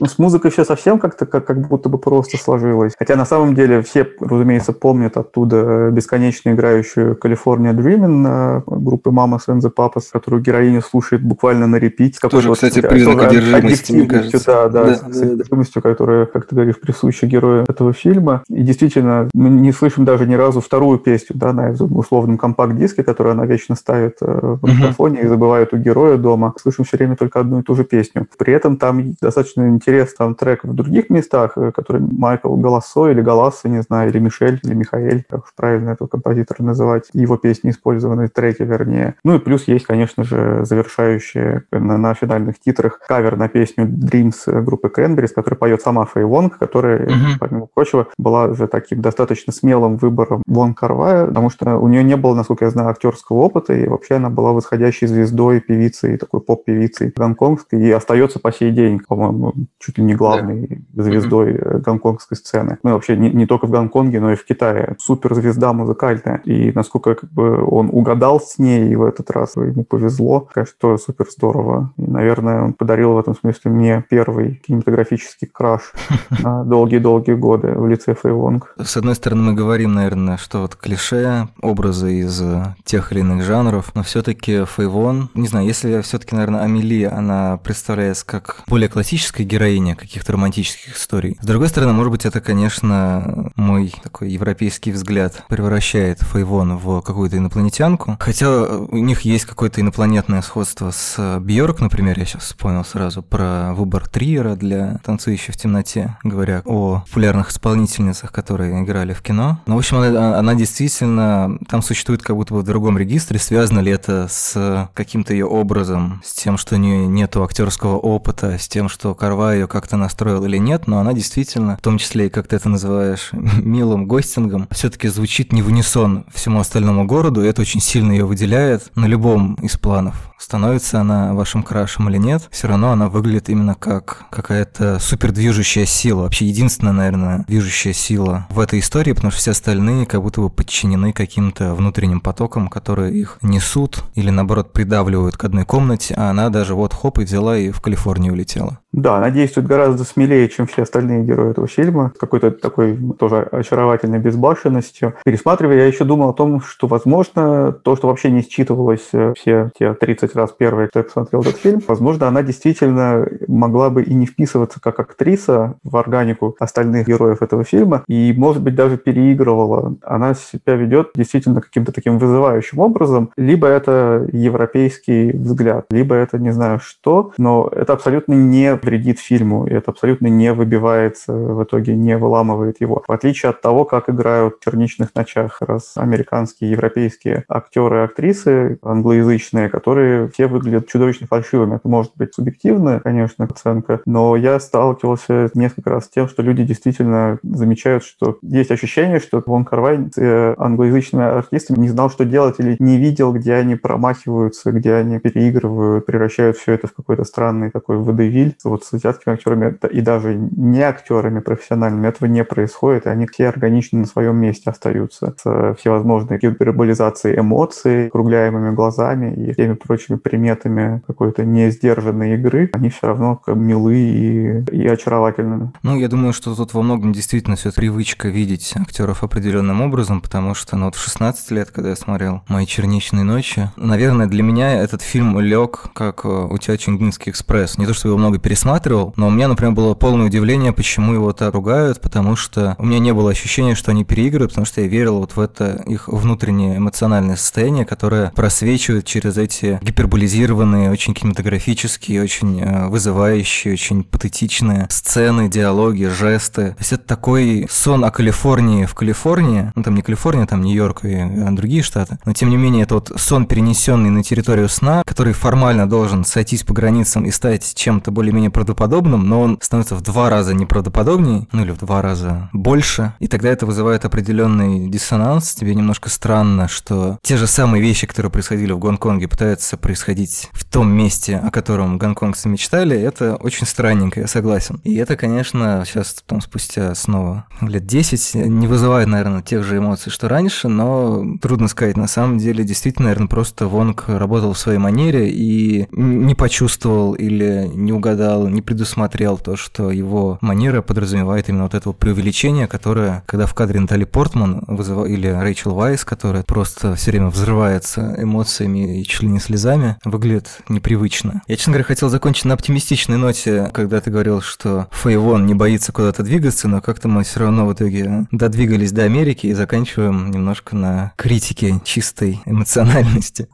Ну, 0.00 0.06
с 0.06 0.18
музыкой 0.18 0.50
все 0.50 0.64
совсем 0.64 0.98
как-то 0.98 1.26
как, 1.26 1.46
как 1.46 1.68
будто 1.68 1.88
бы 1.88 1.98
просто 1.98 2.36
сложилось. 2.36 2.94
Хотя 2.98 3.14
на 3.14 3.24
самом 3.24 3.54
деле 3.54 3.82
все, 3.82 4.08
разумеется, 4.18 4.72
помнят 4.72 5.16
оттуда 5.16 5.90
бесконечно 5.90 6.50
играющую 6.50 7.16
California 7.22 7.72
Dreaming 7.72 8.62
группы 8.66 9.10
Mamas 9.10 9.42
and 9.48 9.60
the 9.60 9.70
Papas, 9.72 10.04
которую 10.12 10.42
героиня 10.42 10.80
слушает 10.80 11.22
буквально 11.22 11.68
на 11.68 11.76
репит. 11.76 12.18
Тоже, 12.18 12.52
кстати, 12.52 12.80
признак 12.80 13.28
одержимости, 13.28 13.92
мне 13.92 14.06
кажется. 14.06 14.40
Да, 14.46 14.68
да, 14.68 14.84
да, 14.84 15.12
с, 15.12 15.70
да, 15.74 15.80
которая, 15.80 16.26
как 16.26 16.46
ты 16.46 16.56
говоришь, 16.56 16.80
присуща 16.80 17.26
герою 17.26 17.66
этого 17.68 17.92
фильма. 17.92 18.42
И 18.48 18.62
действительно, 18.62 19.28
не 19.60 19.72
слышим 19.72 20.04
даже 20.04 20.26
ни 20.26 20.34
разу 20.34 20.60
вторую 20.60 20.98
песню 20.98 21.36
да, 21.36 21.52
на 21.52 21.70
условном 21.70 22.38
компакт-диске, 22.38 23.02
которую 23.02 23.32
она 23.32 23.46
вечно 23.46 23.74
ставит 23.74 24.16
э, 24.20 24.56
в 24.60 24.68
микрофоне 24.68 25.20
uh-huh. 25.20 25.24
и 25.24 25.28
забывает 25.28 25.72
у 25.72 25.76
героя 25.76 26.16
дома. 26.16 26.54
Слышим 26.60 26.84
все 26.84 26.96
время 26.96 27.16
только 27.16 27.40
одну 27.40 27.60
и 27.60 27.62
ту 27.62 27.74
же 27.74 27.84
песню. 27.84 28.26
При 28.38 28.52
этом 28.52 28.76
там 28.76 29.14
достаточно 29.20 29.68
интересный 29.68 30.16
там 30.18 30.34
трек 30.34 30.64
в 30.64 30.74
других 30.74 31.10
местах, 31.10 31.52
э, 31.56 31.72
который 31.72 32.00
Майкл 32.00 32.54
Голосо 32.56 33.10
или 33.10 33.20
Голосо, 33.20 33.68
не 33.68 33.82
знаю, 33.82 34.10
или 34.10 34.18
Мишель, 34.18 34.60
или 34.64 34.74
Михаэль, 34.74 35.24
как 35.28 35.44
правильно 35.54 35.90
этого 35.90 36.08
композитора 36.08 36.62
называть, 36.62 37.08
его 37.12 37.36
песни 37.36 37.70
использованы, 37.70 38.28
треки 38.28 38.62
вернее. 38.62 39.14
Ну 39.24 39.36
и 39.36 39.38
плюс 39.38 39.68
есть, 39.68 39.86
конечно 39.86 40.24
же, 40.24 40.64
завершающие 40.64 41.64
на, 41.70 41.96
на 41.96 42.14
финальных 42.14 42.58
титрах 42.60 43.00
кавер 43.06 43.36
на 43.36 43.48
песню 43.48 43.86
Dreams 43.86 44.62
группы 44.62 44.90
Cranberries, 44.94 45.32
которую 45.34 45.58
поет 45.58 45.82
сама 45.82 46.04
Фэй 46.04 46.24
Вонг, 46.24 46.58
которая, 46.58 47.06
uh-huh. 47.06 47.38
помимо 47.38 47.66
прочего, 47.66 48.08
была 48.18 48.46
уже 48.46 48.66
таким 48.66 49.00
достаточно 49.00 49.49
смелым 49.52 49.96
выбором 49.96 50.42
Вон 50.46 50.74
Карвая, 50.74 51.26
потому 51.26 51.50
что 51.50 51.76
у 51.76 51.88
нее 51.88 52.04
не 52.04 52.16
было, 52.16 52.34
насколько 52.34 52.64
я 52.64 52.70
знаю, 52.70 52.90
актерского 52.90 53.38
опыта, 53.38 53.74
и 53.74 53.86
вообще 53.86 54.14
она 54.14 54.30
была 54.30 54.52
восходящей 54.52 55.06
звездой, 55.06 55.60
певицей, 55.60 56.16
такой 56.16 56.40
поп-певицей 56.40 57.12
гонконгской, 57.14 57.80
и 57.80 57.90
остается 57.90 58.38
по 58.38 58.52
сей 58.52 58.70
день, 58.70 59.00
по-моему, 59.06 59.54
чуть 59.78 59.98
ли 59.98 60.04
не 60.04 60.14
главной 60.14 60.84
да. 60.90 61.02
звездой 61.02 61.52
mm-hmm. 61.52 61.80
гонконгской 61.80 62.36
сцены. 62.36 62.78
Ну, 62.82 62.92
вообще 62.92 63.16
не, 63.16 63.30
не 63.30 63.46
только 63.46 63.66
в 63.66 63.70
Гонконге, 63.70 64.20
но 64.20 64.32
и 64.32 64.36
в 64.36 64.44
Китае. 64.44 64.96
Суперзвезда 64.98 65.72
музыкальная. 65.72 66.40
И 66.44 66.72
насколько 66.72 67.14
как 67.14 67.30
бы 67.30 67.64
он 67.64 67.90
угадал 67.92 68.40
с 68.40 68.58
ней, 68.58 68.90
и 68.90 68.96
в 68.96 69.02
этот 69.02 69.30
раз 69.30 69.56
ему 69.56 69.84
повезло, 69.84 70.40
конечно, 70.40 70.74
тоже 70.80 70.98
супер 70.98 71.26
здорово. 71.30 71.92
И, 71.96 72.02
наверное, 72.02 72.62
он 72.64 72.72
подарил 72.72 73.12
в 73.12 73.18
этом 73.18 73.34
смысле 73.34 73.70
мне 73.70 74.04
первый 74.08 74.60
кинематографический 74.66 75.48
краш 75.48 75.92
на 76.42 76.64
долгие-долгие 76.64 77.34
годы 77.34 77.72
в 77.72 77.86
лице 77.88 78.14
Фэй 78.14 78.32
Вонг. 78.32 78.74
С 78.78 78.96
одной 78.96 79.14
стороны, 79.14 79.39
мы 79.40 79.54
говорим, 79.54 79.94
наверное, 79.94 80.36
что 80.36 80.60
вот 80.60 80.76
клише, 80.76 81.48
образы 81.60 82.20
из 82.20 82.42
тех 82.84 83.12
или 83.12 83.20
иных 83.20 83.44
жанров, 83.44 83.92
но 83.94 84.02
все-таки 84.02 84.64
Фейвон, 84.64 85.30
не 85.34 85.48
знаю, 85.48 85.66
если 85.66 86.00
все-таки, 86.02 86.34
наверное, 86.34 86.62
Амели, 86.62 87.04
она 87.04 87.56
представляется 87.58 88.26
как 88.26 88.62
более 88.66 88.88
классическая 88.88 89.44
героиня 89.44 89.94
каких-то 89.96 90.32
романтических 90.32 90.96
историй. 90.96 91.38
С 91.40 91.46
другой 91.46 91.68
стороны, 91.68 91.92
может 91.92 92.12
быть, 92.12 92.26
это, 92.26 92.40
конечно, 92.40 93.50
мой 93.56 93.92
такой 94.02 94.30
европейский 94.30 94.92
взгляд 94.92 95.44
превращает 95.48 96.22
Фейвон 96.22 96.76
в 96.76 97.00
какую-то 97.02 97.36
инопланетянку, 97.36 98.16
хотя 98.20 98.64
у 98.66 98.96
них 98.96 99.22
есть 99.22 99.44
какое-то 99.44 99.80
инопланетное 99.80 100.42
сходство 100.42 100.90
с 100.90 101.38
Бьорк, 101.40 101.80
например, 101.80 102.18
я 102.18 102.24
сейчас 102.24 102.44
вспомнил 102.44 102.84
сразу 102.84 103.22
про 103.22 103.74
выбор 103.74 104.08
Триера 104.08 104.56
для 104.56 105.00
«Танцующей 105.04 105.52
в 105.52 105.56
темноте», 105.56 106.16
говоря 106.24 106.62
о 106.64 107.04
популярных 107.06 107.50
исполнительницах, 107.50 108.32
которые 108.32 108.82
играли 108.82 109.12
в 109.12 109.22
кино. 109.30 109.60
Но, 109.66 109.76
в 109.76 109.78
общем, 109.78 109.98
она, 109.98 110.38
она 110.38 110.54
действительно, 110.54 111.56
там 111.68 111.82
существует 111.82 112.22
как 112.22 112.34
будто 112.34 112.54
бы 112.54 112.60
в 112.60 112.64
другом 112.64 112.98
регистре, 112.98 113.38
связано 113.38 113.78
ли 113.78 113.92
это 113.92 114.26
с 114.28 114.88
каким-то 114.94 115.32
ее 115.32 115.46
образом, 115.46 116.20
с 116.24 116.34
тем, 116.34 116.58
что 116.58 116.74
у 116.74 116.78
нее 116.78 117.06
нет 117.06 117.36
актерского 117.36 117.96
опыта, 117.96 118.58
с 118.58 118.66
тем, 118.66 118.88
что 118.88 119.14
Карва 119.14 119.54
ее 119.54 119.68
как-то 119.68 119.96
настроил 119.96 120.44
или 120.44 120.56
нет, 120.56 120.88
но 120.88 120.98
она 120.98 121.12
действительно, 121.12 121.76
в 121.76 121.80
том 121.80 121.98
числе 121.98 122.26
и 122.26 122.30
как 122.30 122.48
ты 122.48 122.56
это 122.56 122.68
называешь, 122.68 123.30
милым 123.32 124.06
гостингом, 124.06 124.66
все-таки 124.72 125.08
звучит 125.08 125.52
не 125.52 125.62
в 125.62 125.68
унисон 125.68 126.24
всему 126.34 126.58
остальному 126.58 127.04
городу, 127.06 127.44
и 127.44 127.48
это 127.48 127.62
очень 127.62 127.80
сильно 127.80 128.10
ее 128.10 128.24
выделяет 128.24 128.90
на 128.96 129.06
любом 129.06 129.54
из 129.62 129.76
планов 129.76 130.29
становится 130.40 131.00
она 131.00 131.34
вашим 131.34 131.62
крашем 131.62 132.08
или 132.08 132.16
нет, 132.16 132.48
все 132.50 132.68
равно 132.68 132.92
она 132.92 133.08
выглядит 133.08 133.48
именно 133.48 133.74
как 133.74 134.24
какая-то 134.30 134.98
супер 134.98 135.32
движущая 135.32 135.84
сила. 135.84 136.22
Вообще 136.22 136.46
единственная, 136.46 136.92
наверное, 136.92 137.44
движущая 137.46 137.92
сила 137.92 138.46
в 138.50 138.58
этой 138.58 138.80
истории, 138.80 139.12
потому 139.12 139.30
что 139.30 139.40
все 139.40 139.50
остальные 139.50 140.06
как 140.06 140.22
будто 140.22 140.40
бы 140.40 140.50
подчинены 140.50 141.12
каким-то 141.12 141.74
внутренним 141.74 142.20
потокам, 142.20 142.68
которые 142.68 143.14
их 143.14 143.38
несут 143.42 144.04
или 144.14 144.30
наоборот 144.30 144.72
придавливают 144.72 145.36
к 145.36 145.44
одной 145.44 145.64
комнате, 145.64 146.14
а 146.16 146.30
она 146.30 146.48
даже 146.48 146.74
вот 146.74 146.94
хоп 146.94 147.18
и 147.18 147.24
взяла 147.24 147.58
и 147.58 147.70
в 147.70 147.80
Калифорнию 147.80 148.32
улетела. 148.32 148.78
Да, 148.92 149.18
она 149.18 149.30
действует 149.30 149.68
гораздо 149.68 150.04
смелее, 150.04 150.48
чем 150.48 150.66
все 150.66 150.82
остальные 150.82 151.24
герои 151.24 151.50
этого 151.50 151.68
фильма, 151.68 152.12
какой-то 152.18 152.50
такой 152.50 152.98
тоже 153.18 153.42
очаровательной 153.42 154.18
безбашенностью. 154.18 155.14
Пересматривая, 155.24 155.76
я 155.76 155.86
еще 155.86 156.04
думал 156.04 156.30
о 156.30 156.34
том, 156.34 156.60
что, 156.60 156.86
возможно, 156.88 157.72
то, 157.72 157.94
что 157.96 158.08
вообще 158.08 158.30
не 158.30 158.42
считывалось 158.42 159.08
э, 159.12 159.34
все 159.36 159.70
те 159.78 159.94
30 159.94 160.34
раз 160.34 160.52
первые, 160.52 160.88
кто 160.88 161.04
посмотрел 161.04 161.42
этот 161.42 161.56
фильм, 161.56 161.80
возможно, 161.86 162.26
она 162.26 162.42
действительно 162.42 163.28
могла 163.46 163.90
бы 163.90 164.02
и 164.02 164.12
не 164.12 164.26
вписываться 164.26 164.80
как 164.80 164.98
актриса 164.98 165.76
в 165.84 165.96
органику 165.96 166.56
остальных 166.58 167.06
героев 167.06 167.42
этого 167.42 167.62
фильма, 167.62 168.02
и, 168.08 168.34
может 168.36 168.62
быть, 168.62 168.74
даже 168.74 168.96
переигрывала. 168.96 169.94
Она 170.02 170.34
себя 170.34 170.74
ведет 170.74 171.10
действительно 171.14 171.60
каким-то 171.60 171.92
таким 171.92 172.18
вызывающим 172.18 172.80
образом, 172.80 173.30
либо 173.36 173.68
это 173.68 174.28
европейский 174.32 175.30
взгляд, 175.30 175.86
либо 175.90 176.16
это 176.16 176.38
не 176.38 176.50
знаю 176.50 176.80
что, 176.80 177.32
но 177.38 177.70
это 177.72 177.92
абсолютно 177.92 178.32
не 178.32 178.79
вредит 178.84 179.18
фильму, 179.18 179.66
и 179.66 179.72
это 179.72 179.90
абсолютно 179.90 180.26
не 180.26 180.52
выбивается, 180.52 181.32
в 181.32 181.62
итоге 181.62 181.94
не 181.94 182.16
выламывает 182.16 182.80
его. 182.80 183.02
В 183.06 183.12
отличие 183.12 183.50
от 183.50 183.60
того, 183.60 183.84
как 183.84 184.08
играют 184.08 184.56
в 184.56 184.64
«Черничных 184.64 185.14
ночах» 185.14 185.58
раз 185.60 185.92
американские, 185.96 186.70
европейские 186.70 187.44
актеры 187.48 187.98
и 187.98 188.04
актрисы 188.04 188.78
англоязычные, 188.82 189.68
которые 189.68 190.28
все 190.28 190.46
выглядят 190.46 190.88
чудовищно 190.88 191.26
фальшивыми. 191.26 191.76
Это 191.76 191.88
может 191.88 192.12
быть 192.16 192.34
субъективная, 192.34 193.00
конечно, 193.00 193.44
оценка, 193.44 194.00
но 194.06 194.36
я 194.36 194.58
сталкивался 194.60 195.50
несколько 195.54 195.90
раз 195.90 196.06
с 196.06 196.08
тем, 196.08 196.28
что 196.28 196.42
люди 196.42 196.64
действительно 196.64 197.38
замечают, 197.42 198.04
что 198.04 198.38
есть 198.42 198.70
ощущение, 198.70 199.20
что 199.20 199.42
Вон 199.46 199.64
Карвай 199.64 200.08
с 200.12 200.18
э, 200.18 200.54
англоязычными 200.58 201.24
артистами 201.24 201.78
не 201.78 201.88
знал, 201.88 202.10
что 202.10 202.24
делать, 202.24 202.56
или 202.58 202.76
не 202.78 202.98
видел, 202.98 203.32
где 203.32 203.54
они 203.54 203.76
промахиваются, 203.76 204.72
где 204.72 204.94
они 204.94 205.18
переигрывают, 205.18 206.06
превращают 206.06 206.56
все 206.56 206.72
это 206.72 206.86
в 206.86 206.94
какой-то 206.94 207.24
странный 207.24 207.70
такой 207.70 207.96
водевиль. 207.98 208.56
Вот 208.70 208.84
с 208.84 208.92
азиатскими 208.94 209.34
актерами 209.34 209.76
и 209.90 210.00
даже 210.00 210.34
не 210.34 210.80
актерами 210.80 211.40
профессиональными 211.40 212.08
этого 212.08 212.28
не 212.28 212.44
происходит, 212.44 213.06
и 213.06 213.08
они 213.08 213.26
все 213.26 213.48
органично 213.48 214.00
на 214.00 214.06
своем 214.06 214.36
месте 214.36 214.70
остаются 214.70 215.34
с 215.36 215.74
всевозможной 215.78 216.38
гиперболизацией 216.38 217.38
эмоций, 217.40 218.10
кругляемыми 218.10 218.74
глазами 218.74 219.34
и 219.34 219.52
всеми 219.52 219.74
прочими 219.74 220.16
приметами 220.16 221.02
какой-то 221.06 221.44
несдержанной 221.44 222.34
игры, 222.34 222.70
они 222.72 222.90
все 222.90 223.08
равно 223.08 223.40
милы 223.46 223.96
и, 223.96 224.64
и 224.70 224.86
очаровательны. 224.86 225.72
Ну, 225.82 225.98
я 225.98 226.08
думаю, 226.08 226.32
что 226.32 226.54
тут 226.54 226.74
во 226.74 226.82
многом 226.82 227.12
действительно 227.12 227.56
все 227.56 227.72
привычка 227.72 228.28
видеть 228.28 228.74
актеров 228.76 229.22
определенным 229.22 229.80
образом, 229.80 230.20
потому 230.20 230.54
что 230.54 230.76
ну, 230.76 230.86
вот 230.86 230.94
в 230.94 231.02
16 231.02 231.50
лет, 231.50 231.70
когда 231.70 231.90
я 231.90 231.96
смотрел 231.96 232.42
«Мои 232.48 232.66
черничные 232.66 233.24
ночи», 233.24 233.70
наверное, 233.76 234.26
для 234.26 234.42
меня 234.42 234.80
этот 234.80 235.02
фильм 235.02 235.38
лег 235.40 235.90
как 235.94 236.24
э, 236.24 236.28
у 236.28 236.58
тебя 236.58 236.76
Чингинский 236.76 237.30
экспресс. 237.30 237.78
Не 237.78 237.86
то, 237.86 237.94
что 237.94 238.08
я 238.08 238.10
его 238.10 238.18
много 238.18 238.38
пересматривал, 238.60 239.14
но 239.16 239.28
у 239.28 239.30
меня, 239.30 239.48
например, 239.48 239.72
было 239.72 239.94
полное 239.94 240.26
удивление, 240.26 240.72
почему 240.72 241.14
его 241.14 241.32
так 241.32 241.54
ругают, 241.54 242.00
потому 242.00 242.36
что 242.36 242.76
у 242.78 242.84
меня 242.84 242.98
не 242.98 243.14
было 243.14 243.30
ощущения, 243.30 243.74
что 243.74 243.90
они 243.90 244.04
переигрывают, 244.04 244.52
потому 244.52 244.66
что 244.66 244.82
я 244.82 244.86
верил 244.86 245.20
вот 245.20 245.34
в 245.34 245.40
это 245.40 245.82
их 245.86 246.08
внутреннее 246.08 246.76
эмоциональное 246.76 247.36
состояние, 247.36 247.86
которое 247.86 248.32
просвечивает 248.32 249.06
через 249.06 249.38
эти 249.38 249.78
гиперболизированные, 249.82 250.90
очень 250.90 251.14
кинематографические, 251.14 252.22
очень 252.22 252.60
э, 252.60 252.88
вызывающие, 252.88 253.72
очень 253.72 254.04
патетичные 254.04 254.86
сцены, 254.90 255.48
диалоги, 255.48 256.04
жесты. 256.04 256.70
То 256.70 256.76
есть 256.78 256.92
это 256.92 257.04
такой 257.04 257.66
сон 257.70 258.04
о 258.04 258.10
Калифорнии 258.10 258.84
в 258.84 258.94
Калифорнии, 258.94 259.72
ну 259.74 259.82
там 259.82 259.94
не 259.94 260.02
Калифорния, 260.02 260.46
там 260.46 260.62
Нью-Йорк 260.62 261.04
и 261.04 261.14
а 261.16 261.50
другие 261.52 261.82
штаты, 261.82 262.18
но 262.26 262.34
тем 262.34 262.50
не 262.50 262.56
менее 262.56 262.82
это 262.82 262.96
вот 262.96 263.12
сон, 263.16 263.46
перенесенный 263.46 264.10
на 264.10 264.22
территорию 264.22 264.68
сна, 264.68 265.02
который 265.06 265.32
формально 265.32 265.88
должен 265.88 266.24
сойтись 266.24 266.62
по 266.62 266.74
границам 266.74 267.24
и 267.24 267.30
стать 267.30 267.74
чем-то 267.74 268.10
более-менее 268.10 268.49
правдоподобным, 268.50 269.28
но 269.28 269.40
он 269.40 269.58
становится 269.60 269.94
в 269.94 270.02
два 270.02 270.30
раза 270.30 270.54
неправдоподобнее, 270.54 271.46
ну 271.52 271.62
или 271.62 271.70
в 271.70 271.78
два 271.78 272.02
раза 272.02 272.50
больше, 272.52 273.14
и 273.18 273.28
тогда 273.28 273.50
это 273.50 273.66
вызывает 273.66 274.04
определенный 274.04 274.88
диссонанс, 274.88 275.54
тебе 275.54 275.74
немножко 275.74 276.08
странно, 276.10 276.68
что 276.68 277.18
те 277.22 277.36
же 277.36 277.46
самые 277.46 277.82
вещи, 277.82 278.06
которые 278.06 278.30
происходили 278.30 278.72
в 278.72 278.78
Гонконге, 278.78 279.28
пытаются 279.28 279.76
происходить 279.76 280.48
в 280.52 280.64
том 280.64 280.90
месте, 280.90 281.36
о 281.36 281.50
котором 281.50 281.98
гонконгцы 281.98 282.48
мечтали, 282.48 282.98
это 282.98 283.36
очень 283.36 283.66
странненько, 283.66 284.20
я 284.20 284.26
согласен. 284.26 284.80
И 284.84 284.94
это, 284.96 285.16
конечно, 285.16 285.82
сейчас 285.86 286.16
потом 286.22 286.40
спустя 286.40 286.94
снова 286.94 287.46
лет 287.60 287.86
10 287.86 288.34
не 288.46 288.66
вызывает, 288.66 289.08
наверное, 289.08 289.42
тех 289.42 289.64
же 289.64 289.78
эмоций, 289.78 290.10
что 290.10 290.28
раньше, 290.28 290.68
но 290.68 291.24
трудно 291.40 291.68
сказать. 291.68 291.96
На 291.96 292.08
самом 292.08 292.38
деле, 292.38 292.64
действительно, 292.64 293.06
наверное, 293.06 293.28
просто 293.28 293.66
Вонг 293.66 294.04
работал 294.08 294.52
в 294.52 294.58
своей 294.58 294.78
манере 294.78 295.30
и 295.30 295.86
не 295.92 296.34
почувствовал 296.34 297.14
или 297.14 297.70
не 297.74 297.92
угадал, 297.92 298.39
не 298.48 298.62
предусмотрел 298.62 299.38
то, 299.38 299.56
что 299.56 299.90
его 299.90 300.38
манера 300.40 300.82
подразумевает 300.82 301.48
именно 301.48 301.64
вот 301.64 301.74
это 301.74 301.92
преувеличение, 301.92 302.66
которое, 302.66 303.22
когда 303.26 303.46
в 303.46 303.54
кадре 303.54 303.80
Натали 303.80 304.04
Портман 304.04 304.64
вызывал, 304.66 305.06
или 305.06 305.28
Рэйчел 305.28 305.74
Вайс, 305.74 306.04
которая 306.04 306.42
просто 306.42 306.94
все 306.94 307.10
время 307.10 307.28
взрывается 307.28 308.14
эмоциями 308.18 309.00
и 309.00 309.04
чуть 309.04 309.22
ли 309.22 309.28
не 309.28 309.40
слезами, 309.40 309.96
выглядит 310.04 310.60
непривычно. 310.68 311.42
Я, 311.46 311.56
честно 311.56 311.72
говоря, 311.72 311.84
хотел 311.84 312.08
закончить 312.08 312.44
на 312.44 312.54
оптимистичной 312.54 313.16
ноте, 313.16 313.70
когда 313.72 314.00
ты 314.00 314.10
говорил, 314.10 314.40
что 314.40 314.88
Фейвон 314.92 315.46
не 315.46 315.54
боится 315.54 315.92
куда-то 315.92 316.22
двигаться, 316.22 316.68
но 316.68 316.80
как-то 316.80 317.08
мы 317.08 317.24
все 317.24 317.40
равно 317.40 317.66
в 317.66 317.72
итоге 317.72 318.26
додвигались 318.30 318.92
до 318.92 319.04
Америки 319.04 319.46
и 319.46 319.54
заканчиваем 319.54 320.30
немножко 320.30 320.76
на 320.76 321.12
критике 321.16 321.80
чистой 321.84 322.40
эмоциональности. 322.46 323.48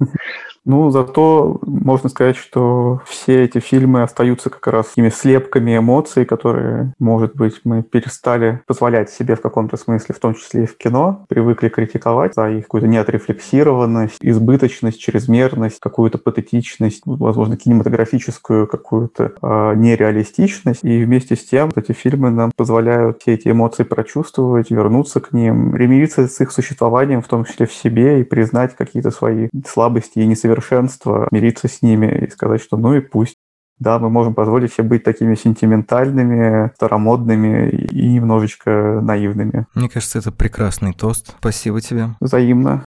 Ну, 0.66 0.90
зато 0.90 1.60
можно 1.62 2.08
сказать, 2.08 2.36
что 2.36 3.00
все 3.06 3.44
эти 3.44 3.60
фильмы 3.60 4.02
остаются 4.02 4.50
как 4.50 4.66
раз 4.66 4.88
такими 4.88 5.10
слепками 5.10 5.78
эмоций, 5.78 6.24
которые, 6.24 6.92
может 6.98 7.36
быть, 7.36 7.60
мы 7.62 7.84
перестали 7.84 8.62
позволять 8.66 9.08
себе 9.08 9.36
в 9.36 9.40
каком-то 9.40 9.76
смысле, 9.76 10.12
в 10.12 10.18
том 10.18 10.34
числе 10.34 10.64
и 10.64 10.66
в 10.66 10.76
кино, 10.76 11.24
привыкли 11.28 11.68
критиковать 11.68 12.34
за 12.34 12.50
их 12.50 12.64
какую-то 12.64 12.88
неотрефлексированность, 12.88 14.16
избыточность, 14.20 14.98
чрезмерность, 14.98 15.78
какую-то 15.78 16.18
патетичность, 16.18 17.02
возможно, 17.04 17.56
кинематографическую 17.56 18.66
какую-то 18.66 19.34
э, 19.40 19.74
нереалистичность. 19.76 20.80
И 20.82 21.04
вместе 21.04 21.36
с 21.36 21.44
тем 21.44 21.70
эти 21.76 21.92
фильмы 21.92 22.30
нам 22.30 22.50
позволяют 22.56 23.22
все 23.22 23.34
эти 23.34 23.48
эмоции 23.48 23.84
прочувствовать, 23.84 24.72
вернуться 24.72 25.20
к 25.20 25.32
ним, 25.32 25.70
примириться 25.70 26.26
с 26.26 26.40
их 26.40 26.50
существованием, 26.50 27.22
в 27.22 27.28
том 27.28 27.44
числе 27.44 27.66
в 27.66 27.72
себе, 27.72 28.20
и 28.20 28.24
признать 28.24 28.74
какие-то 28.74 29.12
свои 29.12 29.48
слабости 29.64 30.18
и 30.18 30.26
несовершенства 30.26 30.55
совершенства, 30.56 31.28
мириться 31.30 31.68
с 31.68 31.82
ними 31.82 32.26
и 32.26 32.30
сказать, 32.30 32.62
что 32.62 32.76
ну 32.76 32.94
и 32.94 33.00
пусть. 33.00 33.36
Да, 33.78 33.98
мы 33.98 34.08
можем 34.08 34.34
позволить 34.34 34.72
себе 34.72 34.84
быть 34.84 35.04
такими 35.04 35.34
сентиментальными, 35.34 36.72
старомодными 36.76 37.68
и 37.68 38.08
немножечко 38.08 39.00
наивными. 39.02 39.66
Мне 39.74 39.90
кажется, 39.90 40.18
это 40.18 40.32
прекрасный 40.32 40.94
тост. 40.94 41.34
Спасибо 41.38 41.82
тебе. 41.82 42.08
Взаимно. 42.20 42.84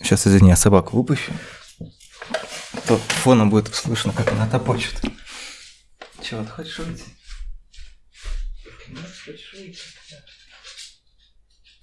Сейчас, 0.00 0.28
извини, 0.28 0.50
я 0.50 0.56
собаку 0.56 0.96
выпущу. 0.98 1.32
То 2.86 2.96
фоном 3.08 3.50
будет 3.50 3.74
слышно, 3.74 4.12
как 4.12 4.30
она 4.32 4.46
топочет. 4.46 5.02
Чего, 6.24 6.42
ты 6.42 6.48
хочешь 6.48 6.78
выйти? 6.78 7.04
Хочешь 9.26 9.52
выйти? 9.52 9.78